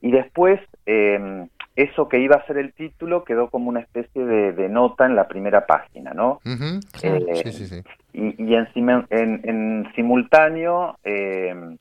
Y 0.00 0.12
después, 0.12 0.60
em, 0.86 1.48
eso 1.74 2.08
que 2.08 2.20
iba 2.20 2.36
a 2.36 2.46
ser 2.46 2.58
el 2.58 2.72
título 2.72 3.24
quedó 3.24 3.50
como 3.50 3.68
una 3.68 3.80
especie 3.80 4.24
de, 4.24 4.68
nota 4.68 5.04
en 5.04 5.16
la 5.16 5.26
primera 5.26 5.66
página, 5.66 6.12
¿no? 6.14 6.40
Eh, 7.02 7.42
sí, 7.44 7.52
sí, 7.52 7.66
sí. 7.66 7.82
Y, 8.12 8.54
en, 8.54 9.40
en, 9.42 9.92
simultáneo 9.94 10.96
em, 11.02 11.76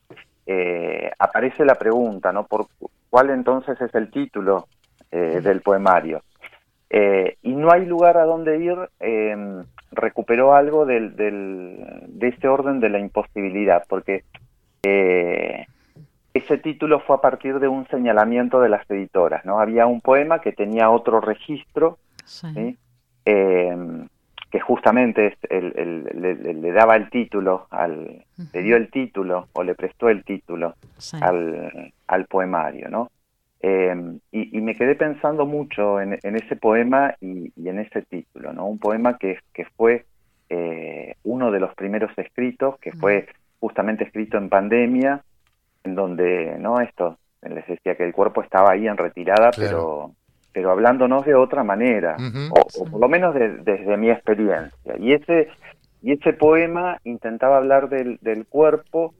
eh, 0.48 1.12
aparece 1.20 1.66
la 1.66 1.76
pregunta, 1.76 2.32
¿no? 2.32 2.46
¿Por 2.46 2.68
cuál 3.10 3.30
entonces 3.30 3.80
es 3.80 3.94
el 3.94 4.10
título 4.12 4.68
del 5.12 5.62
poemario? 5.62 6.22
Y 6.92 7.52
no 7.56 7.72
hay 7.72 7.86
lugar 7.86 8.18
a 8.18 8.26
donde 8.26 8.58
ir 8.58 8.78
em, 9.00 9.64
recuperó 9.92 10.56
algo 10.56 10.86
del, 10.86 11.16
de 11.16 12.28
este 12.28 12.48
orden 12.48 12.80
de 12.80 12.90
la 12.90 13.00
imposibilidad, 13.00 13.84
porque 13.88 14.24
eh, 14.84 15.66
ese 16.34 16.58
título 16.58 17.00
fue 17.02 17.18
a 17.18 17.22
partir 17.22 17.60
de 17.60 17.68
un 17.68 17.88
señalamiento 17.88 18.62
de 18.62 18.70
las 18.70 18.90
editoras, 18.90 19.46
¿no? 19.46 19.60
Había 19.60 19.88
un 19.88 20.02
poema 20.02 20.40
que 20.40 20.52
tenía 20.52 20.90
otro 20.90 21.22
registro, 21.22 21.98
em, 23.26 24.08
que 24.52 24.60
justamente 24.60 25.38
le, 25.50 26.72
daba 26.72 26.96
el 26.96 27.10
título, 27.10 27.68
al, 27.70 28.26
le 28.54 28.62
dio 28.64 28.78
el 28.78 28.90
título 28.90 29.48
o 29.54 29.64
le 29.64 29.76
prestó 29.76 30.10
el 30.10 30.24
título 30.24 30.76
al, 31.22 31.94
al, 32.08 32.26
poemario, 32.26 32.90
¿no? 32.90 33.10
Em, 33.62 34.20
y, 34.32 34.62
me 34.62 34.74
quedé 34.74 34.95
pensando 34.95 35.45
mucho 35.45 35.99
en, 35.99 36.14
ese 36.24 36.55
poema 36.55 37.16
y, 37.20 37.51
en 37.68 37.80
ese 37.80 38.03
título, 38.03 38.53
¿no? 38.53 38.66
Un 38.66 38.80
poema 38.80 39.18
que, 39.18 39.39
que 39.53 39.66
fue 39.76 40.05
eh, 40.49 41.16
uno 41.24 41.51
de 41.51 41.60
los 41.60 41.76
primeros 41.76 42.12
escritos, 42.18 42.80
que 42.80 42.93
fue 42.93 43.28
justamente 43.60 44.05
escrito 44.05 44.38
en 44.38 44.47
pandemia, 44.47 45.24
en 45.84 45.95
donde, 45.95 46.57
¿no? 46.57 46.80
Esto, 46.80 47.18
les 47.41 47.68
decía 47.68 47.95
que 47.95 48.05
el 48.05 48.14
cuerpo 48.14 48.41
estaba 48.41 48.72
ahí 48.72 48.88
en 48.88 48.97
retirada, 48.97 49.51
pero 49.55 50.14
pero 50.51 50.72
hablándonos 50.72 51.26
de 51.26 51.36
otra 51.36 51.64
manera, 51.64 52.18
o, 52.49 52.86
por 52.86 52.99
lo 52.99 53.07
menos 53.07 53.36
desde 53.36 53.97
mi 53.97 54.10
experiencia. 54.10 54.72
Y 54.97 55.14
ese, 55.14 55.47
y 56.01 56.14
ese 56.14 56.34
poema 56.34 56.97
intentaba 57.03 57.57
hablar 57.57 57.88
del, 57.89 58.18
del 58.22 58.47
cuerpo, 58.47 59.14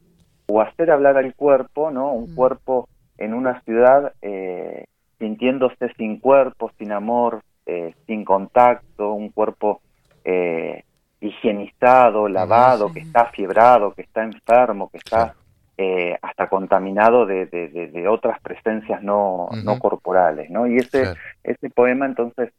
o 0.48 0.62
hacer 0.62 0.90
hablar 0.90 1.18
al 1.18 1.36
cuerpo, 1.36 1.92
¿no? 1.92 2.12
Un 2.12 2.34
cuerpo 2.34 2.90
en 3.20 3.34
una 3.34 3.62
ciudad 3.62 4.14
eh, 4.22 4.86
sintiéndose 5.20 5.94
sin 5.98 6.20
cuerpo, 6.20 6.72
sin 6.78 6.92
amor, 6.92 7.44
eh, 7.66 7.94
sin 8.08 8.26
contacto, 8.26 9.14
un 9.14 9.30
cuerpo 9.30 9.82
eh, 10.24 10.84
higienizado, 11.22 12.28
lavado, 12.28 12.92
que 12.92 13.02
está 13.02 13.26
fiebrado, 13.26 13.94
que 13.94 14.02
está 14.04 14.24
enfermo, 14.24 14.90
que 14.90 14.98
está 14.98 15.36
eh, 15.78 16.18
hasta 16.22 16.48
contaminado 16.48 17.26
de, 17.26 17.46
de, 17.46 18.08
otras 18.08 18.40
presencias 18.42 19.04
no, 19.04 19.50
no 19.64 19.80
corporales, 19.80 20.50
¿no? 20.50 20.66
Y 20.68 20.78
ese, 20.78 21.14
ese 21.44 21.70
poema 21.70 22.06
entonces 22.06 22.52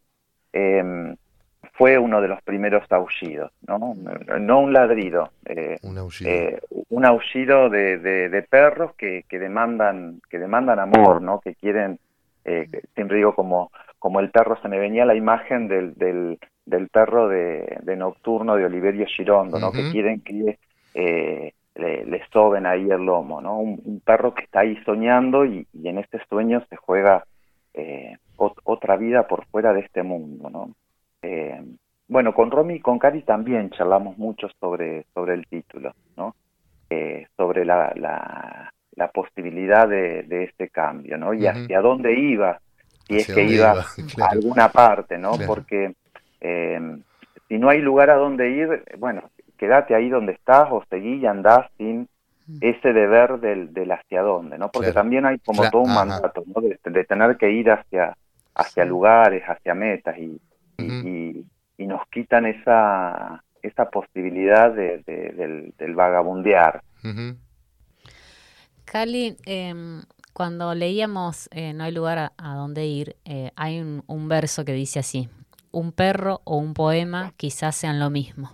em, 0.53 1.17
fue 1.81 1.99
uno 1.99 2.21
de 2.21 2.29
los 2.29 2.43
primeros 2.43 2.85
aullidos, 2.93 3.53
¿no? 3.67 3.95
No 4.39 4.61
un 4.61 4.73
ladrido, 4.73 5.31
eh, 5.47 5.79
un 5.83 5.97
aullido, 5.99 6.31
eh, 6.31 6.61
un 6.91 7.05
aullido 7.05 7.71
de, 7.71 7.99
de, 7.99 8.43
perros 8.43 8.95
que, 8.97 9.25
que, 9.29 9.39
demandan 9.39 10.21
que 10.29 10.39
demandan 10.39 10.79
amor, 10.79 11.23
¿no? 11.23 11.41
Que 11.41 11.55
quieren, 11.55 11.99
siempre 12.95 13.17
digo 13.17 13.35
como 13.35 13.71
como 13.99 14.21
el 14.21 14.31
perro 14.31 14.59
se 14.63 14.69
me 14.69 14.79
venía 14.79 15.05
la 15.05 15.15
imagen 15.15 15.69
del, 15.69 15.95
del 15.95 16.39
del 16.71 16.89
perro 16.89 17.29
de, 17.29 17.81
nocturno 17.97 18.55
de 18.57 18.65
Oliverio 18.65 19.07
Girondo, 19.07 19.59
¿no? 19.59 19.73
Que 19.73 19.91
quieren 19.91 20.21
que 20.21 20.59
eh, 20.95 21.53
le, 21.75 22.23
soben 22.33 22.67
ahí 22.67 22.89
el 22.91 23.05
lomo, 23.05 23.41
¿no? 23.41 23.59
Un, 23.59 24.01
perro 24.05 24.35
que 24.35 24.45
está 24.45 24.61
ahí 24.61 24.77
soñando 24.85 25.45
y, 25.45 25.67
en 25.83 25.99
este 25.99 26.21
sueño 26.29 26.65
se 26.71 26.77
juega 26.77 27.25
eh, 27.75 28.17
otra 28.37 28.97
vida 28.97 29.27
por 29.27 29.45
fuera 29.47 29.73
de 29.73 29.81
este 29.81 30.03
mundo, 30.03 30.49
¿no? 30.49 30.75
Eh, 31.23 31.63
bueno, 32.09 32.35
con 32.35 32.51
Romy 32.51 32.75
y 32.75 32.81
con 32.81 32.99
Cari 32.99 33.23
también 33.23 33.71
charlamos 33.71 34.19
mucho 34.19 34.49
sobre, 34.59 35.07
sobre 35.15 35.35
el 35.35 35.47
título, 35.47 35.93
¿no? 36.17 36.35
sobre 37.37 37.65
la, 37.65 37.93
la, 37.95 39.09
posibilidad 39.13 39.89
de, 39.89 40.25
de, 40.25 40.45
este 40.45 40.69
cambio, 40.71 41.17
¿no? 41.17 41.33
Y 41.33 41.47
hacia 41.47 41.81
dónde 41.81 42.19
iba, 42.19 42.61
si 43.07 43.17
es 43.17 43.33
que 43.33 43.45
iba, 43.45 43.73
a 44.21 44.27
alguna 44.29 44.71
parte, 44.71 45.17
¿no? 45.17 45.33
Porque 45.47 45.95
eh, 46.41 46.99
si 47.49 47.59
no 47.59 47.69
hay 47.69 47.81
lugar 47.81 48.11
a 48.11 48.17
donde 48.17 48.51
ir, 48.51 48.85
bueno, 48.99 49.31
quédate 49.57 49.95
ahí 49.95 50.09
donde 50.09 50.33
estás 50.33 50.69
o 50.71 50.85
seguí 50.91 51.17
y 51.17 51.27
andás 51.27 51.71
sin 51.77 52.09
mm. 52.47 52.59
ese 52.61 52.93
deber 52.93 53.41
del, 53.41 53.73
del 53.73 53.93
hacia 53.93 54.23
dónde, 54.23 54.59
¿no? 54.59 54.71
Porque 54.71 54.93
también 54.93 55.27
hay 55.27 55.39
como 55.39 55.69
todo 55.71 55.83
un 55.83 55.95
mandato, 55.95 56.43
¿no? 56.47 56.61
De, 56.61 57.05
tener 57.05 57.37
que 57.37 57.51
ir 57.51 57.71
hacia, 57.71 58.17
hacia 58.55 58.85
lugares, 58.85 59.43
hacia 59.45 59.75
metas 59.75 60.19
y, 60.19 60.41
y, 60.81 61.47
nos 61.87 62.07
quitan 62.09 62.47
esa, 62.47 63.43
esa 63.63 63.91
posibilidad 63.91 64.73
de, 64.73 65.03
del, 65.07 65.75
del, 65.77 65.95
vagabundear. 65.95 66.83
Cali, 68.85 69.37
em, 69.47 70.03
cuando 70.33 70.75
leíamos 70.75 71.49
eh, 71.53 71.73
No 71.73 71.85
hay 71.85 71.93
lugar 71.93 72.19
a, 72.19 72.33
a 72.37 72.55
dónde 72.55 72.87
ir, 72.87 73.17
eh, 73.25 73.51
hay 73.57 73.81
un, 73.81 74.05
un 74.07 74.29
verso 74.29 74.65
que 74.65 74.73
dice 74.73 74.99
así, 74.99 75.29
un 75.73 75.93
perro 75.93 76.43
o 76.45 76.59
un 76.59 76.75
poema 76.75 77.33
quizás 77.37 77.77
sean 77.77 77.99
lo 77.99 78.11
mismo. 78.11 78.51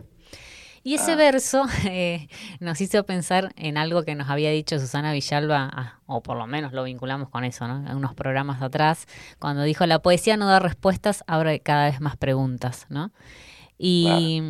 Y 0.86 0.94
ese 0.94 1.14
ah. 1.14 1.16
verso 1.16 1.64
eh, 1.90 2.28
nos 2.60 2.80
hizo 2.80 3.04
pensar 3.04 3.52
en 3.56 3.76
algo 3.76 4.04
que 4.04 4.14
nos 4.14 4.30
había 4.30 4.52
dicho 4.52 4.78
Susana 4.78 5.12
Villalba, 5.12 5.68
ah, 5.72 5.98
o 6.06 6.22
por 6.22 6.36
lo 6.36 6.46
menos 6.46 6.72
lo 6.72 6.84
vinculamos 6.84 7.28
con 7.28 7.42
eso, 7.42 7.66
¿no? 7.66 7.90
En 7.90 7.96
unos 7.96 8.14
programas 8.14 8.62
atrás, 8.62 9.08
cuando 9.40 9.64
dijo, 9.64 9.84
la 9.86 9.98
poesía 9.98 10.36
no 10.36 10.46
da 10.46 10.60
respuestas, 10.60 11.24
abre 11.26 11.58
cada 11.58 11.86
vez 11.86 12.00
más 12.00 12.16
preguntas, 12.16 12.86
¿no? 12.88 13.10
Y, 13.76 14.40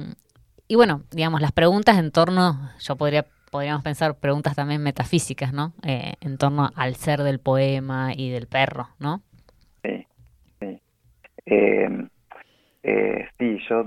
y 0.68 0.74
bueno, 0.74 1.05
digamos, 1.11 1.41
las 1.41 1.53
preguntas 1.53 1.97
en 1.97 2.11
torno, 2.11 2.70
yo 2.80 2.97
podría 2.97 3.24
podríamos 3.51 3.82
pensar 3.82 4.18
preguntas 4.18 4.55
también 4.55 4.82
metafísicas, 4.82 5.55
¿no? 5.55 5.72
Eh, 5.84 6.16
en 6.20 6.37
torno 6.37 6.68
al 6.76 6.97
ser 6.97 7.22
del 7.22 7.39
poema 7.39 8.12
y 8.14 8.28
del 8.28 8.47
perro, 8.47 8.91
¿no? 8.99 9.22
Sí, 9.82 10.07
sí. 10.61 10.82
Eh, 11.47 12.09
eh, 12.82 13.28
sí, 13.39 13.59
yo 13.70 13.87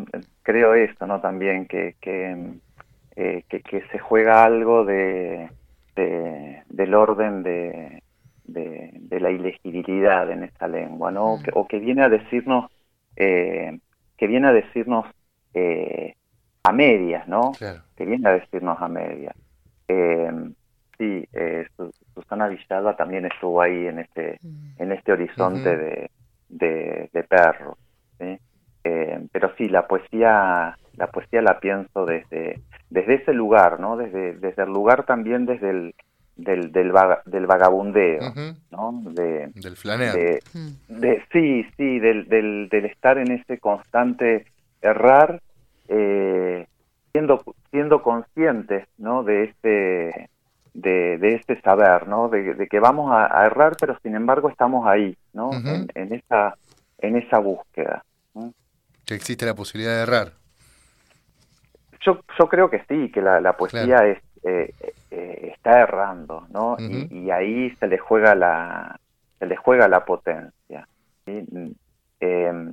creo 0.49 0.73
esto, 0.73 1.05
¿no? 1.05 1.21
También 1.21 1.67
que, 1.67 1.95
que, 2.01 2.35
eh, 3.15 3.43
que, 3.47 3.83
se 3.91 3.99
juega 3.99 4.43
algo 4.43 4.83
de, 4.83 5.47
del 5.95 6.93
orden 6.95 7.43
de, 7.43 8.01
de, 8.45 9.19
la 9.19 9.29
ilegibilidad 9.29 10.31
en 10.31 10.43
esta 10.43 10.67
lengua, 10.67 11.11
¿no? 11.11 11.37
Mm. 11.37 11.43
O 11.53 11.67
que, 11.67 11.77
viene 11.77 12.03
a 12.03 12.09
decirnos, 12.09 12.71
eh, 13.15 13.77
que 14.17 14.25
viene 14.25 14.47
a 14.47 14.53
decirnos 14.53 15.05
eh, 15.53 16.15
a 16.63 16.71
medias, 16.71 17.27
¿no? 17.27 17.51
Que 17.95 18.05
viene 18.05 18.27
a 18.27 18.33
decirnos 18.33 18.81
a 18.81 18.87
medias. 18.87 19.35
sí, 20.97 21.27
Susana 22.15 22.47
Villalba 22.47 22.95
también 22.95 23.25
estuvo 23.25 23.61
ahí 23.61 23.85
en 23.85 23.99
este, 23.99 24.39
mm. 24.41 24.81
en 24.81 24.91
este 24.93 25.11
horizonte 25.11 25.77
de, 25.77 26.11
de, 26.49 27.09
de 27.13 27.23
perros, 27.23 27.77
¿sí? 28.17 28.39
Eh, 28.89 29.27
pero 29.31 29.53
sí, 29.55 29.69
la 29.69 29.87
poesía, 29.87 30.77
la 30.95 31.07
poesía 31.07 31.41
la 31.41 31.59
pienso 31.59 32.05
desde, 32.05 32.59
desde 32.89 33.15
ese 33.15 33.33
lugar, 33.33 33.79
¿no? 33.79 33.97
Desde, 33.97 34.33
desde 34.33 34.63
el 34.63 34.69
lugar 34.69 35.05
también 35.05 35.45
desde 35.45 35.69
el, 35.69 35.95
del, 36.35 36.71
del, 36.71 36.91
del 37.25 37.45
vagabundeo, 37.45 38.33
¿no? 38.71 39.01
De, 39.11 39.51
del 39.53 39.75
flaneo. 39.75 40.13
De, 40.13 41.23
sí, 41.31 41.65
sí, 41.77 41.99
del, 41.99 42.27
del, 42.27 42.69
del, 42.69 42.85
estar 42.85 43.19
en 43.19 43.31
ese 43.31 43.59
constante 43.59 44.45
errar, 44.81 45.39
eh, 45.87 46.65
siendo, 47.11 47.43
siendo 47.69 48.01
conscientes, 48.01 48.87
¿no? 48.97 49.23
De 49.23 49.43
este, 49.43 50.29
de, 50.73 51.17
de 51.19 51.35
este 51.35 51.61
saber, 51.61 52.07
¿no? 52.07 52.29
De, 52.29 52.67
que 52.67 52.79
vamos 52.79 53.11
a, 53.13 53.45
errar, 53.45 53.75
pero 53.79 53.99
sin 54.01 54.15
embargo 54.15 54.49
estamos 54.49 54.87
ahí, 54.87 55.15
¿no? 55.33 55.51
en, 55.53 55.87
en, 55.93 56.13
esa, 56.13 56.55
en 56.97 57.17
esa 57.17 57.37
búsqueda. 57.37 58.03
Que 59.10 59.16
existe 59.16 59.43
la 59.43 59.55
posibilidad 59.55 59.95
de 59.95 60.03
errar. 60.03 60.34
Yo, 62.01 62.20
yo 62.38 62.47
creo 62.47 62.70
que 62.70 62.84
sí, 62.88 63.12
que 63.12 63.24
la, 63.24 63.57
poesía 63.57 64.05
es, 64.05 64.20
eh, 64.43 64.72
eh, 65.10 65.51
está 65.57 65.80
errando, 65.80 66.45
¿no? 66.51 66.78
y, 66.78 67.32
ahí 67.32 67.76
se 67.78 67.88
le 67.88 67.97
juega 67.97 68.36
la, 68.36 68.99
se 69.39 69.47
le 69.47 69.55
juega 69.55 69.88
la 69.88 70.05
potencia. 70.05 70.88
Eh, 71.26 72.72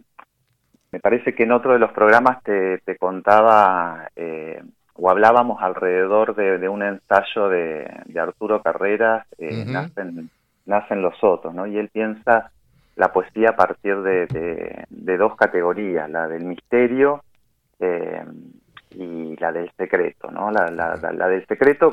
me 0.93 1.01
parece 1.01 1.35
que 1.35 1.45
en 1.45 1.53
otro 1.53 1.73
de 1.73 1.79
los 1.79 1.93
programas 1.93 2.43
te, 2.43 2.99
contaba 2.99 4.11
eh, 4.15 4.63
o 4.93 5.09
hablábamos 5.09 5.63
alrededor 5.63 6.35
de, 6.35 6.69
un 6.69 6.83
ensayo 6.83 7.49
de, 7.49 7.91
Arturo 8.21 8.61
Carreras, 8.61 9.27
eh, 9.39 9.65
nacen, 9.67 10.29
nacen 10.67 11.01
los 11.01 11.15
otros, 11.25 11.55
¿no? 11.55 11.67
Y 11.67 11.79
él 11.79 11.89
piensa 11.89 12.51
la 12.97 13.13
poesía 13.13 13.51
a 13.51 13.57
partir 13.57 14.01
de, 14.01 15.17
dos 15.19 15.37
categorías, 15.37 16.11
la 16.11 16.27
del 16.29 16.45
misterio 16.45 17.23
eh, 17.79 18.25
y 18.91 19.37
la 19.37 19.53
del 19.53 19.71
secreto, 19.77 20.31
¿no? 20.31 20.51
La, 20.51 20.71
la, 20.71 21.29
del 21.29 21.47
secreto 21.47 21.91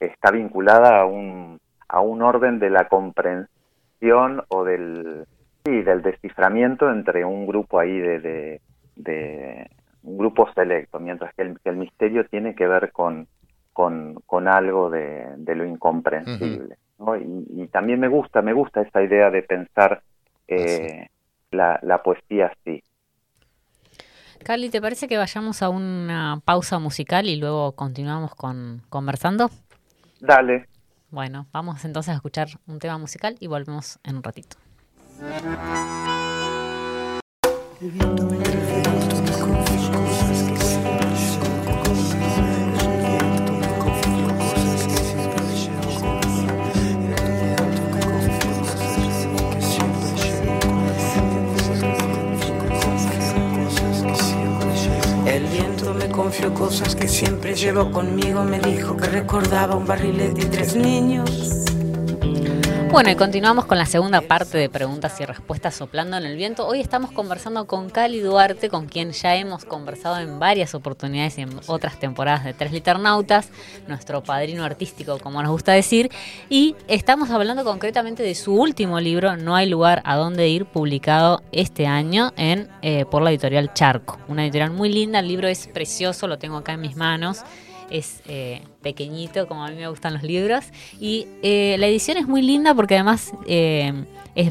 está 0.00 0.30
vinculada 0.32 1.00
a 1.00 1.06
un, 1.06 1.60
a 1.88 2.00
un 2.00 2.22
orden 2.22 2.58
de 2.58 2.70
la 2.70 2.88
comprensión 2.88 4.42
o 4.48 4.64
del, 4.64 5.24
sí, 5.64 5.82
del 5.82 6.02
desciframiento 6.02 6.90
entre 6.90 7.24
un 7.24 7.46
grupo 7.46 7.78
ahí 7.78 7.98
de, 7.98 8.60
de, 8.96 9.70
un 10.02 10.18
grupo 10.18 10.52
selecto, 10.52 10.98
mientras 10.98 11.32
que 11.34 11.42
el, 11.42 11.76
misterio 11.76 12.26
tiene 12.26 12.56
que 12.56 12.66
ver 12.66 12.90
con, 12.90 13.28
con, 13.72 14.48
algo 14.48 14.90
de, 14.90 15.36
lo 15.54 15.64
incomprensible. 15.64 16.76
Y, 17.20 17.66
también 17.68 18.00
me 18.00 18.08
gusta, 18.08 18.42
me 18.42 18.52
gusta 18.52 18.82
esa 18.82 19.02
idea 19.02 19.30
de 19.30 19.42
pensar 19.42 20.02
eh, 20.48 21.08
la, 21.50 21.78
la 21.82 22.02
poesía 22.02 22.52
así. 22.52 22.82
Carly, 24.42 24.70
¿te 24.70 24.80
parece 24.80 25.06
que 25.06 25.16
vayamos 25.16 25.62
a 25.62 25.68
una 25.68 26.40
pausa 26.44 26.78
musical 26.78 27.26
y 27.26 27.36
luego 27.36 27.72
continuamos 27.72 28.34
con 28.34 28.82
conversando? 28.88 29.50
Dale. 30.20 30.66
Bueno, 31.10 31.46
vamos 31.52 31.84
entonces 31.84 32.12
a 32.12 32.16
escuchar 32.16 32.48
un 32.66 32.78
tema 32.78 32.98
musical 32.98 33.36
y 33.38 33.46
volvemos 33.46 33.98
en 34.02 34.16
un 34.16 34.22
ratito. 34.22 34.56
Confió 56.12 56.54
cosas 56.54 56.94
que 56.94 57.08
siempre 57.08 57.54
llevo 57.54 57.90
conmigo. 57.90 58.44
Me 58.44 58.60
dijo 58.60 58.96
que 58.96 59.06
recordaba 59.06 59.74
un 59.74 59.86
barrilete 59.86 60.42
y 60.42 60.44
tres 60.44 60.76
niños. 60.76 61.64
Bueno, 62.92 63.08
y 63.08 63.14
continuamos 63.14 63.64
con 63.64 63.78
la 63.78 63.86
segunda 63.86 64.20
parte 64.20 64.58
de 64.58 64.68
preguntas 64.68 65.18
y 65.18 65.24
respuestas 65.24 65.74
soplando 65.74 66.18
en 66.18 66.26
el 66.26 66.36
viento. 66.36 66.66
Hoy 66.66 66.78
estamos 66.78 67.10
conversando 67.10 67.66
con 67.66 67.88
Cali 67.88 68.20
Duarte, 68.20 68.68
con 68.68 68.84
quien 68.84 69.12
ya 69.12 69.34
hemos 69.34 69.64
conversado 69.64 70.18
en 70.18 70.38
varias 70.38 70.74
oportunidades 70.74 71.38
y 71.38 71.40
en 71.40 71.58
otras 71.68 71.98
temporadas 71.98 72.44
de 72.44 72.52
Tres 72.52 72.70
Liternautas, 72.70 73.48
nuestro 73.88 74.22
padrino 74.22 74.62
artístico, 74.62 75.18
como 75.20 75.42
nos 75.42 75.52
gusta 75.52 75.72
decir, 75.72 76.10
y 76.50 76.76
estamos 76.86 77.30
hablando 77.30 77.64
concretamente 77.64 78.22
de 78.22 78.34
su 78.34 78.54
último 78.54 79.00
libro, 79.00 79.38
No 79.38 79.56
hay 79.56 79.70
lugar 79.70 80.02
a 80.04 80.16
dónde 80.16 80.50
ir, 80.50 80.66
publicado 80.66 81.42
este 81.50 81.86
año 81.86 82.34
en 82.36 82.68
eh, 82.82 83.06
por 83.06 83.22
la 83.22 83.30
editorial 83.30 83.72
Charco. 83.72 84.18
Una 84.28 84.44
editorial 84.44 84.70
muy 84.70 84.90
linda, 84.90 85.20
el 85.20 85.28
libro 85.28 85.48
es 85.48 85.66
precioso, 85.66 86.26
lo 86.26 86.36
tengo 86.38 86.58
acá 86.58 86.74
en 86.74 86.82
mis 86.82 86.94
manos 86.94 87.42
es 87.92 88.22
eh, 88.26 88.62
pequeñito, 88.80 89.46
como 89.46 89.64
a 89.64 89.70
mí 89.70 89.76
me 89.76 89.88
gustan 89.88 90.14
los 90.14 90.22
libros. 90.22 90.64
Y 91.00 91.26
eh, 91.42 91.76
la 91.78 91.86
edición 91.86 92.16
es 92.16 92.26
muy 92.26 92.42
linda 92.42 92.74
porque 92.74 92.94
además 92.94 93.32
eh, 93.46 94.04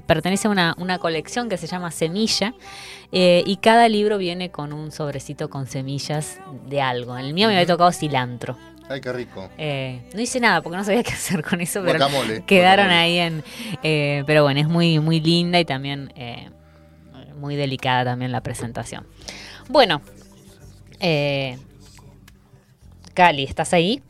pertenece 0.05 0.47
a 0.47 0.75
una, 0.77 0.99
colección 0.99 1.49
que 1.49 1.57
se 1.57 1.67
llama 1.67 1.91
Semilla. 1.91 2.53
y 3.11 3.57
cada 3.57 3.89
libro 3.89 4.17
viene 4.17 4.51
con 4.51 4.73
un 4.73 4.91
sobrecito 4.91 5.49
con 5.49 5.67
semillas 5.67 6.39
de 6.67 6.81
algo. 6.81 7.17
En 7.17 7.25
el 7.25 7.33
mío 7.33 7.47
me 7.47 7.55
había 7.55 7.67
tocado 7.67 7.91
cilantro. 7.91 8.57
Ay, 8.89 9.01
qué 9.01 9.11
rico. 9.13 9.49
no 9.57 10.21
hice 10.21 10.39
nada 10.39 10.61
porque 10.61 10.77
no 10.77 10.83
sabía 10.83 11.03
qué 11.03 11.13
hacer 11.13 11.43
con 11.43 11.61
eso, 11.61 11.81
pero 11.85 12.07
quedaron 12.45 12.89
ahí 12.89 13.17
en... 13.17 13.43
pero 13.81 14.43
bueno, 14.43 14.59
es 14.59 14.67
muy, 14.67 14.99
muy 14.99 15.19
linda 15.19 15.59
y 15.59 15.65
también 15.65 16.13
muy 17.41 17.55
delicada 17.55 18.05
también 18.05 18.31
la 18.31 18.41
presentación. 18.41 19.05
Bueno, 19.67 20.01
eh, 20.99 21.57
Cali, 23.11 23.43
¿estás 23.43 23.73
ahí? 23.73 24.01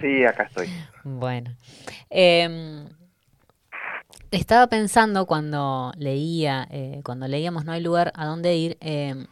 Sí, 0.00 0.24
acá 0.24 0.44
estoy. 0.44 0.68
Bueno. 1.04 1.54
Em, 2.10 2.86
estaba 4.30 4.66
pensando 4.68 5.26
cuando 5.26 5.92
leía, 5.96 6.66
eh, 6.70 7.00
cuando 7.04 7.28
leíamos 7.28 7.64
No 7.64 7.72
hay 7.72 7.80
lugar 7.80 8.12
a 8.14 8.26
dónde 8.26 8.56
ir, 8.56 8.76
em, 8.80 9.26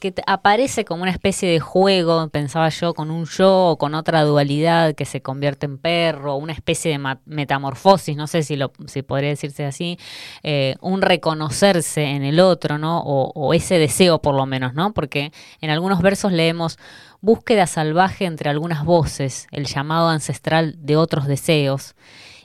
que 0.00 0.14
aparece 0.26 0.86
como 0.86 1.02
una 1.02 1.10
especie 1.12 1.48
de 1.50 1.60
juego, 1.60 2.26
pensaba 2.30 2.70
yo, 2.70 2.94
con 2.94 3.10
un 3.10 3.26
yo 3.26 3.66
o 3.66 3.76
con 3.76 3.94
otra 3.94 4.22
dualidad 4.22 4.94
que 4.94 5.04
se 5.04 5.20
convierte 5.20 5.66
en 5.66 5.76
perro, 5.76 6.36
una 6.36 6.54
especie 6.54 6.90
de 6.98 7.16
metamorfosis, 7.26 8.16
no 8.16 8.26
sé 8.26 8.42
si, 8.42 8.56
lo, 8.56 8.72
si 8.86 9.02
podría 9.02 9.28
decirse 9.28 9.66
así, 9.66 9.98
eh, 10.42 10.74
un 10.80 11.02
reconocerse 11.02 12.02
en 12.04 12.22
el 12.24 12.40
otro, 12.40 12.78
¿no? 12.78 13.00
O, 13.00 13.30
o, 13.34 13.52
ese 13.52 13.78
deseo 13.78 14.22
por 14.22 14.34
lo 14.34 14.46
menos, 14.46 14.72
¿no? 14.72 14.94
Porque 14.94 15.32
en 15.60 15.68
algunos 15.68 16.00
versos 16.00 16.32
leemos 16.32 16.78
búsqueda 17.20 17.66
salvaje 17.66 18.24
entre 18.24 18.50
algunas 18.50 18.84
voces, 18.84 19.46
el 19.50 19.66
llamado 19.66 20.08
ancestral 20.08 20.76
de 20.78 20.96
otros 20.96 21.26
deseos. 21.26 21.94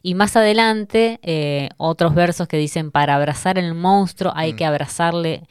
Y 0.02 0.14
más 0.14 0.36
adelante, 0.36 1.20
eh, 1.24 1.70
otros 1.78 2.14
versos 2.14 2.48
que 2.48 2.58
dicen, 2.58 2.92
para 2.92 3.16
abrazar 3.16 3.58
el 3.58 3.74
monstruo 3.74 4.32
hay 4.36 4.54
mm. 4.54 4.56
que 4.56 4.66
abrazarle 4.66 5.44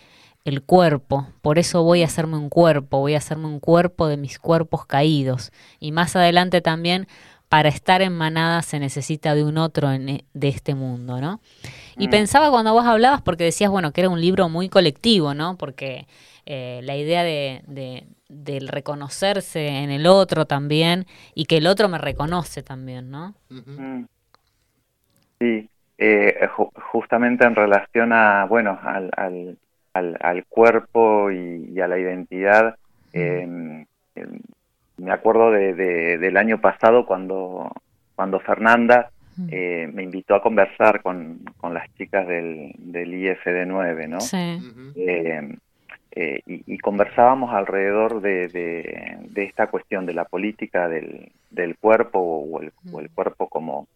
el 0.44 0.62
cuerpo, 0.62 1.26
por 1.40 1.58
eso 1.58 1.82
voy 1.82 2.02
a 2.02 2.06
hacerme 2.06 2.36
un 2.36 2.50
cuerpo, 2.50 3.00
voy 3.00 3.14
a 3.14 3.18
hacerme 3.18 3.46
un 3.46 3.60
cuerpo 3.60 4.06
de 4.08 4.18
mis 4.18 4.38
cuerpos 4.38 4.84
caídos. 4.84 5.52
Y 5.80 5.90
más 5.90 6.14
adelante 6.16 6.60
también, 6.60 7.08
para 7.48 7.68
estar 7.68 8.02
en 8.02 8.12
manada 8.12 8.62
se 8.62 8.78
necesita 8.78 9.34
de 9.34 9.44
un 9.44 9.58
otro 9.58 9.90
e, 9.92 10.24
de 10.34 10.48
este 10.48 10.74
mundo, 10.74 11.20
¿no? 11.20 11.40
Y 11.96 12.08
mm. 12.08 12.10
pensaba 12.10 12.50
cuando 12.50 12.72
vos 12.72 12.84
hablabas, 12.84 13.22
porque 13.22 13.44
decías, 13.44 13.70
bueno, 13.70 13.92
que 13.92 14.02
era 14.02 14.10
un 14.10 14.20
libro 14.20 14.48
muy 14.48 14.68
colectivo, 14.68 15.34
¿no? 15.34 15.56
Porque 15.56 16.06
eh, 16.46 16.80
la 16.84 16.96
idea 16.96 17.22
de, 17.22 18.06
del 18.28 18.68
reconocerse 18.68 19.68
en 19.68 19.90
el 19.90 20.06
otro 20.06 20.46
también 20.46 21.06
y 21.34 21.44
que 21.44 21.58
el 21.58 21.66
otro 21.66 21.88
me 21.88 21.98
reconoce 21.98 22.62
también, 22.62 23.10
¿no? 23.10 23.34
Mm. 23.50 24.04
Sí, 25.38 25.68
eh, 25.98 26.48
justamente 26.92 27.44
en 27.44 27.54
relación 27.54 28.12
a, 28.12 28.46
bueno, 28.46 28.78
al, 28.82 29.10
al, 29.16 30.16
al, 30.20 30.44
cuerpo 30.46 31.30
y, 31.30 31.80
a 31.80 31.88
la 31.88 31.98
identidad, 31.98 32.76
em, 33.12 33.84
me 34.96 35.12
acuerdo 35.12 35.50
de, 35.50 35.74
del 36.18 36.36
año 36.36 36.60
pasado 36.60 37.04
cuando, 37.04 37.70
cuando 38.14 38.40
Fernanda 38.40 39.10
eh, 39.50 39.90
me 39.92 40.04
invitó 40.04 40.36
a 40.36 40.42
conversar 40.42 41.02
con, 41.02 41.40
con 41.58 41.74
las 41.74 41.92
chicas 41.94 42.26
del, 42.26 42.72
del 42.78 43.12
IFD9, 43.12 44.08
¿no? 44.08 44.20
Sí. 44.20 44.60
Eh, 46.16 46.42
y, 46.46 46.78
conversábamos 46.78 47.52
alrededor 47.52 48.20
de, 48.20 48.46
de, 48.48 49.42
esta 49.42 49.66
cuestión 49.66 50.06
de 50.06 50.14
la 50.14 50.24
política 50.24 50.88
del, 50.88 51.32
del 51.50 51.76
cuerpo 51.76 52.20
o 52.20 52.60
el, 52.60 52.72
cuerpo 53.10 53.48
como, 53.48 53.88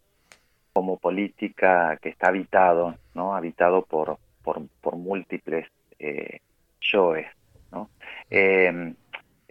como 0.73 0.97
política 0.97 1.97
que 2.03 2.09
está 2.09 2.29
habitado, 2.29 2.97
¿no? 3.15 3.37
Habitado 3.37 3.83
por, 3.83 4.19
por, 4.43 4.67
por 4.81 4.97
múltiples 4.97 5.69
eh, 6.01 6.41
yoes, 6.81 7.29
¿no? 7.71 7.89
Em, 8.31 8.97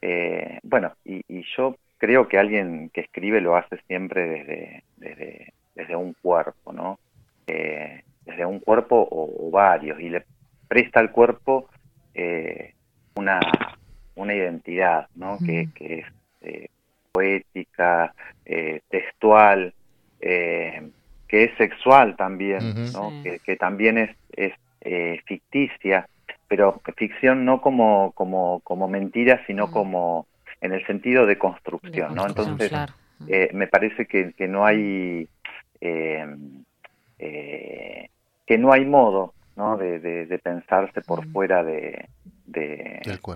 eh, 0.02 0.60
bueno, 0.64 0.94
y, 1.06 1.24
yo 1.56 1.78
creo 1.98 2.28
que 2.28 2.38
alguien 2.38 2.90
que 2.90 3.02
escribe 3.02 3.40
lo 3.40 3.56
hace 3.56 3.78
siempre 3.88 4.28
desde, 4.28 4.84
desde, 4.98 5.54
desde 5.74 5.96
un 5.96 6.14
cuerpo, 6.22 6.74
¿no? 6.74 7.00
Eh, 7.48 8.04
desde 8.26 8.46
un 8.46 8.60
cuerpo 8.60 9.08
o, 9.10 9.50
varios, 9.52 10.02
y 10.02 10.10
le 10.10 10.26
presta 10.68 11.00
al 11.00 11.12
cuerpo 11.12 11.70
eh, 12.14 12.74
una, 13.16 13.40
¿no? 15.16 15.38
que, 15.46 15.70
que, 15.74 16.00
es 16.00 16.06
eh, 16.42 16.68
poética, 17.12 18.14
eh, 18.46 18.82
textual, 18.90 19.74
que 20.20 21.44
es 21.44 21.52
sexual 21.58 22.16
también, 22.16 22.92
¿no? 22.94 23.12
que, 23.24 23.40
que, 23.40 23.56
también 23.56 23.98
es, 23.98 24.16
es 24.36 24.54
ficticia, 25.26 26.08
pero 26.48 26.80
ficción 26.96 27.46
no 27.46 27.62
como, 27.62 28.12
como, 28.14 28.62
como 28.62 28.88
mentira, 28.88 29.44
sino 29.48 29.72
como 29.72 30.28
en 30.62 30.74
el 30.74 30.86
sentido 30.86 31.26
de 31.26 31.38
construcción, 31.38 32.16
¿no? 32.16 32.26
Entonces, 32.26 32.72
me 33.54 33.68
parece 33.68 34.06
que, 34.06 34.32
que 34.34 34.48
no 34.48 34.66
hay 34.66 35.28
que 35.80 36.26
no 38.58 38.72
hay 38.72 38.86
modo 38.86 39.34
¿no? 39.58 39.76
De, 39.76 40.00
de, 40.00 40.40
pensarse 40.40 41.02
por 41.02 41.28
fuera 41.32 41.64
de, 41.64 42.08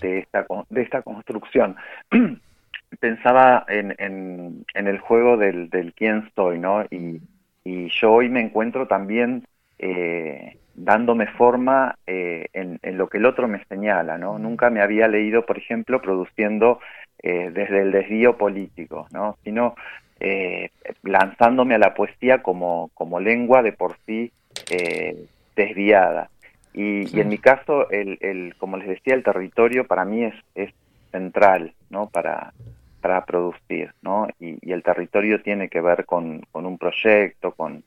de, 0.01 0.19
esta, 0.19 0.45
de 0.69 0.82
esta 0.82 1.01
construcción. 1.01 1.76
pensaba 2.99 3.65
en, 3.69 3.95
en, 3.99 4.65
en, 4.74 4.88
el 4.88 4.99
juego 4.99 5.38
del, 5.38 5.69
del 5.69 5.93
quién 5.93 6.30
soy, 6.36 6.59
¿no? 6.59 6.84
Y, 6.91 7.22
y 7.63 7.89
yo 7.89 8.11
hoy 8.11 8.30
me 8.30 8.41
encuentro 8.41 8.88
también 8.88 9.45
eh, 9.80 10.57
dándome 10.76 11.28
forma 11.28 11.97
eh, 12.05 12.47
en, 12.53 12.80
en, 12.82 12.97
lo 12.97 13.07
que 13.07 13.17
el 13.17 13.26
otro 13.26 13.47
me 13.47 13.63
señala, 13.65 14.17
¿no? 14.17 14.39
Nunca 14.39 14.69
me 14.69 14.82
había 14.82 15.07
leído, 15.07 15.45
por 15.45 15.57
ejemplo, 15.57 16.01
produciendo 16.01 16.80
eh, 17.24 17.51
desde 17.53 17.82
el 17.82 17.91
desvío 17.91 18.38
político, 18.38 19.07
¿no? 19.11 19.38
Sino 19.43 19.76
eh, 20.19 20.69
lanzándome 21.03 21.76
a 21.76 21.80
la 21.80 21.93
poesía 21.93 22.41
como, 22.41 22.89
como 22.93 23.19
lengua 23.19 23.61
de 23.61 23.74
por 23.74 23.95
sí 24.05 24.32
eh, 24.69 25.26
desviada. 25.55 26.30
Y, 26.74 27.15
y, 27.15 27.19
en 27.19 27.30
mi 27.30 27.38
caso, 27.38 27.89
el, 27.89 28.17
el, 28.22 28.55
como 28.57 28.78
les 28.78 28.88
decía, 28.88 29.13
el 29.13 29.24
territorio 29.24 29.86
para 29.86 30.05
mí 30.05 30.24
es, 30.24 30.36
es 30.55 30.74
central, 31.11 31.74
¿no? 31.89 32.07
Para, 32.09 32.53
para 33.01 33.26
producir, 33.26 33.93
¿no? 34.01 34.28
Y, 34.39 34.57
y, 34.61 34.72
el 34.72 34.84
territorio 34.84 35.41
tiene 35.41 35.67
que 35.67 35.82
ver 35.82 36.05
con, 36.05 36.41
con 36.51 36.65
un 36.65 36.78
proyecto, 36.78 37.51
con, 37.51 37.84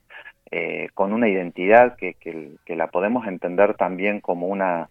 eh, 0.51 0.89
con 0.93 1.13
una 1.13 1.27
identidad 1.27 1.95
que, 1.95 2.13
que, 2.13 2.51
que, 2.65 2.75
la 2.75 2.87
podemos 2.87 3.25
entender 3.27 3.73
también 3.73 4.19
como 4.19 4.47
una, 4.47 4.89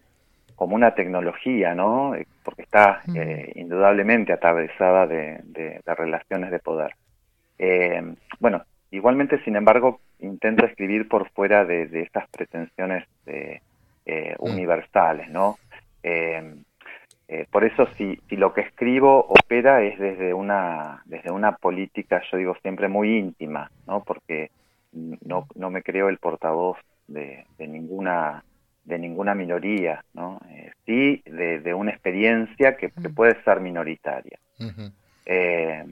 como 0.55 0.75
una 0.75 0.95
tecnología, 0.95 1.73
¿no? 1.75 2.13
Porque 2.43 2.63
está 2.63 3.01
eh, 3.15 3.53
indudablemente 3.55 4.33
atravesada 4.33 5.07
de, 5.07 5.39
de, 5.43 5.81
de, 5.85 5.95
relaciones 5.95 6.51
de 6.51 6.59
poder. 6.59 6.95
Eh, 7.57 8.03
bueno, 8.39 8.63
igualmente, 8.91 9.41
sin 9.45 9.55
embargo, 9.55 10.01
intento 10.19 10.65
escribir 10.65 11.07
por 11.07 11.29
fuera 11.29 11.63
de, 11.63 11.87
de 11.87 12.01
estas 12.01 12.27
pretensiones 12.29 13.05
eh, 14.05 14.35
universales, 14.39 15.29
¿no? 15.29 15.57
Eh, 17.27 17.47
por 17.49 17.63
eso 17.63 17.87
si, 17.97 18.19
si, 18.29 18.35
lo 18.37 18.53
que 18.53 18.61
escribo 18.61 19.25
opera 19.27 19.81
es 19.81 19.97
desde 19.97 20.31
una 20.31 21.01
desde 21.05 21.31
una 21.31 21.53
política 21.53 22.21
yo 22.31 22.37
digo 22.37 22.55
siempre 22.61 22.87
muy 22.87 23.17
íntima 23.17 23.71
no 23.87 24.03
porque 24.03 24.51
no, 24.91 25.47
no 25.55 25.71
me 25.71 25.81
creo 25.81 26.09
el 26.09 26.19
portavoz 26.19 26.77
de, 27.07 27.45
de 27.57 27.67
ninguna 27.67 28.43
de 28.83 28.99
ninguna 28.99 29.33
minoría 29.33 30.05
no 30.13 30.39
eh, 30.51 30.71
sí 30.85 31.23
de, 31.25 31.61
de, 31.61 31.73
una 31.73 31.89
experiencia 31.89 32.77
que, 32.77 32.91
que, 32.91 33.09
puede 33.09 33.41
ser 33.43 33.59
minoritaria. 33.59 34.37
Uh 34.59 34.65
-huh. 34.65 34.91
eh, 35.25 35.85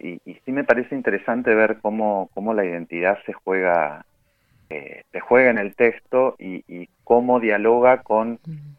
y, 0.00 0.20
y, 0.24 0.34
sí 0.44 0.50
me 0.50 0.64
parece 0.64 0.96
interesante 0.96 1.54
ver 1.54 1.78
cómo, 1.80 2.30
cómo 2.34 2.52
la 2.52 2.64
identidad 2.64 3.18
se 3.26 3.32
juega 3.32 4.04
eh, 4.70 5.02
se 5.10 5.20
juega 5.20 5.50
en 5.50 5.58
el 5.58 5.74
texto 5.74 6.36
y, 6.38 6.64
y 6.68 6.88
cómo 7.04 7.40
dialoga 7.40 8.02
con 8.02 8.38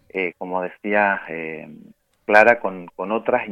eh, 0.09 0.33
como 0.37 0.61
decía 0.61 1.21
clara 2.25 2.59
con, 2.59 2.87
con 2.95 3.11
otras 3.11 3.43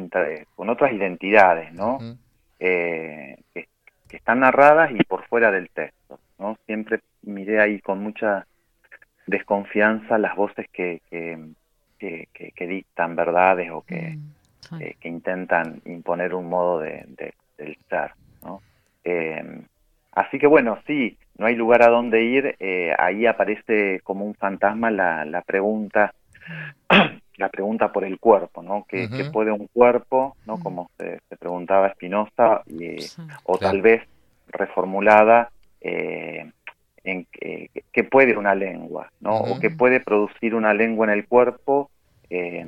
con 0.56 0.70
otras 0.70 0.94
identidades 0.94 1.74
no 1.74 1.96
uh 1.96 2.00
-huh. 2.00 2.18
eh, 2.60 3.38
que, 3.54 3.68
que, 4.08 4.18
están 4.18 4.40
narradas 4.40 4.92
y 4.92 5.04
por 5.04 5.26
fuera 5.28 5.52
del 5.52 5.70
texto 5.70 6.20
no 6.38 6.58
siempre 6.66 7.02
miré 7.24 7.60
ahí 7.60 7.80
con 7.82 8.02
mucha 8.02 8.46
desconfianza 9.28 10.18
las 10.18 10.36
voces 10.36 10.68
que 10.72 11.02
que, 11.10 12.30
que, 12.34 12.52
que 12.54 12.68
dictan 12.68 13.18
verdades 13.18 13.70
o 13.72 13.82
que, 13.82 14.16
uh 14.16 14.76
-huh. 14.76 14.82
eh, 14.82 14.96
que 15.02 15.10
intentan 15.10 15.82
imponer 15.86 16.34
un 16.34 16.48
modo 16.48 16.80
de, 16.80 17.04
de 17.08 17.34
del 17.58 17.76
ser 17.90 18.14
no 18.44 18.62
eh, 19.04 19.62
así 20.14 20.40
que 20.40 20.48
bueno 20.48 20.80
sí 20.88 21.18
no 21.40 21.48
hay 21.48 21.56
lugar 21.56 21.82
a 21.82 21.90
donde 21.90 22.24
ir 22.24 22.56
eh, 22.60 22.94
ahí 23.00 23.26
aparece 23.26 24.02
como 24.04 24.26
un 24.26 24.36
fantasma 24.36 24.92
la, 24.92 25.26
la 25.26 25.42
pregunta 25.42 26.14
la 27.40 27.50
pregunta 27.50 27.92
por 27.92 28.04
el 28.04 28.20
cuerpo, 28.20 28.62
¿no? 28.62 28.86
¿Qué, 28.88 29.06
uh 29.06 29.08
-huh. 29.08 29.18
¿qué 29.18 29.32
puede 29.32 29.52
un 29.52 29.68
cuerpo, 29.68 30.36
¿no? 30.46 30.56
Uh 30.56 30.58
-huh. 30.58 30.64
Como 30.64 30.92
se, 30.98 31.20
se 31.30 31.38
preguntaba 31.38 31.92
Spinoza, 31.94 32.64
y, 32.68 33.00
sí, 33.00 33.22
o 33.46 33.58
claro. 33.58 33.72
tal 33.72 33.82
vez 33.82 34.02
reformulada, 34.50 35.50
eh, 35.82 36.52
en 37.06 37.28
eh, 37.40 37.70
qué 37.94 38.04
puede 38.04 38.36
una 38.38 38.56
lengua, 38.56 39.10
¿no? 39.22 39.40
Uh 39.40 39.46
-huh. 39.46 39.58
O 39.58 39.60
qué 39.62 39.70
puede 39.70 40.02
producir 40.02 40.54
una 40.54 40.74
lengua 40.74 41.08
en 41.08 41.14
el 41.14 41.28
cuerpo, 41.28 41.90
eh, 42.30 42.68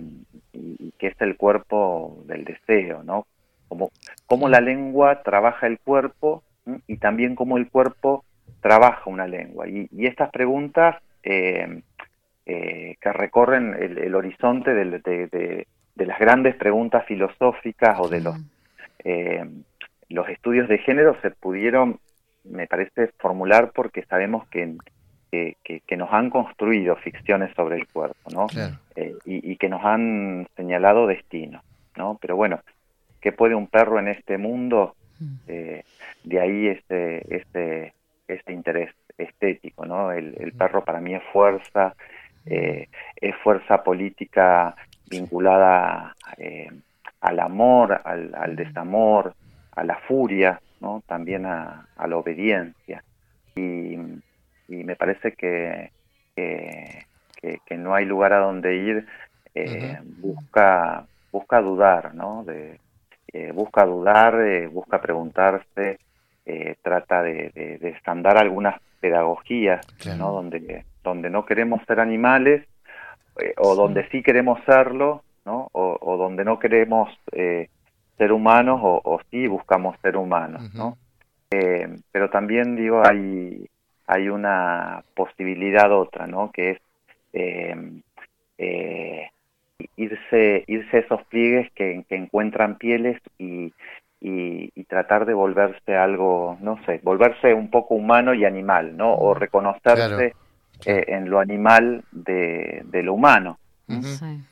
y, 0.53 0.91
que 0.97 1.07
es 1.07 1.21
el 1.21 1.35
cuerpo 1.35 2.23
del 2.25 2.45
deseo, 2.45 3.03
¿no? 3.03 3.25
Como, 3.67 3.91
cómo 4.25 4.47
la 4.47 4.61
lengua 4.61 5.21
trabaja 5.23 5.67
el 5.67 5.79
cuerpo 5.79 6.43
y 6.87 6.97
también 6.97 7.35
cómo 7.35 7.57
el 7.57 7.69
cuerpo 7.69 8.23
trabaja 8.59 9.09
una 9.09 9.27
lengua. 9.27 9.67
Y, 9.67 9.87
y 9.91 10.07
estas 10.07 10.29
preguntas... 10.31 10.97
Eh, 11.23 11.81
eh, 12.47 12.97
que 12.99 13.13
recorren 13.13 13.75
el, 13.79 13.99
el 13.99 14.15
horizonte 14.15 14.73
de, 14.73 14.99
de, 14.99 15.27
de, 15.27 15.67
de, 15.95 16.05
las 16.07 16.19
grandes 16.19 16.55
preguntas 16.55 17.05
filosóficas 17.05 17.99
o 17.99 18.09
de 18.09 18.19
los, 18.19 18.35
eh, 19.03 19.47
los 20.09 20.27
estudios 20.27 20.67
de 20.67 20.79
género 20.79 21.15
se 21.21 21.29
pudieron, 21.29 21.99
me 22.43 22.65
parece, 22.65 23.09
formular 23.19 23.71
porque 23.75 24.03
sabemos 24.05 24.47
que, 24.47 24.75
que, 25.29 25.55
que 25.63 25.97
nos 25.97 26.11
han 26.11 26.31
construido 26.31 26.95
ficciones 26.95 27.53
sobre 27.55 27.75
el 27.77 27.87
cuerpo, 27.87 28.31
¿no? 28.33 28.47
Claro. 28.47 28.75
Eh, 28.95 29.13
y, 29.23 29.51
y, 29.51 29.55
que 29.57 29.69
nos 29.69 29.85
han 29.85 30.47
señalado 30.57 31.05
destino, 31.05 31.61
¿no? 31.95 32.17
Pero 32.19 32.35
bueno, 32.35 32.59
¿qué 33.21 33.31
puede 33.31 33.53
un 33.53 33.67
perro 33.67 33.99
en 33.99 34.07
este 34.07 34.39
mundo? 34.39 34.95
Mm. 35.19 35.51
De 36.23 36.39
ahí 36.39 36.67
este, 36.67 37.35
este, 37.35 37.93
este 38.33 38.53
interés 38.53 38.93
estético, 39.17 39.85
¿no? 39.85 40.11
El, 40.11 40.35
el 40.39 40.53
perro 40.53 40.83
para 40.83 40.99
mí 40.99 41.13
es 41.13 41.23
fuerza, 41.31 41.95
eh, 42.45 42.87
es 43.15 43.35
fuerza 43.43 43.83
política 43.83 44.75
vinculada 45.09 46.15
eh, 46.37 46.69
al 47.21 47.39
amor, 47.39 48.01
al, 48.03 48.33
al, 48.35 48.55
desamor, 48.55 49.35
a 49.75 49.83
la 49.83 49.95
furia, 50.07 50.59
¿no? 50.79 51.03
también 51.05 51.45
a, 51.45 51.87
a 51.95 52.07
la 52.07 52.17
obediencia. 52.17 53.03
Y, 53.55 53.95
y, 54.67 54.83
me 54.83 54.95
parece 54.95 55.33
que, 55.33 55.91
que, 56.35 57.05
que, 57.39 57.59
que, 57.65 57.77
no 57.77 57.93
hay 57.93 58.05
lugar 58.05 58.33
a 58.33 58.39
donde 58.39 58.75
ir, 58.75 59.07
eh, 59.53 59.97
uh 59.99 60.03
-huh. 60.03 60.21
busca, 60.21 61.05
busca 61.31 61.61
dudar, 61.61 62.15
¿no? 62.15 62.43
De, 62.45 62.79
eh, 63.33 63.51
busca 63.53 63.85
dudar, 63.85 64.41
eh, 64.41 64.67
busca 64.67 65.01
preguntarse, 65.01 65.99
trata 66.81 67.21
de, 67.21 67.49
de, 67.53 67.77
de 67.77 67.89
estandar 67.89 68.37
algunas 68.37 68.81
pedagogías, 68.99 69.85
claro. 69.97 70.17
¿no? 70.17 70.31
Donde 70.33 70.83
donde 71.03 71.29
no 71.29 71.45
queremos 71.45 71.81
ser 71.85 71.99
animales 71.99 72.67
eh, 73.41 73.53
o 73.57 73.71
sí. 73.73 73.77
donde 73.77 74.07
sí 74.09 74.21
queremos 74.21 74.59
serlo, 74.65 75.23
¿no? 75.45 75.67
O, 75.71 75.97
o 75.99 76.17
donde 76.17 76.43
no 76.45 76.59
queremos 76.59 77.09
eh, 77.31 77.69
ser 78.17 78.31
humanos 78.31 78.79
o, 78.83 79.01
o, 79.03 79.19
sí 79.31 79.47
buscamos 79.47 79.97
ser 80.01 80.17
humanos, 80.17 80.61
uh 80.63 80.67
-huh. 80.67 80.77
¿no? 80.77 80.97
Eh, 81.51 81.87
pero 82.11 82.29
también 82.29 82.75
digo 82.75 83.01
hay 83.05 83.67
hay 84.07 84.29
una 84.29 85.03
posibilidad 85.15 85.91
otra, 85.91 86.27
¿no? 86.27 86.51
Que 86.51 86.71
es 86.71 86.81
eh, 87.33 87.75
eh, 88.57 89.29
irse 89.95 90.63
irse 90.67 90.99
esos 90.99 91.23
pliegues 91.25 91.71
que, 91.73 92.03
que 92.07 92.15
encuentran 92.15 92.77
pieles 92.77 93.19
y, 93.39 93.73
y, 94.21 94.71
y, 94.79 94.83
tratar 94.85 95.25
de 95.25 95.33
volverse 95.33 95.95
algo, 95.95 96.57
no 96.61 96.77
sé, 96.85 97.01
volverse 97.03 97.53
un 97.53 97.71
poco 97.71 97.95
humano 97.95 98.33
y 98.33 98.45
animal, 98.45 98.95
¿no? 98.95 99.15
O 99.15 99.33
reconocerse 99.33 99.95
claro 99.95 100.19
eh, 100.85 101.05
en 101.07 101.29
lo 101.29 101.39
animal 101.39 102.03
de, 102.11 102.83
de 102.85 103.03
lo 103.03 103.13
humano. 103.13 103.59
Uh 103.87 103.95
-huh. 103.95 104.03
sí. 104.03 104.43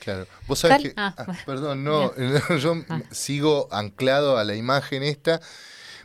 Claro. 0.00 0.26
Vos 0.48 0.58
sabés 0.58 0.82
que. 0.82 0.92
Ah, 0.96 1.14
ah, 1.16 1.26
perdón, 1.46 1.84
no, 1.84 2.14
yo 2.56 2.74
ah. 2.88 3.00
sigo 3.12 3.68
anclado 3.70 4.36
a 4.36 4.44
la 4.44 4.56
imagen 4.56 5.02
esta. 5.02 5.40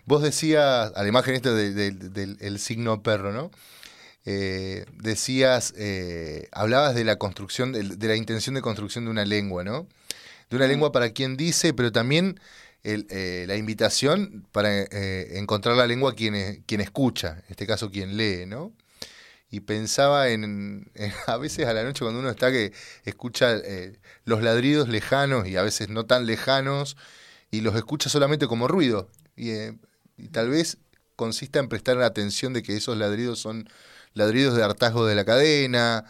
Vos 0.05 0.21
decías, 0.21 0.93
a 0.95 1.01
la 1.01 1.07
imagen 1.09 1.35
esta 1.35 1.53
del 1.53 1.75
de, 1.75 1.91
de, 1.91 2.35
de, 2.35 2.57
signo 2.59 3.01
perro, 3.01 3.33
¿no? 3.33 3.51
Eh, 4.25 4.85
decías, 4.93 5.73
eh, 5.77 6.47
hablabas 6.51 6.95
de 6.95 7.03
la 7.03 7.17
construcción, 7.17 7.73
de, 7.73 8.07
la 8.07 8.15
intención 8.15 8.55
de 8.55 8.61
construcción 8.61 9.05
de 9.05 9.11
una 9.11 9.25
lengua, 9.25 9.63
¿no? 9.63 9.87
De 10.49 10.55
una 10.55 10.67
lengua 10.67 10.91
para 10.91 11.09
quien 11.09 11.35
dice, 11.35 11.73
pero 11.73 11.91
también 11.91 12.39
el, 12.93 13.07
eh, 13.09 13.45
la 13.47 13.55
invitación 13.55 14.45
para 14.51 14.69
eh, 14.81 15.37
encontrar 15.37 15.75
la 15.75 15.87
lengua 15.87 16.15
quien, 16.15 16.63
quien 16.65 16.81
escucha, 16.81 17.39
en 17.45 17.51
este 17.51 17.67
caso 17.67 17.91
quien 17.91 18.17
lee, 18.17 18.45
¿no? 18.45 18.73
y 19.49 19.61
pensaba 19.61 20.29
en, 20.29 20.91
en, 20.95 21.13
a 21.27 21.37
veces 21.37 21.67
a 21.67 21.73
la 21.73 21.83
noche 21.83 22.03
cuando 22.03 22.19
uno 22.19 22.29
está 22.29 22.51
que 22.51 22.73
escucha 23.05 23.55
eh, 23.55 23.99
los 24.25 24.41
ladridos 24.41 24.89
lejanos 24.89 25.47
y 25.47 25.57
a 25.57 25.61
veces 25.61 25.89
no 25.89 26.05
tan 26.05 26.25
lejanos 26.25 26.97
y 27.51 27.61
los 27.61 27.75
escucha 27.75 28.09
solamente 28.09 28.47
como 28.47 28.67
ruido 28.67 29.09
y, 29.35 29.51
eh, 29.51 29.77
y 30.17 30.29
tal 30.29 30.49
vez 30.49 30.77
consista 31.15 31.59
en 31.59 31.69
prestar 31.69 32.01
atención 32.01 32.53
de 32.53 32.63
que 32.63 32.75
esos 32.75 32.97
ladridos 32.97 33.39
son 33.39 33.69
ladridos 34.13 34.55
de 34.55 34.63
hartazgo 34.63 35.05
de 35.05 35.15
la 35.15 35.25
cadena, 35.25 36.05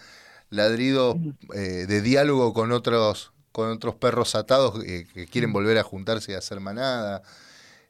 ladridos 0.50 1.18
eh, 1.54 1.86
de 1.88 2.02
diálogo 2.02 2.54
con 2.54 2.72
otros 2.72 3.32
con 3.58 3.72
otros 3.72 3.96
perros 3.96 4.36
atados 4.36 4.86
eh, 4.86 5.08
que 5.12 5.26
quieren 5.26 5.52
volver 5.52 5.80
a 5.80 5.84
juntarse 5.84 6.32
y 6.32 6.36
a 6.36 6.38
hacer 6.38 6.60
manada, 6.60 7.24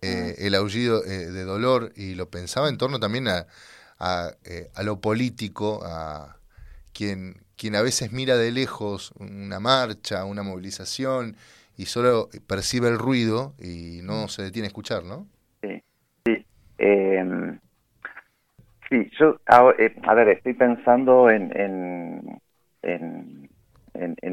eh, 0.02 0.36
el 0.38 0.56
aullido 0.56 1.04
eh, 1.04 1.28
de 1.28 1.44
dolor 1.44 1.92
y 1.98 2.16
lo 2.16 2.30
pensaba 2.30 2.70
en 2.70 2.78
torno 2.78 3.00
también 3.00 3.28
a 3.28 3.48
a, 4.00 4.32
eh, 4.46 4.70
a, 4.76 4.84
lo 4.84 5.00
político, 5.00 5.82
a 5.84 6.38
quien, 6.94 7.36
quien 7.58 7.76
a 7.76 7.82
veces 7.82 8.12
mira 8.12 8.38
de 8.38 8.52
lejos 8.52 9.12
una 9.20 9.60
marcha, 9.60 10.26
una 10.26 10.44
movilización, 10.44 11.36
y 11.78 11.86
solo 11.86 12.30
percibe 12.48 12.90
el 12.90 12.98
ruido 12.98 13.54
y 13.60 14.02
no 14.04 14.28
se 14.28 14.44
detiene 14.44 14.66
a 14.66 14.70
escuchar, 14.70 15.04
¿no? 15.04 15.28
Sí, 15.62 15.84
sí. 16.26 16.46
Em, 16.80 17.60
sí, 18.90 19.10
yo, 19.20 19.40
a, 19.46 19.74
eh, 19.78 19.96
a, 20.04 20.14
ver, 20.16 20.30
estoy 20.30 20.54
pensando 20.54 21.30
en, 21.30 21.56
en, 21.56 22.42
en, 22.82 23.47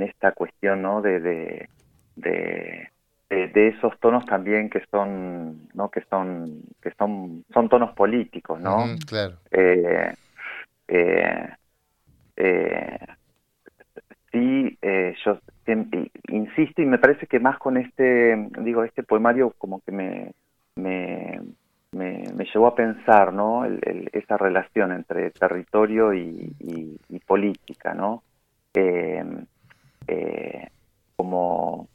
esta 0.02 0.32
cuestión, 0.32 0.82
¿no? 0.82 1.02
De, 1.02 1.20
de, 1.20 1.68
de, 2.16 2.88
de, 3.28 3.68
esos 3.68 3.98
tonos 4.00 4.24
también 4.26 4.70
que 4.70 4.82
son, 4.90 5.68
¿no? 5.74 5.90
Que 5.90 6.02
son, 6.10 6.62
que 6.82 6.90
son, 6.98 7.44
son 7.52 7.68
tonos 7.68 7.94
políticos, 7.94 8.60
¿no? 8.60 8.84
claro. 9.06 9.36
Eh, 9.50 10.14
eh, 10.88 11.48
eh, 12.36 12.98
sí, 14.30 14.78
eh, 14.82 15.14
yo 15.24 15.38
insisto 16.28 16.82
y 16.82 16.86
me 16.86 16.98
parece 16.98 17.26
que 17.26 17.40
más 17.40 17.58
con 17.58 17.76
este, 17.76 18.48
digo, 18.60 18.84
este 18.84 19.02
poemario 19.02 19.54
como 19.56 19.80
que 19.80 19.92
me, 19.92 20.32
me, 20.76 21.40
me, 21.92 22.44
llevó 22.52 22.66
a 22.66 22.74
pensar, 22.74 23.32
¿no? 23.32 23.64
esa 23.64 24.36
relación 24.36 24.92
entre 24.92 25.30
territorio 25.30 26.12
y, 26.12 26.54
política, 27.26 27.94
¿no? 27.94 28.22
Eh, 30.06 30.44
eh, 30.64 30.68
como, 31.16 31.88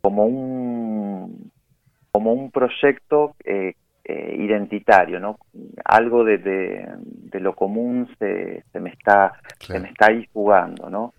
como 0.00 0.24
un 0.26 1.50
como 2.10 2.32
un 2.32 2.50
proyecto 2.50 3.34
eh, 3.44 3.74
identitario, 4.04 5.18
¿no? 5.18 5.38
Algo 5.84 6.24
de, 6.24 6.38
de, 6.38 7.40
lo 7.40 7.54
común 7.54 8.08
se, 8.18 8.64
se 8.70 8.80
me 8.80 8.90
está 8.90 9.32
se 9.58 9.78
me 9.80 9.88
está 9.88 10.06
ahí 10.08 10.28
jugando, 10.32 10.90
¿no? 10.90 11.14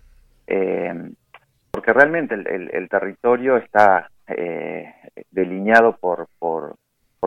porque 1.70 1.92
realmente 1.92 2.34
el, 2.34 2.88
territorio 2.88 3.56
está 3.56 4.08
eh, 4.28 4.94
delineado 5.30 5.96
por, 5.96 6.28
por, 6.38 6.76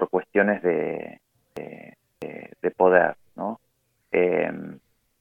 cuestiones 0.10 0.62
de, 0.62 1.20
de, 1.56 2.72
poder, 2.72 3.16
¿no? 3.36 3.60
Eh, 4.12 4.52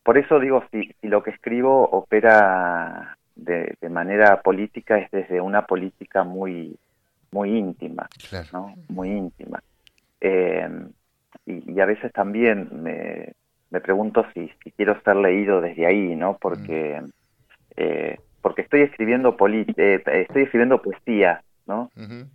por 0.05 0.19
eso 0.19 0.39
digo, 0.39 0.63
si, 0.71 0.95
si, 1.01 1.09
lo 1.09 1.23
que 1.23 1.31
escribo 1.31 1.83
opera 1.91 3.17
de, 3.37 3.77
manera 3.89 4.43
política 4.43 4.99
es 4.99 5.11
desde 5.11 5.41
una 5.41 5.67
política 5.67 6.25
muy, 6.25 6.77
muy 7.31 7.57
íntima, 7.57 8.09
¿no? 8.53 8.75
Muy 8.89 9.11
íntima. 9.11 9.63
Eh, 10.21 10.69
y, 11.47 11.81
a 11.81 11.87
veces 11.87 12.13
también 12.13 12.69
me, 12.73 13.33
me 13.71 13.81
pregunto 13.81 14.27
si, 14.35 14.51
si, 14.65 14.73
quiero 14.73 15.01
ser 15.03 15.17
leído 15.17 15.61
desde 15.61 15.87
ahí, 15.87 16.17
¿no? 16.17 16.37
Porque 16.41 17.01
mm 17.01 17.11
porque 18.47 18.63
estoy 18.63 18.83
escribiendo 18.83 19.37
eh, 19.77 20.03
estoy 20.07 20.43
escribiendo 20.45 20.81
poesía, 20.81 21.43
¿no? 21.67 21.91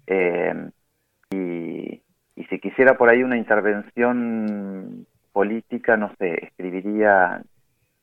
Eh, 0.07 0.69
y, 1.29 2.01
si 2.49 2.59
quisiera 2.59 2.97
por 2.97 3.07
ahí 3.07 3.23
una 3.23 3.37
intervención 3.37 5.07
política, 5.31 5.95
no 5.95 6.13
sé, 6.19 6.47
escribiría, 6.47 7.41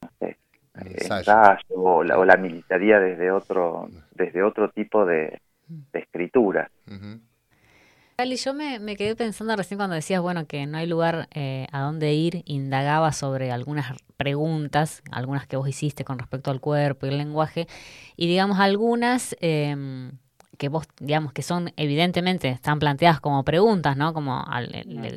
no 0.01 0.09
sé, 0.21 0.39
ensayo. 0.85 1.33
O 1.75 2.03
la, 2.05 2.19
o 2.19 2.25
la 2.25 2.37
militaría 2.37 2.99
desde 2.99 3.31
otro, 3.31 3.89
desde 4.13 4.43
otro 4.43 4.71
tipo 4.71 5.05
de, 5.05 5.41
escritura. 5.93 6.71
Ali, 8.17 8.37
yo 8.37 8.55
me, 8.55 8.79
me, 8.79 8.97
quedé 8.97 9.15
pensando 9.15 9.55
recién 9.55 9.79
cuando 9.79 9.95
decías, 9.95 10.21
bueno, 10.21 10.47
que 10.47 10.67
no 10.67 10.79
hay 10.79 10.87
lugar 10.87 11.29
eh, 11.35 11.67
a 11.73 11.81
dónde 11.83 12.15
ir, 12.15 12.43
indagaba 12.47 13.13
sobre 13.13 13.53
algunas 13.53 13.93
preguntas, 14.17 15.03
algunas 15.13 15.47
que 15.47 15.57
vos 15.57 15.69
hiciste 15.69 16.05
con 16.05 16.19
respecto 16.19 16.51
al 16.51 16.61
cuerpo 16.61 17.07
y 17.07 17.11
el 17.11 17.19
lenguaje, 17.19 17.67
y 18.17 18.27
digamos 18.27 18.59
algunas... 18.59 19.37
Eh, 19.41 20.11
que 20.57 20.69
vos, 20.69 20.87
digamos, 20.99 21.33
que 21.33 21.43
son 21.43 21.73
evidentemente, 21.77 22.49
están 22.49 22.79
planteadas 22.79 23.21
como 23.21 23.45
preguntas, 23.45 23.97
¿no? 23.97 24.13
Como 24.13 24.45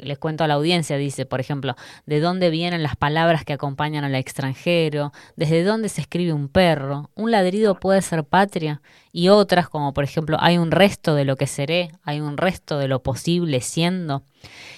les 0.03 0.17
cuento 0.19 0.43
a 0.43 0.47
la 0.47 0.55
audiencia, 0.55 0.97
dice, 0.97 1.25
por 1.25 1.39
ejemplo, 1.39 1.75
¿de 2.05 2.19
dónde 2.19 2.49
vienen 2.49 2.84
las 2.84 2.95
palabras 2.95 3.43
que 3.45 3.53
acompañan 3.53 4.03
al 4.03 4.15
extranjero? 4.15 5.11
¿Desde 5.36 5.63
dónde 5.63 5.89
se 5.89 6.01
escribe 6.01 6.34
un 6.34 6.47
perro? 6.47 7.09
¿Un 7.15 7.32
ladrido 7.32 7.79
puede 7.79 8.01
ser 8.01 8.23
patria? 8.23 8.82
Y 9.12 9.30
otras, 9.30 9.68
como 9.68 9.93
por 9.93 10.03
ejemplo, 10.03 10.38
hay 10.39 10.57
un 10.57 10.72
resto 10.72 11.16
de 11.16 11.26
lo 11.26 11.36
que 11.36 11.47
seré, 11.47 11.91
hay 12.03 12.22
un 12.22 12.38
resto 12.38 12.78
de 12.78 12.88
lo 12.88 13.03
posible 13.03 13.59
siendo. 13.62 14.24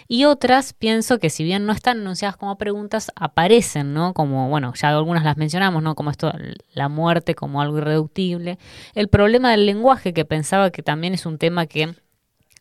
Y 0.07 0.25
otras, 0.25 0.73
pienso 0.73 1.19
que 1.19 1.29
si 1.29 1.43
bien 1.43 1.65
no 1.65 1.73
están 1.73 2.01
anunciadas 2.01 2.35
como 2.35 2.57
preguntas, 2.57 3.11
aparecen, 3.15 3.93
¿no? 3.93 4.13
Como, 4.13 4.49
bueno, 4.49 4.73
ya 4.75 4.89
algunas 4.89 5.23
las 5.23 5.37
mencionamos, 5.37 5.83
¿no? 5.83 5.95
Como 5.95 6.09
esto, 6.09 6.33
la 6.73 6.89
muerte 6.89 7.35
como 7.35 7.61
algo 7.61 7.77
irreductible. 7.77 8.57
El 8.95 9.07
problema 9.07 9.51
del 9.51 9.65
lenguaje, 9.65 10.13
que 10.13 10.25
pensaba 10.25 10.71
que 10.71 10.83
también 10.83 11.13
es 11.13 11.25
un 11.25 11.37
tema 11.37 11.67
que 11.67 11.95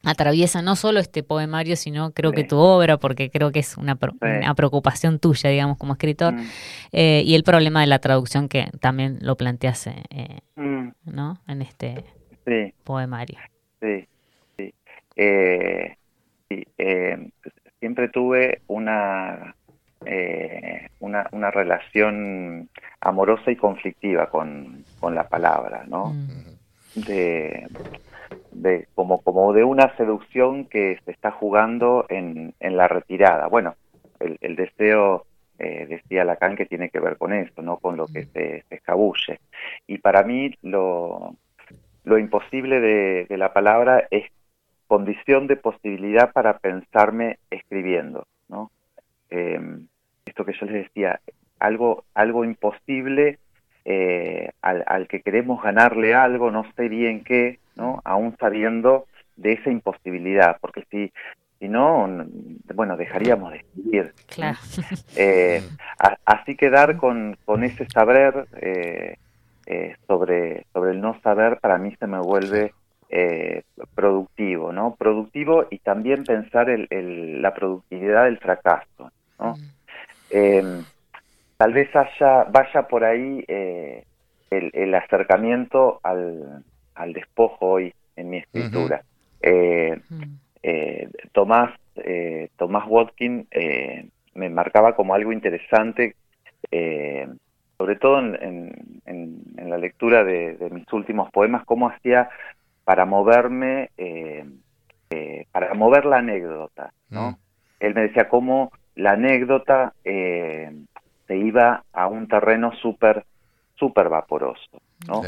atraviesa 0.04 0.62
no 0.62 0.76
solo 0.76 1.00
este 1.00 1.22
poemario, 1.22 1.76
sino 1.76 2.12
creo 2.12 2.32
que 2.32 2.44
tu 2.44 2.56
obra, 2.56 2.96
porque 2.96 3.30
creo 3.30 3.52
que 3.52 3.60
es 3.60 3.76
una, 3.76 3.96
preocupación 3.96 5.18
tuya, 5.18 5.50
digamos, 5.50 5.78
como 5.78 5.92
escritor, 5.92 6.34
mm. 6.34 6.46
eh, 6.92 7.22
y 7.24 7.34
el 7.34 7.44
problema 7.44 7.80
de 7.80 7.86
la 7.86 7.98
traducción 7.98 8.48
que 8.48 8.68
también 8.80 9.18
lo 9.20 9.36
planteas, 9.36 9.86
eh, 9.86 10.40
mm. 10.56 10.88
¿no? 11.04 11.38
En 11.46 11.62
este 11.62 12.04
poemario. 12.84 13.38
Sí, 13.80 14.06
sí. 14.56 14.74
Eh, 15.16 15.96
eh, 16.78 17.30
siempre 17.80 18.08
tuve 18.08 18.62
una, 18.68 19.54
eh, 20.06 20.88
una, 21.00 21.28
una, 21.32 21.50
relación 21.50 22.68
amorosa 23.00 23.50
y 23.50 23.56
conflictiva 23.56 24.28
con, 24.28 24.84
con 25.00 25.14
la 25.14 25.28
palabra, 25.28 25.84
¿no? 25.88 26.12
Mm. 26.12 27.00
De, 27.06 27.68
de, 28.52 28.86
como, 28.94 29.20
como 29.22 29.52
de 29.52 29.64
una 29.64 29.96
seducción 29.96 30.66
que 30.66 30.98
se 31.04 31.10
está 31.10 31.30
jugando 31.30 32.06
en, 32.08 32.54
en 32.60 32.76
la 32.76 32.88
retirada. 32.88 33.48
Bueno, 33.48 33.74
el, 34.20 34.38
el 34.40 34.56
deseo, 34.56 35.26
eh, 35.58 35.86
decía 35.88 36.24
Lacan, 36.24 36.56
que 36.56 36.66
tiene 36.66 36.90
que 36.90 37.00
ver 37.00 37.16
con 37.16 37.32
eso, 37.32 37.62
¿no? 37.62 37.78
Con 37.78 37.96
lo 37.96 38.06
que 38.06 38.22
mm. 38.22 38.28
se, 38.32 38.64
se 38.68 38.74
escabulle. 38.74 39.40
Y 39.86 39.98
para 39.98 40.22
mí 40.22 40.54
lo, 40.62 41.36
lo 42.04 42.18
imposible 42.18 42.80
de, 42.80 43.26
de 43.28 43.36
la 43.36 43.52
palabra 43.52 44.06
es 44.10 44.24
condición 44.86 45.46
de 45.46 45.56
posibilidad 45.56 46.32
para 46.32 46.58
pensarme 46.58 47.38
escribiendo, 47.50 48.26
¿no? 48.48 48.70
Em, 49.30 49.86
esto 50.26 50.44
que 50.44 50.52
yo 50.52 50.66
les 50.66 50.84
decía, 50.84 51.20
algo, 51.58 52.04
algo 52.12 52.44
imposible 52.44 53.38
eh, 53.84 54.50
al, 54.60 55.08
que 55.08 55.22
queremos 55.22 55.62
ganarle 55.62 56.14
algo, 56.14 56.50
no 56.50 56.64
sé 56.76 56.88
bien 56.88 57.24
qué, 57.24 57.58
¿no? 57.76 58.00
Aún 58.04 58.36
sabiendo 58.38 59.06
de 59.36 59.52
esa 59.52 59.70
imposibilidad, 59.70 60.58
porque 60.60 60.84
si, 60.90 61.12
si 61.58 61.68
no, 61.68 62.08
bueno, 62.74 62.96
dejaríamos 62.96 63.52
de 63.52 63.58
escribir. 63.58 64.14
Claro. 64.26 64.58
Eh, 65.16 65.62
así 66.24 66.56
quedar 66.56 66.96
con, 66.96 67.36
con 67.44 67.64
ese 67.64 67.86
saber 67.86 68.46
eh, 68.60 69.96
sobre, 70.06 70.66
sobre 70.72 70.92
el 70.92 71.00
no 71.00 71.20
saber 71.20 71.58
para 71.60 71.78
mí 71.78 71.94
se 72.00 72.06
me 72.06 72.18
vuelve 72.18 72.72
eh, 73.14 73.62
productivo, 73.94 74.72
¿no? 74.72 74.94
Productivo 74.96 75.66
y 75.70 75.78
también 75.80 76.24
pensar 76.24 76.70
el, 76.70 77.42
la 77.42 77.52
productividad 77.52 78.24
del 78.24 78.38
fracaso, 78.38 79.12
¿no? 79.38 79.52
Mm. 79.52 79.70
Em, 80.30 80.84
tal 81.58 81.74
vez 81.74 81.94
haya, 81.94 82.44
vaya 82.44 82.88
por 82.88 83.04
ahí 83.04 83.44
eh, 83.48 84.06
el, 84.50 84.94
acercamiento 84.94 86.00
al, 86.02 86.64
al, 86.94 87.12
despojo 87.12 87.66
hoy 87.66 87.94
en 88.16 88.30
mi 88.30 88.38
escritura. 88.38 89.02
Eh, 89.40 90.00
mm. 90.08 90.22
Tomás, 91.32 91.72
Tomás 92.56 92.84
Watkin 92.86 93.48
me 94.34 94.48
marcaba 94.48 94.94
como 94.94 95.14
algo 95.14 95.32
interesante, 95.32 96.14
sobre 97.78 97.96
todo 97.96 98.20
en, 98.20 99.00
en, 99.06 99.68
la 99.68 99.76
lectura 99.78 100.22
de, 100.22 100.56
de, 100.56 100.70
mis 100.70 100.90
últimos 100.92 101.30
poemas, 101.32 101.64
cómo 101.64 101.88
hacía 101.88 102.28
para 102.84 103.04
moverme, 103.04 103.90
eh, 103.96 104.44
eh, 105.10 105.46
para 105.52 105.74
mover 105.74 106.04
la 106.04 106.18
anécdota, 106.18 106.92
¿no? 107.10 107.32
Mm. 107.32 107.36
Él 107.80 107.94
me 107.94 108.02
decía 108.02 108.28
cómo 108.28 108.72
la 108.94 109.12
anécdota 109.12 109.94
eh, 110.04 110.70
se 111.26 111.36
iba 111.36 111.84
a 111.92 112.06
un 112.06 112.28
terreno 112.28 112.72
súper, 112.74 113.24
súper 113.74 114.08
vaporoso, 114.08 114.80
¿no? 115.06 115.22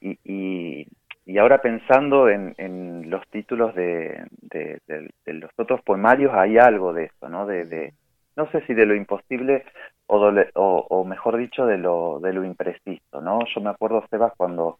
Y, 0.00 0.18
y, 0.24 0.86
y, 1.26 1.38
ahora 1.38 1.60
pensando 1.62 2.28
en, 2.28 2.54
en 2.58 3.10
los 3.10 3.26
títulos 3.28 3.74
de, 3.74 4.26
de, 4.40 4.80
los 5.26 5.50
otros 5.56 5.82
poemarios, 5.82 6.32
hay 6.34 6.58
algo 6.58 6.92
de 6.92 7.04
eso, 7.04 7.28
¿no? 7.28 7.46
De, 7.46 7.92
no 8.36 8.50
sé 8.50 8.62
si 8.66 8.74
de 8.74 8.86
lo 8.86 8.94
imposible 8.94 9.64
o, 10.06 10.18
o, 10.54 10.86
o, 10.88 11.04
mejor 11.04 11.36
dicho 11.36 11.66
de 11.66 11.78
lo, 11.78 12.20
de 12.20 12.32
lo 12.32 12.44
impreciso, 12.44 13.20
¿no? 13.20 13.40
Yo 13.54 13.60
me 13.60 13.70
acuerdo, 13.70 14.04
Sebas, 14.10 14.32
cuando 14.36 14.78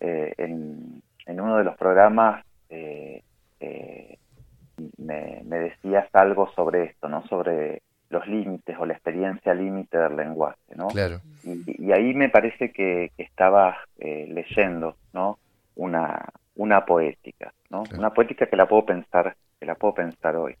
en, 0.00 1.02
en 1.26 1.40
uno 1.40 1.56
de 1.56 1.64
los 1.64 1.76
programas 1.76 2.44
eh, 2.70 3.22
eh, 3.60 4.18
me, 4.98 5.42
decías 5.44 6.08
algo 6.14 6.50
sobre 6.54 6.84
esto, 6.84 7.08
¿no? 7.08 7.26
Sobre 7.28 7.82
los 8.12 8.26
límites 8.26 8.76
o 8.78 8.84
la 8.84 8.92
experiencia 8.92 9.54
límite 9.54 9.96
del 9.98 10.16
lenguaje, 10.16 10.60
¿no? 10.76 10.88
Claro. 10.88 11.20
Y, 11.44 11.90
ahí 11.92 12.14
me 12.14 12.28
parece 12.28 12.70
que, 12.70 13.10
que 13.16 13.22
estabas 13.22 13.76
eh, 13.98 14.28
leyendo, 14.28 14.96
¿no? 15.14 15.38
Una, 15.74 16.28
una 16.54 16.84
poética, 16.84 17.54
¿no? 17.70 17.84
Una 17.96 18.12
poética 18.12 18.46
que 18.46 18.56
la 18.56 18.68
puedo 18.68 18.84
pensar, 18.84 19.34
que 19.58 19.64
la 19.64 19.74
puedo 19.74 19.94
pensar 19.94 20.36
hoy. 20.36 20.56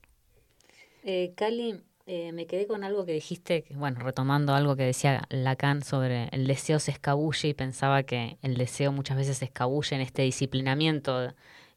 Eh, 1.04 1.32
Cali, 1.36 1.78
eh, 2.06 2.32
me 2.32 2.46
quedé 2.46 2.66
con 2.66 2.84
algo 2.84 3.04
que 3.04 3.12
dijiste, 3.12 3.64
bueno, 3.74 4.00
retomando 4.00 4.54
algo 4.54 4.74
que 4.74 4.84
decía 4.84 5.22
Lacan 5.28 5.82
sobre 5.82 6.28
el 6.32 6.46
deseo 6.46 6.78
se 6.78 6.90
escabulle 6.90 7.50
y 7.50 7.54
pensaba 7.54 8.02
que 8.02 8.38
el 8.40 8.56
deseo 8.56 8.92
muchas 8.92 9.18
veces 9.18 9.36
se 9.36 9.44
escabulle 9.44 9.96
en 9.96 10.02
este 10.02 10.22
disciplinamiento 10.22 11.34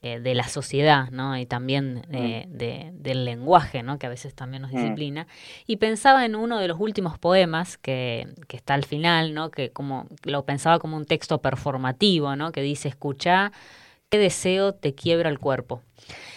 eh, 0.07 0.19
de 0.19 0.35
la 0.35 0.47
sociedad, 0.47 1.09
¿no? 1.09 1.35
Y 1.35 1.47
también 1.47 2.05
mm. 2.07 2.11
de, 2.55 2.91
del 2.93 3.25
lenguaje, 3.25 3.81
¿no? 3.81 3.97
Que 3.97 4.05
a 4.05 4.09
veces 4.09 4.35
también 4.35 4.61
nos 4.61 4.71
mm. 4.71 4.75
disciplina. 4.75 5.25
Y 5.65 5.77
pensaba 5.77 6.25
en 6.25 6.35
uno 6.35 6.59
de 6.59 6.67
los 6.67 6.79
últimos 6.79 7.17
poemas 7.17 7.79
que, 7.79 8.27
que, 8.47 8.55
está 8.55 8.75
al 8.75 8.85
final, 8.85 9.33
¿no? 9.33 9.49
Que 9.49 9.71
como 9.71 10.05
lo 10.23 10.45
pensaba 10.45 10.77
como 10.77 10.95
un 10.95 11.05
texto 11.05 11.41
performativo, 11.41 12.35
¿no? 12.35 12.51
Que 12.51 12.61
dice, 12.61 12.87
escucha, 12.87 13.51
qué 14.11 14.19
deseo 14.19 14.75
te 14.75 14.93
quiebra 14.93 15.29
el 15.29 15.39
cuerpo. 15.39 15.81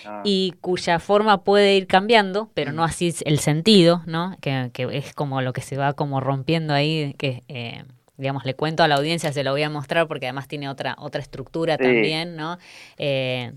Ah. 0.07 0.23
y 0.25 0.55
cuya 0.63 0.99
forma 0.99 1.45
puede 1.45 1.77
ir 1.77 1.87
cambiando, 1.87 2.51
pero 2.55 2.73
no 2.73 2.81
mm. 2.81 2.87
así 2.87 3.15
el 3.27 3.39
sentido, 3.39 4.03
¿no? 4.07 4.35
Que, 4.41 4.71
es 4.93 5.13
como 5.13 5.43
lo 5.43 5.53
que 5.53 5.61
se 5.61 5.77
va 5.77 5.93
como 5.93 6.21
rompiendo 6.21 6.73
ahí, 6.73 7.15
que 7.19 7.43
eh, 7.49 7.85
digamos, 8.19 8.45
le 8.45 8.55
cuento 8.55 8.83
a 8.83 8.89
la 8.89 8.97
audiencia, 8.97 9.33
se 9.33 9.43
lo 9.43 9.53
voy 9.53 9.63
a 9.63 9.71
mostrar 9.71 10.07
porque 10.07 10.27
además 10.27 10.49
tiene 10.49 10.69
otra, 10.69 10.97
otra 10.99 11.21
estructura 11.21 11.79
también, 11.79 12.37
¿no? 12.37 12.59
Eh, 12.99 13.53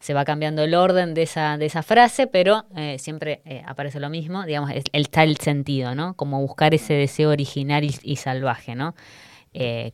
se 0.00 0.14
va 0.14 0.24
cambiando 0.24 0.62
el 0.62 0.74
orden 0.74 1.14
de 1.14 1.22
esa, 1.22 1.56
de 1.58 1.66
esa 1.66 1.82
frase, 1.82 2.26
pero 2.26 2.64
eh, 2.76 2.98
siempre 2.98 3.42
aparece 3.66 4.00
lo 4.00 4.10
mismo, 4.10 4.44
digamos, 4.44 4.70
el, 4.70 4.82
está 4.92 5.22
el 5.22 5.36
sentido, 5.36 5.94
¿no? 5.94 6.14
Como 6.14 6.40
buscar 6.40 6.74
ese 6.74 6.94
deseo 6.94 7.30
original 7.30 7.84
y, 7.84 8.16
salvaje, 8.16 8.74
¿no? 8.74 8.94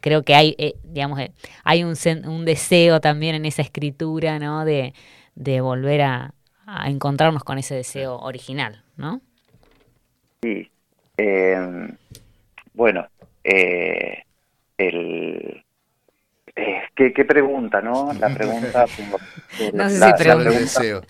creo 0.01 0.25
que 0.25 0.35
hay, 0.35 0.57
digamos, 0.83 1.21
hay 1.63 1.85
un, 1.85 1.95
un 2.27 2.45
deseo 2.45 3.01
también 3.01 3.37
en 3.37 3.45
esa 3.45 3.63
escritura, 3.63 4.41
¿no? 4.41 4.65
De, 4.65 4.93
de 5.35 5.61
volver 5.61 6.03
a, 6.03 6.35
encontrarnos 6.87 7.45
con 7.45 7.59
ese 7.59 7.75
deseo 7.75 8.17
original, 8.19 8.83
¿no? 8.97 9.21
Sí. 10.43 10.71
Eh, 11.19 11.89
bueno, 12.73 13.07
eh, 13.45 14.25
el, 14.79 15.65
eh, 16.57 16.83
¿qué, 16.95 17.25
pregunta, 17.25 17.81
no? 17.81 18.13
La 18.15 18.33
pregunta... 18.35 18.85
por, 19.11 19.21
no 19.75 19.89
sé 19.91 20.13
si 20.17 20.29
el 20.29 20.45
deseo. 20.45 21.03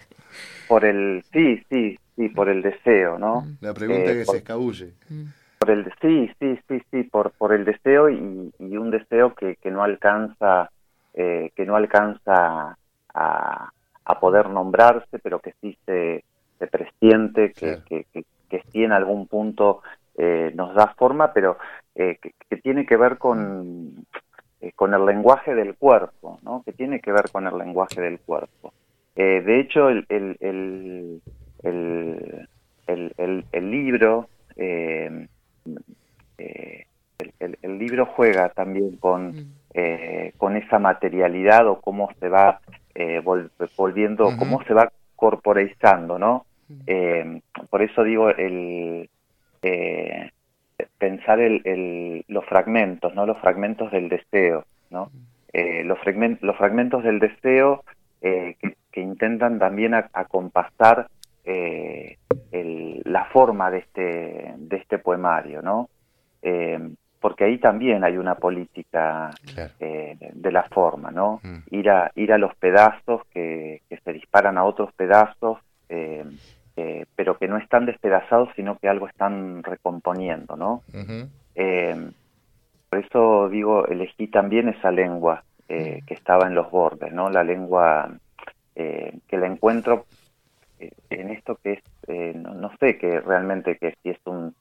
Por 0.69 0.85
el... 0.85 1.25
Sí, 1.33 1.63
sí, 1.69 1.99
sí, 2.17 2.29
por 2.29 2.49
el 2.49 2.63
deseo, 2.63 3.19
¿no? 3.19 3.47
La 3.61 3.75
pregunta 3.75 4.13
que 4.13 4.25
se 4.25 4.39
escabulle. 4.39 4.93
Mm. 5.09 5.25
Por 5.59 5.71
el, 5.71 5.93
sí, 6.01 6.31
sí, 6.41 6.59
sí, 6.69 6.83
sí, 6.91 7.03
por, 7.05 7.31
por 7.33 7.53
el 7.53 7.65
deseo 7.65 8.11
y, 8.11 8.53
y 8.59 8.77
un 8.77 8.91
deseo 8.91 9.35
que, 9.35 9.57
que 9.57 9.71
no 9.71 9.85
alcanza, 9.85 10.71
que 11.15 11.65
no 11.67 11.77
alcanza 11.77 12.77
a, 13.15 13.71
a 14.05 14.21
poder 14.21 14.49
nombrarse, 14.49 15.19
pero 15.19 15.41
que 15.41 15.55
sí 15.61 15.77
se, 15.87 16.25
se 16.59 16.67
presiente, 16.67 17.53
que, 17.53 17.81
que, 17.87 18.07
que, 18.13 18.63
sí 18.71 18.85
en 18.85 18.93
algún 18.93 19.27
punto 19.27 19.83
eh, 20.17 20.53
nos 20.55 20.75
da 20.75 20.95
forma, 20.99 21.33
pero 21.33 21.59
eh, 21.95 22.19
que, 22.21 22.57
tiene 22.57 22.87
que 22.87 22.97
ver 22.97 23.19
con, 23.19 24.07
eh, 24.61 24.73
con 24.75 24.95
el 24.95 25.05
lenguaje 25.05 25.55
del 25.55 25.75
cuerpo, 25.75 26.39
¿no? 26.43 26.63
que 26.65 26.73
tiene 26.73 27.01
que 27.01 27.13
ver 27.13 27.31
con 27.31 27.47
el 27.47 27.57
lenguaje 27.59 28.01
del 28.01 28.19
cuerpo. 28.21 28.73
de 29.15 29.61
hecho, 29.61 29.89
el, 29.89 30.07
el, 30.09 30.37
el, 31.63 32.49
el, 32.87 33.45
el 33.53 33.71
libro... 33.71 34.29
el, 34.57 35.29
el, 37.39 37.79
libro 37.79 38.07
juega 38.07 38.49
también 38.51 38.97
con, 38.97 39.29
mm. 39.29 39.53
con 40.37 40.57
esa 40.57 40.79
materialidad 40.79 41.67
o 41.69 41.81
cómo 41.81 42.11
se 42.21 42.29
va 42.29 42.61
eh, 42.95 43.23
volviendo, 43.77 44.37
cómo 44.39 44.63
se 44.65 44.75
va 44.75 44.93
corporeizando, 45.17 46.19
¿no? 46.19 46.45
Eh, 46.87 47.41
por 47.71 47.81
eso 47.81 48.05
digo, 48.05 48.29
el 48.29 49.09
eh, 49.63 50.31
pensar 50.99 51.41
el, 51.41 52.25
los 52.29 52.45
fragmentos, 52.47 53.15
¿no? 53.15 53.27
Los 53.27 53.39
fragmentos 53.39 53.91
del 53.91 54.09
deseo, 54.09 54.65
¿no? 54.91 55.11
los, 55.85 55.99
fragmentos, 55.99 56.43
los 56.43 56.57
fragmentos 56.57 57.03
del 57.03 57.19
deseo 57.19 57.85
que, 58.21 58.57
intentan 58.95 59.59
también 59.59 59.95
acompasar 59.95 61.09
la 61.45 63.25
forma 63.27 63.71
de 63.71 63.79
este, 63.79 64.55
de 64.57 64.77
este 64.77 64.99
poemario, 64.99 65.61
¿no? 65.61 65.89
porque 67.23 67.45
ahí 67.45 67.59
también 67.59 68.03
hay 68.03 68.19
una 68.19 68.35
política 68.35 69.31
eh, 69.79 70.17
de 70.35 70.53
la 70.53 70.65
forma, 70.65 71.13
¿no? 71.13 71.41
Mm. 71.45 71.59
Ir, 71.71 71.89
a, 71.89 72.11
ir 72.17 72.33
a 72.33 72.37
los 72.37 72.55
pedazos 72.57 73.23
que, 73.33 73.81
se 73.89 74.13
disparan 74.13 74.59
a 74.59 74.65
otros 74.65 74.93
pedazos, 74.93 75.59
eh, 76.77 77.03
eh, 77.03 77.07
pero 77.17 77.39
que 77.39 77.49
no 77.49 77.59
están 77.59 77.87
despedazados, 77.87 78.49
sino 78.57 78.79
que 78.79 78.89
algo 78.89 79.09
están 79.09 79.63
recomponiendo, 79.63 80.57
¿no? 80.57 80.83
por 82.89 82.99
eso 82.99 83.49
digo, 83.49 83.87
elegí 83.87 84.27
también 84.27 84.69
esa 84.69 84.91
lengua 84.91 85.45
mm. 85.69 86.05
que 86.07 86.15
estaba 86.15 86.47
en 86.47 86.55
los 86.55 86.71
bordes, 86.71 87.13
¿no? 87.13 87.31
La 87.31 87.43
lengua 87.43 88.11
que 88.75 89.37
la 89.37 89.47
encuentro 89.47 90.07
en 91.11 91.31
esto 91.31 91.59
que 91.63 91.73
es, 91.75 92.37
no, 92.37 92.55
no, 92.55 92.71
sé 92.81 92.97
que 92.99 93.21
realmente 93.21 93.77
que 93.77 93.95
si 94.03 94.11
es 94.11 94.19
un 94.25 94.55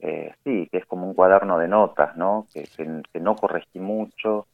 eh, 0.00 0.34
sí, 0.44 0.68
que 0.70 0.78
es 0.78 0.86
como 0.86 1.06
un 1.06 1.14
cuaderno 1.14 1.58
de 1.58 1.68
notas, 1.68 2.16
¿no? 2.16 2.46
Que, 2.52 2.66
no 3.20 3.36
corregí 3.36 3.78
mucho, 3.78 4.46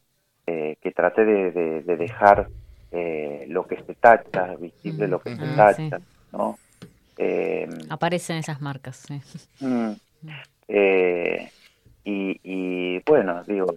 eh, 0.47 0.77
que 0.81 0.93
traté 0.93 1.25
de, 1.25 1.83
dejar 1.83 2.49
eh, 2.93 3.47
lo 3.49 3.67
que 3.67 3.83
se 3.83 3.95
tacha, 3.95 4.55
visible 4.57 5.09
lo 5.09 5.21
que 5.21 5.35
se 5.35 5.45
mm, 5.45 5.57
tacha, 5.57 5.99
¿no? 6.33 6.59
Aparecen 7.91 8.37
esas 8.37 8.61
marcas, 8.61 8.97
sí. 8.97 9.21
Mm, 9.61 9.93
y, 12.05 12.99
bueno, 13.01 13.43
digo, 13.45 13.75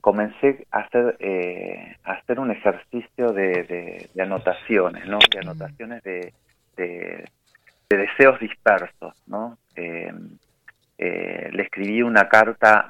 comencé 0.00 0.66
a 0.70 0.78
hacer, 0.78 1.96
a 2.04 2.12
hacer 2.12 2.40
un 2.40 2.50
ejercicio 2.50 3.32
de, 3.32 4.08
anotaciones, 4.18 5.06
¿no? 5.06 5.18
De 5.30 5.38
anotaciones 5.38 6.02
de, 6.02 6.32
de 7.90 7.96
deseos 7.96 8.38
dispersos, 8.40 9.14
¿no? 9.26 9.58
Eh, 9.74 10.12
eh, 10.98 11.48
le 11.52 11.62
escribí 11.62 12.02
una 12.02 12.28
carta 12.28 12.86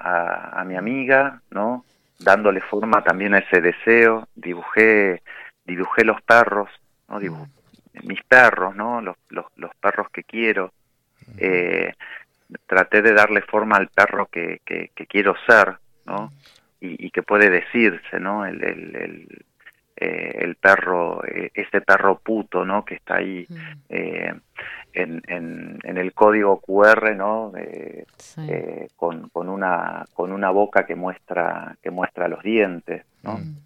a, 0.53 0.65
mi 0.65 0.77
amiga, 0.77 1.41
¿no? 1.51 1.85
Dándole 2.19 2.61
forma 2.61 3.03
también 3.03 3.35
a 3.35 3.39
ese 3.39 3.61
deseo, 3.61 4.29
dibujé, 4.35 5.23
dibujé 5.65 6.05
los 6.05 6.21
perros, 6.23 6.69
¿no? 7.09 7.19
Mis 8.03 8.23
perros, 8.25 8.75
¿no? 8.75 9.01
Los, 9.01 9.17
los, 9.29 9.75
perros 9.81 10.09
que 10.11 10.25
quiero. 10.25 10.73
Eh, 11.39 11.93
traté 12.67 13.03
de 13.03 13.13
darle 13.13 13.43
forma 13.43 13.77
al 13.77 13.89
perro 13.89 14.27
que, 14.27 14.61
que, 14.65 14.91
quiero 15.07 15.35
ser, 15.47 15.77
¿no? 16.07 16.33
Y, 16.81 17.11
que 17.11 17.23
puede 17.23 17.51
decirse, 17.51 18.19
¿no? 18.19 18.47
El, 18.47 18.65
el, 18.65 18.97
el, 18.97 19.45
el 19.97 20.55
perro, 20.57 21.23
ese 21.25 21.81
perro 21.83 22.19
puto, 22.19 22.65
¿no? 22.65 22.85
Que 22.85 22.95
está 22.95 23.17
ahí 23.17 23.47
en, 24.93 25.23
en, 25.27 25.99
el 25.99 26.13
código 26.13 26.61
QR, 26.61 27.15
¿no? 27.15 27.53
Eh, 27.57 28.05
con, 28.97 29.29
con, 29.29 29.49
una 29.49 30.05
con 30.15 30.33
una 30.33 30.51
boca 30.51 30.87
que 30.87 30.95
muestra 30.95 31.77
que 31.83 31.91
muestra 31.91 32.29
los 32.29 32.43
dientes, 32.43 33.05
¿no? 33.23 33.39
Mm. 33.39 33.57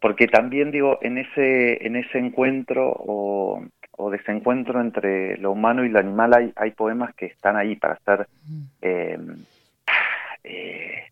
Porque 0.00 0.26
también 0.26 0.70
digo 0.70 0.98
en 1.02 1.18
ese 1.18 1.86
en 1.86 1.96
ese 1.96 2.18
encuentro 2.18 2.90
o, 2.90 3.62
o, 3.96 4.10
desencuentro 4.10 4.80
entre 4.80 5.36
lo 5.36 5.52
humano 5.52 5.84
y 5.84 5.90
lo 5.90 5.98
animal 5.98 6.34
hay, 6.34 6.52
hay 6.56 6.70
poemas 6.70 7.14
que 7.14 7.26
están 7.26 7.56
ahí 7.56 7.76
para 7.76 7.98
ser 8.00 8.26
em, 8.80 9.44
eh, 10.44 11.04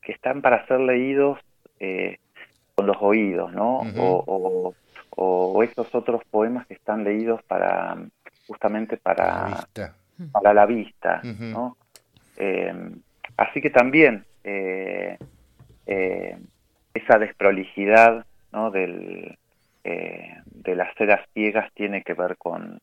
que 0.00 0.12
están 0.12 0.42
para 0.42 0.64
ser 0.66 0.80
leídos 0.80 1.40
eh, 1.80 2.18
con 2.74 2.86
los 2.86 2.96
oídos, 3.00 3.52
¿no? 3.52 3.80
o, 3.96 4.74
o, 5.16 5.62
estos 5.62 5.94
otros 5.94 6.22
poemas 6.30 6.66
que 6.66 6.74
están 6.74 7.04
leídos 7.04 7.42
para 7.44 7.96
justamente 8.46 8.96
para 8.96 9.24
la 9.26 9.46
vista, 9.46 9.94
para 10.32 10.54
la 10.54 10.66
vista 10.66 11.20
¿no? 11.22 11.76
Em, 12.36 12.96
así 13.36 13.60
que 13.60 13.70
también 13.70 14.24
eh, 14.42 15.16
eh, 15.86 16.36
esa 16.94 17.18
desprolijidad 17.18 18.24
¿no? 18.52 18.70
del, 18.70 19.36
eh, 19.84 20.36
de 20.46 20.76
las 20.76 20.94
ceras 20.96 21.20
ciegas 21.34 21.70
tiene 21.74 22.02
que 22.02 22.14
ver 22.14 22.36
con, 22.36 22.80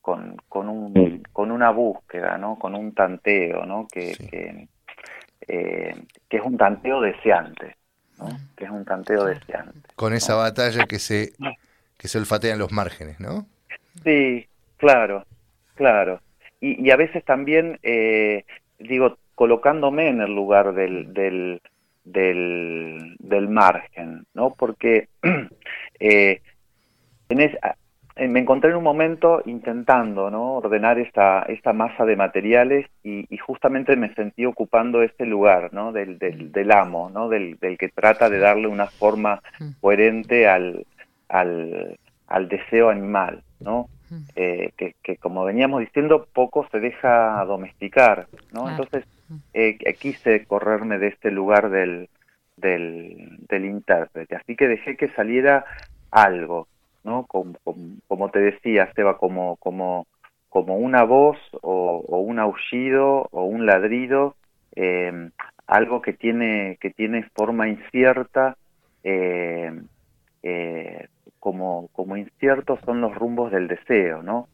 con, 0.00 0.36
con, 0.48 0.68
un, 0.68 1.22
con 1.32 1.50
una 1.50 1.70
búsqueda, 1.70 2.38
¿no? 2.38 2.58
con 2.58 2.74
un 2.74 2.94
tanteo, 2.94 3.66
¿no? 3.66 3.86
que, 3.92 4.14
que, 4.30 4.68
que 5.46 6.36
es 6.36 6.42
un 6.42 6.56
tanteo 6.56 7.00
deseante 7.00 7.76
que 8.56 8.64
es 8.64 8.70
un 8.70 8.84
tanteo 8.84 9.24
deseante. 9.24 9.88
Con 9.94 10.14
esa 10.14 10.34
batalla 10.34 10.84
que 10.86 10.98
se, 10.98 11.32
que 11.98 12.08
se 12.08 12.18
olfatea 12.18 12.52
en 12.52 12.58
los 12.58 12.72
márgenes, 12.72 13.20
¿no? 13.20 13.46
Sí, 14.04 14.46
claro, 14.76 15.26
claro. 15.74 16.20
Y, 16.60 16.86
y 16.86 16.90
a 16.90 16.96
veces 16.96 17.24
también, 17.24 17.78
eh, 17.82 18.44
digo, 18.78 19.18
colocándome 19.34 20.08
en 20.08 20.20
el 20.20 20.34
lugar 20.34 20.72
del, 20.72 21.12
del, 21.12 21.60
del, 22.06 23.16
del 23.18 23.48
margen, 23.48 24.26
¿no? 24.32 24.54
Porque 24.54 25.08
eh, 26.00 26.40
eh, 27.28 28.28
me 28.28 28.40
encontré 28.40 28.70
en 28.70 28.76
un 28.76 28.84
momento 28.84 29.42
intentando 29.44 30.30
¿no? 30.30 30.54
ordenar 30.54 30.98
esta, 30.98 31.42
esta 31.42 31.72
masa 31.72 32.06
de 32.06 32.16
materiales 32.16 32.86
y, 33.02 33.26
justamente 33.38 33.96
me 33.96 34.14
sentí 34.14 34.46
ocupando 34.46 35.02
este 35.02 35.26
lugar 35.26 35.72
¿no? 35.72 35.92
del, 35.92 36.18
del, 36.18 36.72
amo, 36.72 37.10
¿no? 37.10 37.28
Del, 37.28 37.58
del, 37.58 37.76
que 37.76 37.88
trata 37.88 38.30
de 38.30 38.38
darle 38.38 38.68
una 38.68 38.86
forma 38.86 39.42
coherente 39.80 40.48
al, 40.48 40.86
al, 41.28 41.98
al 42.26 42.48
deseo 42.48 42.88
animal, 42.88 43.42
¿no? 43.60 43.88
Eh, 44.36 44.70
que, 44.76 44.94
que, 45.02 45.16
como 45.16 45.44
veníamos 45.44 45.80
diciendo, 45.80 46.28
poco 46.32 46.66
se 46.70 46.78
deja 46.78 47.44
domesticar, 47.44 48.28
¿no? 48.52 48.70
Entonces 48.70 49.04
eh, 49.54 49.76
quise 49.98 50.44
correrme 50.46 50.98
de 50.98 51.08
este 51.08 51.30
lugar 51.30 51.70
del, 51.70 52.08
del, 52.56 53.38
del 53.48 53.64
intérprete, 53.64 54.36
así 54.36 54.56
que 54.56 54.68
dejé 54.68 54.96
que 54.96 55.08
saliera 55.10 55.64
algo, 56.10 56.68
¿no? 57.04 57.24
Como, 57.26 57.54
como, 58.08 58.30
te 58.30 58.40
decía, 58.40 58.90
Seba, 58.94 59.18
como, 59.18 59.56
como, 59.56 60.06
como 60.48 60.76
una 60.76 61.04
voz 61.04 61.38
o, 61.62 62.02
un 62.18 62.38
aullido 62.38 63.28
o 63.30 63.44
un 63.44 63.66
ladrido, 63.66 64.36
eh, 64.74 65.30
algo 65.66 66.00
que 66.00 66.12
tiene, 66.12 66.78
que 66.80 66.90
tiene 66.90 67.28
forma 67.34 67.68
incierta, 67.68 68.56
eh, 69.04 69.72
eh, 70.42 71.08
como, 71.38 71.88
como 71.92 72.16
inciertos 72.16 72.80
son 72.84 73.00
los 73.00 73.14
rumbos 73.14 73.52
del 73.52 73.68
deseo, 73.68 74.22
¿no? 74.22 74.48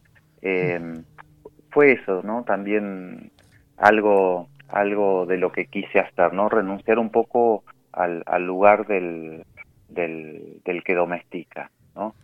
fue 1.70 1.92
eso, 1.92 2.20
¿no? 2.24 2.42
También 2.42 3.30
algo, 3.76 4.48
algo 4.72 5.26
de 5.26 5.36
lo 5.36 5.52
que 5.52 5.66
quise 5.66 6.00
hacer, 6.00 6.32
¿no? 6.32 6.48
Renunciar 6.48 6.98
un 6.98 7.10
poco 7.10 7.64
al, 7.92 8.24
lugar 8.44 8.86
del, 8.86 9.44
del, 9.88 10.82
que 10.84 10.94
domestica. 10.94 11.70
¿no? 11.94 12.14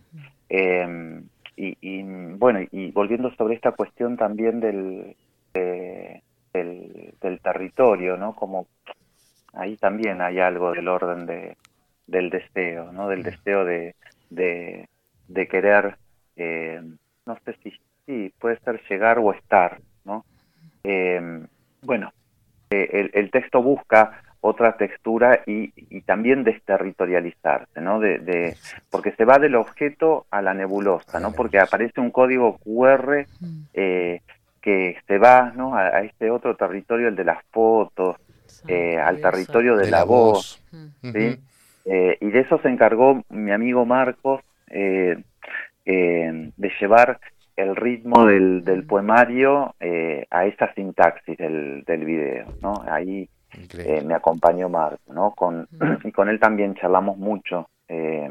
Em, 0.49 1.23
y, 1.55 2.03
bueno, 2.37 2.59
y 2.71 2.91
volviendo 2.91 3.31
sobre 3.35 3.55
esta 3.55 3.71
cuestión 3.73 4.15
también 4.17 4.59
del, 4.59 5.15
del, 5.53 7.39
territorio, 7.41 8.17
¿no? 8.17 8.33
Como 8.35 8.67
ahí 9.53 9.75
también 9.77 10.21
hay 10.21 10.39
algo 10.39 10.71
del 10.71 10.87
orden 10.87 11.25
de, 11.25 11.57
del 12.07 12.29
deseo, 12.29 12.91
¿no? 12.91 13.09
Del 13.09 13.23
deseo 13.23 13.65
de, 13.65 13.95
de, 14.29 15.47
querer, 15.47 15.97
eh, 16.35 16.81
no 17.25 17.37
sé 17.43 17.55
si, 17.63 17.73
sí, 18.05 18.33
puede 18.39 18.57
ser 18.59 18.81
llegar 18.89 19.19
o 19.19 19.33
estar, 19.33 19.79
¿no? 20.05 20.25
Em, 20.83 21.45
bueno, 21.81 22.09
eh, 22.09 22.18
el, 22.69 23.11
el 23.13 23.31
texto 23.31 23.61
busca 23.61 24.21
otra 24.41 24.77
textura 24.77 25.41
y, 25.45 25.73
y 25.75 26.01
también 26.01 26.43
desterritorializarse, 26.43 27.81
¿no? 27.81 27.99
De, 27.99 28.19
de, 28.19 28.55
porque 28.89 29.11
se 29.13 29.25
va 29.25 29.37
del 29.37 29.55
objeto 29.55 30.25
a 30.31 30.41
la 30.41 30.53
nebulosa, 30.53 31.19
¿no? 31.19 31.33
Porque 31.33 31.59
aparece 31.59 31.99
un 31.99 32.11
código 32.11 32.57
QR 32.59 33.25
eh, 33.73 34.21
que 34.61 34.97
se 35.07 35.17
va, 35.17 35.51
¿no? 35.55 35.75
A, 35.75 36.01
este 36.01 36.31
otro 36.31 36.55
territorio, 36.55 37.09
el 37.09 37.15
de 37.15 37.25
las 37.25 37.43
fotos, 37.51 38.15
eh, 38.67 38.97
al 38.97 39.19
territorio 39.19 39.75
de, 39.75 39.91
la, 39.91 40.05
voz, 40.05 40.63
¿sí? 41.01 41.37
Eh, 41.85 42.17
y 42.21 42.29
de 42.29 42.39
eso 42.39 42.59
se 42.61 42.69
encargó 42.69 43.23
mi 43.29 43.51
amigo 43.51 43.85
Marcos 43.85 44.41
de 44.67 45.23
llevar 46.79 47.19
el 47.59 47.75
ritmo 47.75 48.25
del, 48.25 48.63
del 48.63 48.85
poemario 48.85 49.75
a 50.31 50.45
esa 50.45 50.73
sintaxis 50.73 51.37
del, 51.37 51.83
del 51.83 52.05
video, 52.05 52.45
¿no? 52.61 52.83
Ahí 52.87 53.29
eh, 53.51 54.01
me 54.05 54.13
acompañó 54.13 54.69
Marco, 54.69 55.13
¿no? 55.13 55.31
Con, 55.31 55.67
y 56.03 56.11
con 56.11 56.29
él 56.29 56.39
también 56.39 56.75
charlamos 56.75 57.17
mucho 57.17 57.69
eh, 57.87 58.29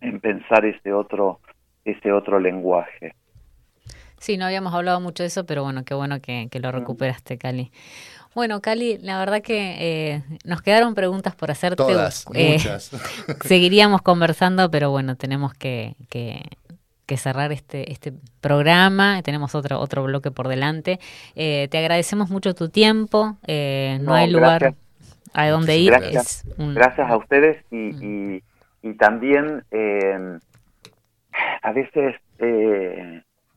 en 0.00 0.20
pensar 0.20 0.64
ese 0.64 0.92
otro, 0.92 1.40
ese 1.84 2.12
otro 2.12 2.40
lenguaje. 2.40 3.14
Sí, 4.18 4.36
no 4.36 4.46
habíamos 4.46 4.74
hablado 4.74 5.00
mucho 5.00 5.22
de 5.22 5.28
eso, 5.28 5.44
pero 5.44 5.62
bueno, 5.62 5.84
qué 5.84 5.94
bueno 5.94 6.20
que, 6.20 6.48
lo 6.60 6.72
recuperaste, 6.72 7.38
Cali. 7.38 7.70
Bueno, 8.34 8.60
Cali, 8.60 8.98
la 8.98 9.18
verdad 9.18 9.40
que 9.40 9.76
eh, 9.78 10.22
nos 10.44 10.62
quedaron 10.62 10.94
preguntas 10.94 11.34
por 11.34 11.50
hacerte. 11.50 11.76
Todas, 11.76 12.26
muchas. 12.32 12.90
seguiríamos 13.44 14.02
conversando, 14.02 14.70
pero 14.70 14.90
bueno, 14.90 15.16
tenemos 15.16 15.54
que, 15.54 15.94
que 16.08 16.42
que 17.06 17.16
cerrar 17.16 17.52
este, 17.52 17.90
este 17.92 18.12
programa. 18.40 19.22
Tenemos 19.22 19.54
otro, 19.54 19.78
otro 19.78 20.02
bloque 20.02 20.30
por 20.30 20.48
delante. 20.48 20.98
Eh, 21.36 21.68
te 21.70 21.78
agradecemos 21.78 22.30
mucho 22.30 22.54
tu 22.54 22.68
tiempo. 22.68 23.36
Eh, 23.46 23.98
no, 24.02 24.12
hay 24.12 24.30
lugar 24.30 24.74
a 25.32 25.48
donde 25.48 25.78
ir. 25.78 25.92
Gracias, 25.92 26.44
gracias 26.58 27.08
a 27.10 27.16
ustedes 27.16 27.64
y, 27.70 28.42
y, 28.82 28.94
también 28.94 29.64
eh, 29.70 30.38
a 31.62 31.72
veces 31.72 32.16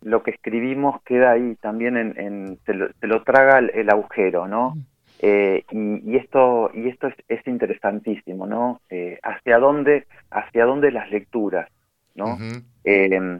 lo 0.02 0.24
que 0.24 0.32
escribimos 0.32 1.02
queda 1.04 1.32
ahí 1.32 1.56
también 1.62 1.98
en, 1.98 2.58
se, 2.66 2.74
lo, 2.74 3.24
traga 3.24 3.60
el, 3.60 3.90
agujero, 3.90 4.48
¿no? 4.48 4.76
y, 5.22 6.16
esto 6.18 6.72
y 6.74 6.90
esto 6.90 7.10
es, 7.28 7.48
interesantísimo, 7.48 8.48
¿no? 8.48 8.82
hacia 9.24 9.60
dónde 9.60 10.08
hacia 10.32 10.66
dónde 10.66 10.92
las 10.92 11.10
lecturas, 11.12 11.70
¿no? 12.20 12.38
eh, 12.84 13.40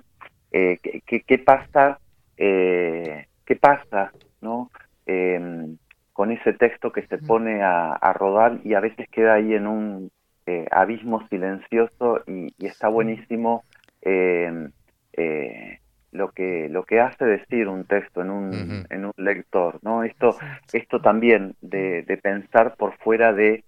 eh, 0.52 0.80
¿qué, 1.06 1.22
qué, 1.22 1.38
pasa, 1.38 2.00
eh, 2.38 3.28
qué 3.46 3.56
pasa, 3.56 4.12
¿no? 4.42 4.72
Em, 5.06 5.78
con 6.14 6.32
ese 6.32 6.54
texto 6.54 6.92
que 6.92 7.06
se 7.08 7.18
pone 7.18 7.62
a, 7.62 8.14
rodar 8.14 8.60
y 8.64 8.74
a 8.74 8.80
veces 8.80 9.08
queda 9.10 9.36
ahí 9.36 9.54
en 9.54 9.68
un 9.68 10.12
eh, 10.46 10.66
abismo 10.72 11.26
silencioso 11.30 12.24
y, 12.28 12.54
está 12.66 12.90
buenísimo 12.90 13.64
em, 14.02 14.72
lo 16.12 16.32
que 16.32 16.70
lo 16.70 16.84
que 16.86 17.00
hace 17.00 17.24
decir 17.24 17.68
un 17.68 17.86
texto 17.86 18.22
en 18.22 18.32
un, 18.32 18.86
en 18.90 19.06
un 19.06 19.14
lector, 19.18 19.80
¿no? 19.84 20.04
Esto 20.04 20.36
esto 20.74 21.02
también 21.02 21.56
de, 21.62 22.02
de 22.02 22.18
pensar 22.18 22.76
por 22.76 22.98
fuera 22.98 23.32
de 23.32 23.64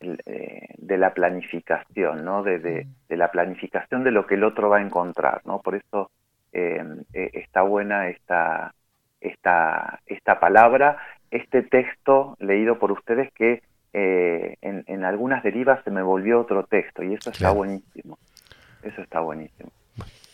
de 0.00 0.98
la 0.98 1.12
planificación, 1.12 2.24
¿no? 2.24 2.42
De, 2.42 2.58
de, 2.58 3.16
la 3.16 3.30
planificación 3.30 4.04
de 4.04 4.10
lo 4.10 4.26
que 4.26 4.34
el 4.34 4.44
otro 4.44 4.68
va 4.68 4.78
a 4.78 4.82
encontrar, 4.82 5.42
¿no? 5.44 5.60
Por 5.60 5.74
eso 5.74 6.10
eh, 6.52 6.84
eh, 7.12 7.30
está 7.34 7.62
buena 7.62 8.08
esta, 8.08 8.74
esta, 9.20 10.00
esta 10.06 10.40
palabra, 10.40 10.98
este 11.30 11.62
texto 11.62 12.36
leído 12.38 12.78
por 12.78 12.92
ustedes 12.92 13.32
que 13.32 13.62
en, 13.92 14.84
en, 14.86 15.04
algunas 15.04 15.42
derivas 15.42 15.82
se 15.82 15.90
me 15.90 16.02
volvió 16.02 16.40
otro 16.40 16.64
texto 16.64 17.02
y 17.02 17.14
eso 17.14 17.30
está 17.30 17.50
buenísimo. 17.50 18.16
Eso 18.82 19.02
está 19.02 19.18
buenísimo. 19.18 19.70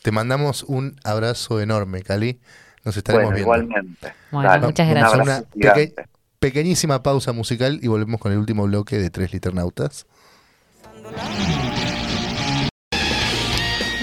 Te 0.03 0.13
mandamos 0.13 0.65
un 0.65 0.97
abrazo 1.03 1.63
enorme, 1.63 2.03
Cali. 2.03 2.39
Nos 2.85 2.97
estaremos 2.97 3.33
viendo. 3.33 3.41
Igualmente. 3.41 4.13
Bueno, 4.31 4.67
muchas 4.67 4.91
gracias 4.91 6.09
pequeñísima 6.45 7.03
pausa 7.03 7.33
musical 7.33 7.79
y 7.81 7.89
volvemos 7.89 8.21
con 8.21 8.31
el 8.31 8.37
último 8.37 8.65
bloque 8.65 8.99
de 8.99 9.09
Tres 9.09 9.33
Liternautas. 9.33 10.05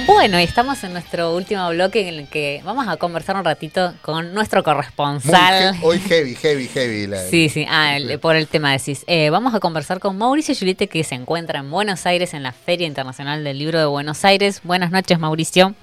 Bueno, 0.07 0.39
estamos 0.39 0.83
en 0.83 0.93
nuestro 0.93 1.35
último 1.35 1.69
bloque 1.69 2.09
en 2.09 2.15
el 2.15 2.27
que 2.29 2.63
vamos 2.65 2.87
a 2.87 2.97
conversar 2.97 3.35
un 3.35 3.45
ratito 3.45 3.93
con 4.01 4.33
nuestro 4.33 4.63
corresponsal. 4.63 5.75
hoy 5.83 5.99
heavy, 5.99 6.33
heavy, 6.33 6.67
heavy. 6.67 7.15
sí, 7.29 7.47
sí, 7.47 7.67
ah, 7.69 7.99
por 8.19 8.35
el 8.35 8.47
tema 8.47 8.71
de 8.71 8.79
CIS. 8.79 9.03
Eh, 9.05 9.29
vamos 9.29 9.53
a 9.53 9.59
conversar 9.59 9.99
con 9.99 10.17
Mauricio 10.17 10.55
Yulite 10.55 10.87
que 10.87 11.03
se 11.03 11.13
encuentra 11.13 11.59
en 11.59 11.69
Buenos 11.69 12.07
Aires 12.07 12.33
en 12.33 12.41
la 12.41 12.53
Feria 12.53 12.87
Internacional 12.87 13.43
del 13.43 13.59
Libro 13.59 13.77
de 13.77 13.85
Buenos 13.85 14.25
Aires. 14.25 14.61
Buenas 14.63 14.89
noches, 14.89 15.19
Mauricio. 15.19 15.75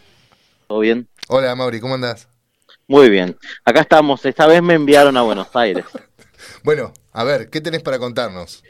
¿Todo 0.67 0.81
bien? 0.81 1.07
Hola, 1.29 1.55
Mauri, 1.55 1.79
¿cómo 1.79 1.95
andás? 1.95 2.27
Muy 2.89 3.11
bien. 3.11 3.37
Acá 3.65 3.83
estamos. 3.83 4.25
Esta 4.25 4.49
vez 4.49 4.61
me 4.61 4.75
enviaron 4.75 5.17
a 5.17 5.23
Buenos 5.23 5.55
Aires. 5.55 5.85
Bueno, 6.63 6.93
a 7.13 7.25
ver, 7.25 7.51
¿qué 7.51 7.61
tenés 7.61 7.83
para 7.83 7.99
contarnos? 7.99 8.63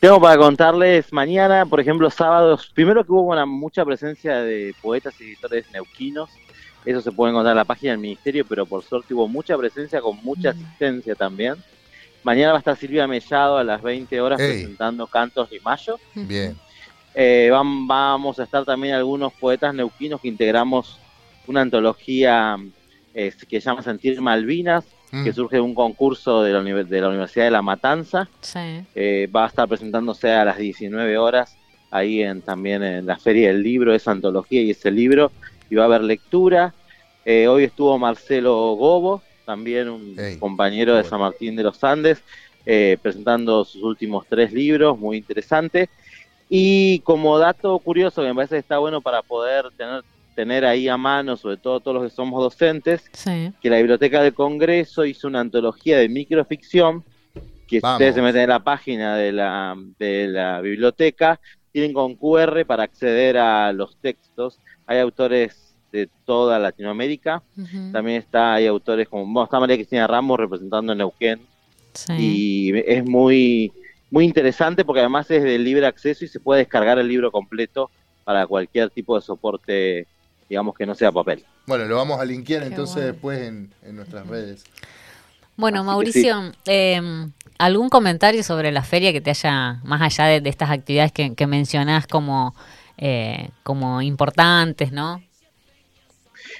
Tengo 0.00 0.20
para 0.20 0.36
contarles 0.36 1.12
mañana, 1.12 1.64
por 1.64 1.80
ejemplo, 1.80 2.10
sábados. 2.10 2.70
Primero 2.74 3.04
que 3.04 3.12
hubo 3.12 3.32
una, 3.32 3.46
mucha 3.46 3.84
presencia 3.84 4.36
de 4.42 4.74
poetas 4.82 5.18
y 5.20 5.24
editores 5.24 5.70
neuquinos. 5.72 6.30
Eso 6.84 7.00
se 7.00 7.10
puede 7.10 7.30
encontrar 7.30 7.52
en 7.52 7.58
la 7.58 7.64
página 7.64 7.92
del 7.92 8.00
ministerio, 8.00 8.44
pero 8.46 8.66
por 8.66 8.82
suerte 8.82 9.14
hubo 9.14 9.26
mucha 9.28 9.56
presencia 9.56 10.02
con 10.02 10.22
mucha 10.22 10.52
mm. 10.52 10.56
asistencia 10.56 11.14
también. 11.14 11.54
Mañana 12.22 12.52
va 12.52 12.56
a 12.56 12.60
estar 12.60 12.76
Silvia 12.76 13.06
Mellado 13.06 13.56
a 13.56 13.64
las 13.64 13.82
20 13.82 14.20
horas 14.20 14.38
presentando 14.38 15.06
Cantos 15.06 15.48
de 15.50 15.60
Mayo. 15.60 15.98
Bien. 16.14 16.56
Eh, 17.14 17.48
vamos 17.50 18.38
a 18.38 18.42
estar 18.42 18.64
también 18.64 18.94
algunos 18.94 19.32
poetas 19.32 19.72
neuquinos 19.74 20.20
que 20.20 20.28
integramos 20.28 20.98
una 21.46 21.60
antología 21.60 22.58
eh, 23.14 23.32
que 23.48 23.60
se 23.60 23.66
llama 23.66 23.82
Sentir 23.82 24.20
Malvinas, 24.20 24.84
que 25.22 25.30
mm. 25.30 25.34
surge 25.34 25.56
de 25.56 25.62
un 25.62 25.74
concurso 25.74 26.42
de 26.42 26.52
la, 26.52 26.62
de 26.62 27.00
la 27.00 27.08
Universidad 27.08 27.44
de 27.44 27.50
La 27.50 27.62
Matanza. 27.62 28.28
Eh, 28.94 29.28
va 29.34 29.44
a 29.44 29.48
estar 29.48 29.68
presentándose 29.68 30.30
a 30.32 30.44
las 30.44 30.58
19 30.58 31.18
horas 31.18 31.56
ahí 31.90 32.22
en, 32.22 32.42
también 32.42 32.82
en 32.82 33.06
la 33.06 33.16
Feria 33.16 33.48
del 33.48 33.62
Libro, 33.62 33.94
esa 33.94 34.10
antología 34.10 34.60
y 34.62 34.70
ese 34.70 34.90
libro, 34.90 35.30
y 35.70 35.76
va 35.76 35.84
a 35.84 35.86
haber 35.86 36.02
lectura. 36.02 36.74
Eh, 37.24 37.46
hoy 37.46 37.64
estuvo 37.64 37.96
Marcelo 37.98 38.74
Gobo, 38.74 39.22
también 39.46 39.88
un 39.88 40.16
compañero 40.40 40.96
de 40.96 41.04
San 41.04 41.20
Martín 41.20 41.54
de 41.54 41.62
los 41.62 41.84
Andes, 41.84 42.22
eh, 42.66 42.98
presentando 43.00 43.64
sus 43.64 43.82
últimos 43.82 44.26
tres 44.28 44.52
libros, 44.52 44.98
muy 44.98 45.18
interesante. 45.18 45.88
Y 46.48 46.98
como 47.00 47.38
dato 47.38 47.78
curioso 47.78 48.22
que 48.22 48.28
me 48.28 48.34
parece 48.34 48.56
que 48.56 48.60
está 48.60 48.78
bueno 48.78 49.00
para 49.00 49.22
poder 49.22 49.70
tener, 49.76 50.02
tener 50.34 50.64
ahí 50.64 50.88
a 50.88 50.96
mano, 50.96 51.36
sobre 51.36 51.56
todo 51.56 51.80
todos 51.80 51.94
los 52.02 52.10
que 52.10 52.16
somos 52.16 52.42
docentes, 52.42 53.08
que 53.60 53.70
la 53.70 53.78
Biblioteca 53.78 54.22
del 54.22 54.34
Congreso 54.34 55.04
hizo 55.04 55.28
una 55.28 55.40
antología 55.40 55.98
de 55.98 56.08
microficción, 56.08 57.04
que 57.66 57.80
si 57.80 57.86
ustedes 57.86 58.14
se 58.14 58.22
meten 58.22 58.42
en 58.42 58.48
la 58.50 58.62
página 58.62 59.16
de 59.16 59.32
la, 59.32 59.76
de 59.98 60.28
la 60.28 60.60
biblioteca, 60.60 61.40
tienen 61.72 61.92
con 61.92 62.14
QR 62.14 62.64
para 62.66 62.84
acceder 62.84 63.36
a 63.36 63.72
los 63.72 63.96
textos. 63.96 64.60
Hay 64.86 64.98
autores 64.98 65.74
de 65.90 66.08
toda 66.24 66.58
Latinoamérica, 66.58 67.42
también 67.92 68.18
está, 68.18 68.54
hay 68.54 68.66
autores 68.66 69.08
como, 69.08 69.44
está 69.44 69.60
María 69.60 69.76
Cristina 69.76 70.06
Ramos 70.06 70.38
representando 70.38 70.94
Neuquén, 70.94 71.40
y 72.18 72.72
es 72.76 73.04
muy, 73.04 73.72
muy 74.10 74.24
interesante 74.24 74.84
porque 74.84 75.00
además 75.00 75.30
es 75.30 75.44
de 75.44 75.58
libre 75.58 75.86
acceso 75.86 76.24
y 76.24 76.28
se 76.28 76.40
puede 76.40 76.60
descargar 76.60 76.98
el 76.98 77.06
libro 77.06 77.30
completo 77.30 77.90
para 78.24 78.46
cualquier 78.46 78.90
tipo 78.90 79.14
de 79.14 79.22
soporte, 79.22 80.06
digamos 80.48 80.74
que 80.74 80.86
no 80.86 80.94
sea 80.94 81.12
papel. 81.12 81.44
Bueno, 81.66 81.84
lo 81.84 81.96
vamos 81.96 82.20
a 82.20 82.24
linkear 82.24 82.64
entonces 82.64 83.04
después 83.04 83.40
en, 83.40 83.70
nuestras 83.94 84.26
redes. 84.26 84.64
Bueno, 85.56 85.84
Mauricio, 85.84 86.52
em, 86.66 87.30
¿algún 87.58 87.88
comentario 87.88 88.42
sobre 88.42 88.72
la 88.72 88.82
feria 88.82 89.12
que 89.12 89.20
te 89.20 89.30
haya, 89.30 89.80
más 89.84 90.02
allá 90.02 90.40
de, 90.40 90.48
estas 90.48 90.70
actividades 90.70 91.12
que, 91.12 91.34
que 91.34 91.46
mencionás 91.46 92.06
como, 92.06 92.54
eh, 92.98 93.50
como 93.62 94.02
importantes, 94.02 94.92
¿no? 94.92 95.22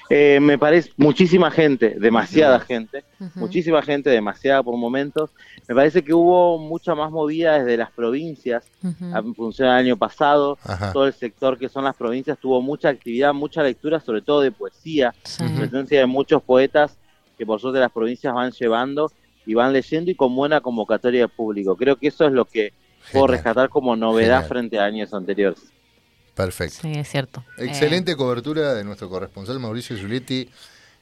Eh, 0.09 0.39
me 0.39 0.57
parece 0.57 0.91
muchísima 0.97 1.49
gente, 1.49 1.95
demasiada 1.99 2.59
gente, 2.59 3.03
muchísima 3.33 3.81
gente, 3.81 4.09
demasiada 4.09 4.61
por 4.61 4.77
momentos. 4.77 5.31
Me 5.67 5.73
parece 5.73 6.03
que 6.03 6.13
hubo 6.13 6.59
mucha 6.59 6.93
más 6.93 7.11
movida 7.11 7.59
desde 7.59 7.77
las 7.77 7.91
provincias 7.91 8.65
en 8.83 9.35
función 9.35 9.69
del 9.69 9.77
año 9.77 9.97
pasado. 9.97 10.57
Todo 10.93 11.07
el 11.07 11.13
sector 11.13 11.57
que 11.57 11.69
son 11.69 11.85
las 11.85 11.95
provincias 11.95 12.37
tuvo 12.37 12.61
mucha 12.61 12.89
actividad, 12.89 13.33
mucha 13.33 13.63
lectura, 13.63 13.99
sobre 13.99 14.21
todo 14.21 14.41
de 14.41 14.51
poesía, 14.51 15.13
presencia 15.57 15.99
de 15.99 16.05
muchos 16.05 16.43
poetas 16.43 16.97
que 17.37 17.45
por 17.45 17.59
suerte 17.59 17.79
las 17.79 17.91
provincias 17.91 18.33
van 18.33 18.51
llevando 18.51 19.11
y 19.45 19.53
van 19.53 19.73
leyendo 19.73 20.11
y 20.11 20.15
con 20.15 20.35
buena 20.35 20.61
convocatoria 20.61 21.21
de 21.21 21.27
público. 21.27 21.75
Creo 21.75 21.95
que 21.97 22.07
eso 22.07 22.25
es 22.25 22.31
lo 22.31 22.45
que 22.45 22.73
puedo 23.11 23.27
rescatar 23.27 23.69
como 23.69 23.95
novedad 23.95 24.47
frente 24.47 24.79
a 24.79 24.85
años 24.85 25.13
anteriores. 25.13 25.71
Perfecto. 26.35 26.79
Sí, 26.81 26.91
es 26.93 27.09
cierto. 27.09 27.43
Excelente 27.57 28.11
eh, 28.11 28.15
cobertura 28.17 28.73
de 28.73 28.83
nuestro 28.83 29.09
corresponsal 29.09 29.57
Mauricio 29.59 29.95
Giulietti 29.95 30.49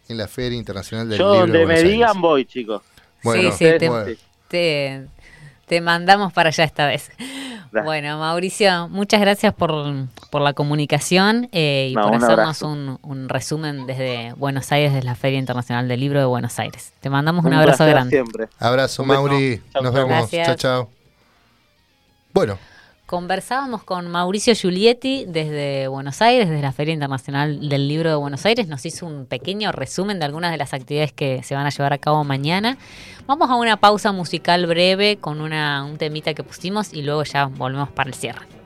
en 0.07 0.17
la 0.17 0.27
Feria 0.27 0.57
Internacional 0.57 1.09
del 1.09 1.17
Yo 1.17 1.45
Libro. 1.45 1.59
donde 1.59 1.65
me 1.65 1.81
digan 1.81 2.21
voy, 2.21 2.45
chicos. 2.45 2.83
Bueno, 3.23 3.51
sí, 3.51 3.65
sí, 3.65 4.17
te, 4.49 5.07
te, 5.65 5.81
mandamos 5.81 6.31
para 6.33 6.49
allá 6.49 6.63
esta 6.63 6.85
vez. 6.85 7.09
Bueno, 7.71 8.19
Mauricio, 8.19 8.87
muchas 8.89 9.19
gracias 9.19 9.51
por, 9.51 9.73
por 10.29 10.43
la 10.43 10.53
comunicación 10.53 11.49
eh, 11.51 11.87
y 11.89 11.95
por 11.95 12.13
hacernos 12.13 12.61
un, 12.61 12.99
un, 13.01 13.29
resumen 13.29 13.87
desde 13.87 14.33
Buenos 14.33 14.71
Aires, 14.71 14.93
desde 14.93 15.05
la 15.05 15.15
Feria 15.15 15.39
Internacional 15.39 15.87
del 15.87 15.99
Libro 15.99 16.19
de 16.19 16.25
Buenos 16.25 16.59
Aires. 16.59 16.93
Te 16.99 17.09
mandamos 17.09 17.43
un, 17.43 17.53
abrazo 17.53 17.87
grande. 17.87 18.11
Siempre. 18.11 18.47
Abrazo, 18.59 19.03
Mauri. 19.03 19.59
Nos 19.81 19.91
vemos. 19.91 20.29
Chao, 20.29 20.55
chao. 20.55 20.89
Bueno. 22.31 22.59
Conversábamos 23.05 23.83
con 23.83 24.09
Mauricio 24.09 24.55
Giulietti 24.55 25.25
desde 25.27 25.89
Buenos 25.89 26.21
Aires, 26.21 26.47
desde 26.47 26.61
la 26.61 26.71
Feria 26.71 26.93
Internacional 26.93 27.67
del 27.67 27.89
Libro 27.89 28.09
de 28.09 28.15
Buenos 28.15 28.45
Aires. 28.45 28.69
Nos 28.69 28.85
hizo 28.85 29.05
un 29.05 29.25
pequeño 29.25 29.73
resumen 29.73 30.19
de 30.19 30.25
algunas 30.25 30.51
de 30.51 30.57
las 30.57 30.73
actividades 30.73 31.11
que 31.11 31.43
se 31.43 31.53
van 31.53 31.65
a 31.65 31.69
llevar 31.69 31.91
a 31.91 31.97
cabo 31.97 32.23
mañana. 32.23 32.77
Vamos 33.27 33.49
a 33.49 33.55
una 33.55 33.75
pausa 33.75 34.13
musical 34.13 34.65
breve 34.67 35.17
con 35.17 35.41
una, 35.41 35.83
un 35.83 35.97
temita 35.97 36.33
que 36.33 36.43
pusimos 36.43 36.93
y 36.93 37.01
luego 37.01 37.23
ya 37.25 37.47
volvemos 37.47 37.89
para 37.89 38.09
el 38.09 38.15
cierre. 38.15 38.62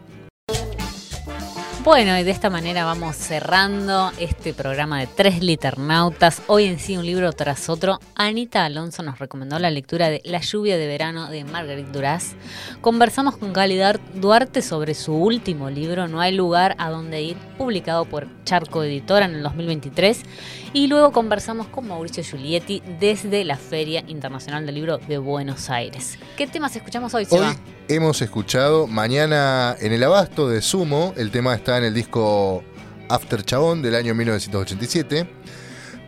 Bueno, 1.88 2.20
y 2.20 2.24
de 2.26 2.32
esta 2.32 2.50
manera 2.50 2.84
vamos 2.84 3.16
cerrando 3.16 4.12
este 4.20 4.54
programa 4.54 5.00
de 5.00 5.08
Tres 5.08 5.42
Liternautas. 5.42 6.42
Hoy 6.48 6.66
en 6.66 6.80
sí 6.80 6.98
un 6.98 7.06
libro 7.06 7.32
tras 7.32 7.70
otro. 7.70 8.02
Anita 8.14 8.66
Alonso 8.66 9.04
nos 9.04 9.20
recomendó 9.20 9.58
la 9.58 9.72
lectura 9.72 10.10
de 10.10 10.22
La 10.26 10.42
lluvia 10.42 10.78
de 10.78 10.86
verano 10.86 11.30
de 11.30 11.46
Margaret 11.46 11.88
Duras. 11.88 12.36
Conversamos 12.82 13.38
con 13.38 13.54
Gali 13.54 13.80
Duarte 14.16 14.62
sobre 14.62 14.96
su 14.96 15.14
último 15.14 15.70
libro, 15.70 16.10
No 16.10 16.20
hay 16.20 16.36
lugar 16.36 16.76
a 16.78 16.90
donde 16.90 17.22
ir, 17.22 17.38
publicado 17.58 18.04
por 18.04 18.28
Charco 18.44 18.84
Editora 18.84 19.26
en 19.26 19.36
el 19.36 19.44
2023. 19.44 20.24
Y 20.74 20.88
luego 20.88 21.12
conversamos 21.12 21.68
con 21.68 21.88
Mauricio 21.88 22.24
Giulietti 22.24 22.84
desde 23.00 23.46
la 23.46 23.58
Feria 23.58 24.04
Internacional 24.08 24.66
del 24.66 24.76
Libro 24.76 24.98
de 24.98 25.18
Buenos 25.18 25.70
Aires. 25.70 26.20
¿Qué 26.36 26.46
temas 26.46 26.76
escuchamos 26.76 27.14
hoy, 27.14 27.26
Hoy 27.30 27.46
hemos 27.88 28.22
escuchado 28.22 28.86
Mañana 28.86 29.76
en 29.80 29.94
el 29.94 30.04
Abasto 30.04 30.50
de 30.50 30.62
Sumo. 30.62 31.14
El 31.16 31.32
tema 31.32 31.56
está 31.56 31.78
en 31.78 31.86
el 31.86 31.94
disco 31.94 32.64
After 33.10 33.44
Chabón 33.44 33.82
del 33.82 33.96
año 33.96 34.14
1987. 34.14 35.30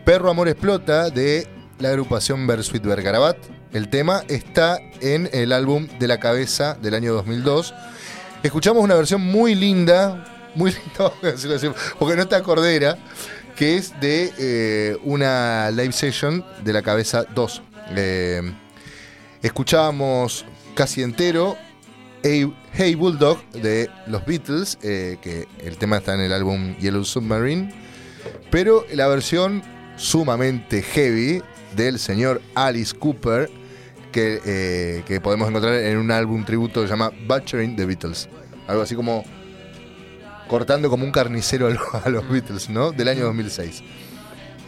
Perro 0.04 0.30
Amor 0.30 0.48
Explota 0.48 1.10
de 1.10 1.48
la 1.78 1.88
agrupación 1.88 2.46
Bersuit 2.46 2.82
Bergarabat. 2.82 3.38
El 3.72 3.88
tema 3.88 4.24
está 4.28 4.78
en 5.00 5.30
el 5.32 5.52
álbum 5.52 5.86
De 5.98 6.06
la 6.06 6.20
Cabeza 6.20 6.76
del 6.80 6.94
año 6.94 7.14
2002. 7.14 7.74
Escuchamos 8.42 8.82
una 8.82 8.94
versión 8.94 9.22
muy 9.22 9.54
linda, 9.54 10.50
muy 10.54 10.72
linda, 10.98 11.12
porque 11.98 12.16
no 12.16 12.22
está 12.22 12.42
cordera, 12.42 12.98
que 13.60 13.76
es 13.76 13.92
de 14.00 14.32
eh, 14.38 14.96
una 15.04 15.70
live 15.70 15.92
session 15.92 16.42
de 16.64 16.72
la 16.72 16.80
Cabeza 16.80 17.26
2. 17.34 17.62
Eh, 17.94 18.40
escuchábamos 19.42 20.46
casi 20.74 21.02
entero 21.02 21.58
Hey, 22.22 22.94
Bulldog 22.94 23.38
de 23.50 23.90
los 24.06 24.24
Beatles, 24.24 24.78
eh, 24.82 25.18
que 25.20 25.46
el 25.62 25.76
tema 25.76 25.98
está 25.98 26.14
en 26.14 26.22
el 26.22 26.32
álbum 26.32 26.74
Yellow 26.78 27.04
Submarine, 27.04 27.70
pero 28.50 28.86
la 28.94 29.08
versión 29.08 29.62
sumamente 29.96 30.80
heavy 30.80 31.42
del 31.76 31.98
señor 31.98 32.40
Alice 32.54 32.96
Cooper, 32.98 33.50
que, 34.10 35.02
que 35.06 35.20
podemos 35.20 35.46
encontrar 35.50 35.74
en 35.74 35.98
un 35.98 36.10
álbum 36.10 36.46
tributo 36.46 36.80
que 36.80 36.86
se 36.86 36.94
llama 36.94 37.12
Butchering 37.28 37.76
the 37.76 37.84
Beatles. 37.84 38.26
Algo 38.68 38.80
así 38.80 38.94
como 38.94 39.22
cortando 40.50 40.90
como 40.90 41.04
un 41.04 41.12
carnicero 41.12 41.68
a 42.04 42.08
los 42.08 42.28
Beatles, 42.28 42.68
¿no? 42.68 42.90
Del 42.90 43.06
año 43.06 43.24
2006. 43.26 43.84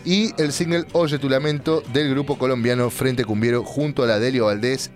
Y 0.04 0.32
el 0.40 0.52
single 0.52 0.86
Oye 0.92 1.18
tu 1.18 1.28
lamento 1.28 1.82
del 1.92 2.08
grupo 2.10 2.38
colombiano 2.38 2.88
Frente 2.88 3.24
Cumbiero 3.24 3.64
junto 3.64 4.04
a 4.04 4.06
la 4.06 4.20
Delio 4.20 4.46
Valdés, 4.46 4.92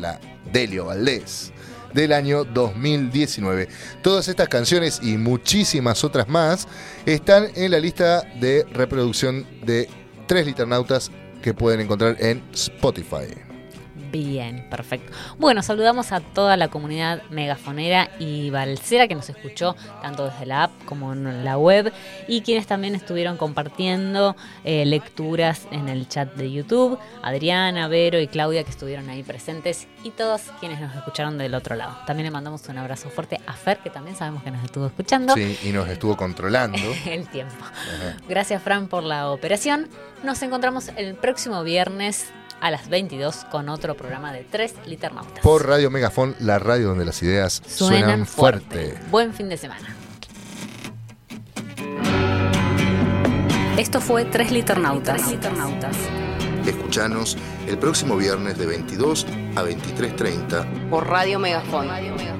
la 0.00 0.18
Delio 0.50 0.86
Valdés 0.86 1.52
del 1.92 2.14
año 2.14 2.44
2019. 2.44 3.68
Todas 4.00 4.28
estas 4.28 4.48
canciones 4.48 5.00
y 5.02 5.18
muchísimas 5.18 6.02
otras 6.02 6.26
más 6.30 6.66
están 7.04 7.48
en 7.54 7.70
la 7.70 7.78
lista 7.78 8.22
de 8.40 8.64
reproducción 8.72 9.46
de 9.66 9.86
Tres 10.26 10.46
Liternautas 10.46 11.10
que 11.42 11.52
pueden 11.52 11.80
encontrar 11.80 12.16
en 12.20 12.42
Spotify. 12.54 13.51
Bien, 14.12 14.66
perfecto. 14.68 15.10
Bueno, 15.38 15.62
saludamos 15.62 16.12
a 16.12 16.20
toda 16.20 16.58
la 16.58 16.68
comunidad 16.68 17.22
megafonera 17.30 18.10
y 18.18 18.50
balsera 18.50 19.08
que 19.08 19.14
nos 19.14 19.30
escuchó 19.30 19.74
tanto 20.02 20.26
desde 20.26 20.44
la 20.44 20.64
app 20.64 20.84
como 20.84 21.14
en 21.14 21.46
la 21.46 21.56
web 21.56 21.90
y 22.28 22.42
quienes 22.42 22.66
también 22.66 22.94
estuvieron 22.94 23.38
compartiendo 23.38 24.36
eh, 24.64 24.84
lecturas 24.84 25.66
en 25.70 25.88
el 25.88 26.08
chat 26.08 26.34
de 26.34 26.52
YouTube. 26.52 26.98
Adriana, 27.22 27.88
Vero 27.88 28.20
y 28.20 28.28
Claudia 28.28 28.64
que 28.64 28.70
estuvieron 28.70 29.08
ahí 29.08 29.22
presentes 29.22 29.88
y 30.04 30.10
todos 30.10 30.42
quienes 30.60 30.78
nos 30.78 30.94
escucharon 30.94 31.38
del 31.38 31.54
otro 31.54 31.74
lado. 31.74 31.96
También 32.06 32.26
le 32.26 32.30
mandamos 32.30 32.68
un 32.68 32.76
abrazo 32.76 33.08
fuerte 33.08 33.40
a 33.46 33.54
Fer 33.54 33.78
que 33.78 33.88
también 33.88 34.14
sabemos 34.14 34.42
que 34.42 34.50
nos 34.50 34.62
estuvo 34.62 34.86
escuchando. 34.86 35.34
Sí, 35.34 35.58
y 35.64 35.72
nos 35.72 35.88
estuvo 35.88 36.18
controlando. 36.18 36.76
el 37.06 37.26
tiempo. 37.28 37.64
Gracias 38.28 38.62
Fran 38.62 38.88
por 38.88 39.04
la 39.04 39.30
operación. 39.30 39.88
Nos 40.22 40.42
encontramos 40.42 40.90
el 40.96 41.14
próximo 41.14 41.64
viernes 41.64 42.30
a 42.62 42.70
las 42.70 42.88
22 42.88 43.44
con 43.50 43.68
otro 43.68 43.96
programa 43.96 44.32
de 44.32 44.44
Tres 44.44 44.74
Liternautas. 44.86 45.40
Por 45.42 45.66
Radio 45.66 45.90
Megafón, 45.90 46.36
la 46.38 46.60
radio 46.60 46.88
donde 46.88 47.04
las 47.04 47.20
ideas 47.22 47.60
suenan, 47.66 48.24
fuerte. 48.24 48.96
Buen 49.10 49.34
fin 49.34 49.48
de 49.48 49.56
semana. 49.56 49.96
Esto 53.76 54.00
fue 54.00 54.24
Tres 54.26 54.52
Liternautas. 54.52 55.20
Tres 55.28 55.40
Escuchanos 56.66 57.36
el 57.66 57.78
próximo 57.78 58.16
viernes 58.16 58.56
de 58.56 58.66
22 58.66 59.26
a 59.56 59.64
23.30 59.64 60.88
por 60.88 61.08
Radio 61.08 61.40
Megafón. 61.40 61.88
Radio 61.88 62.14
Megafón. 62.14 62.32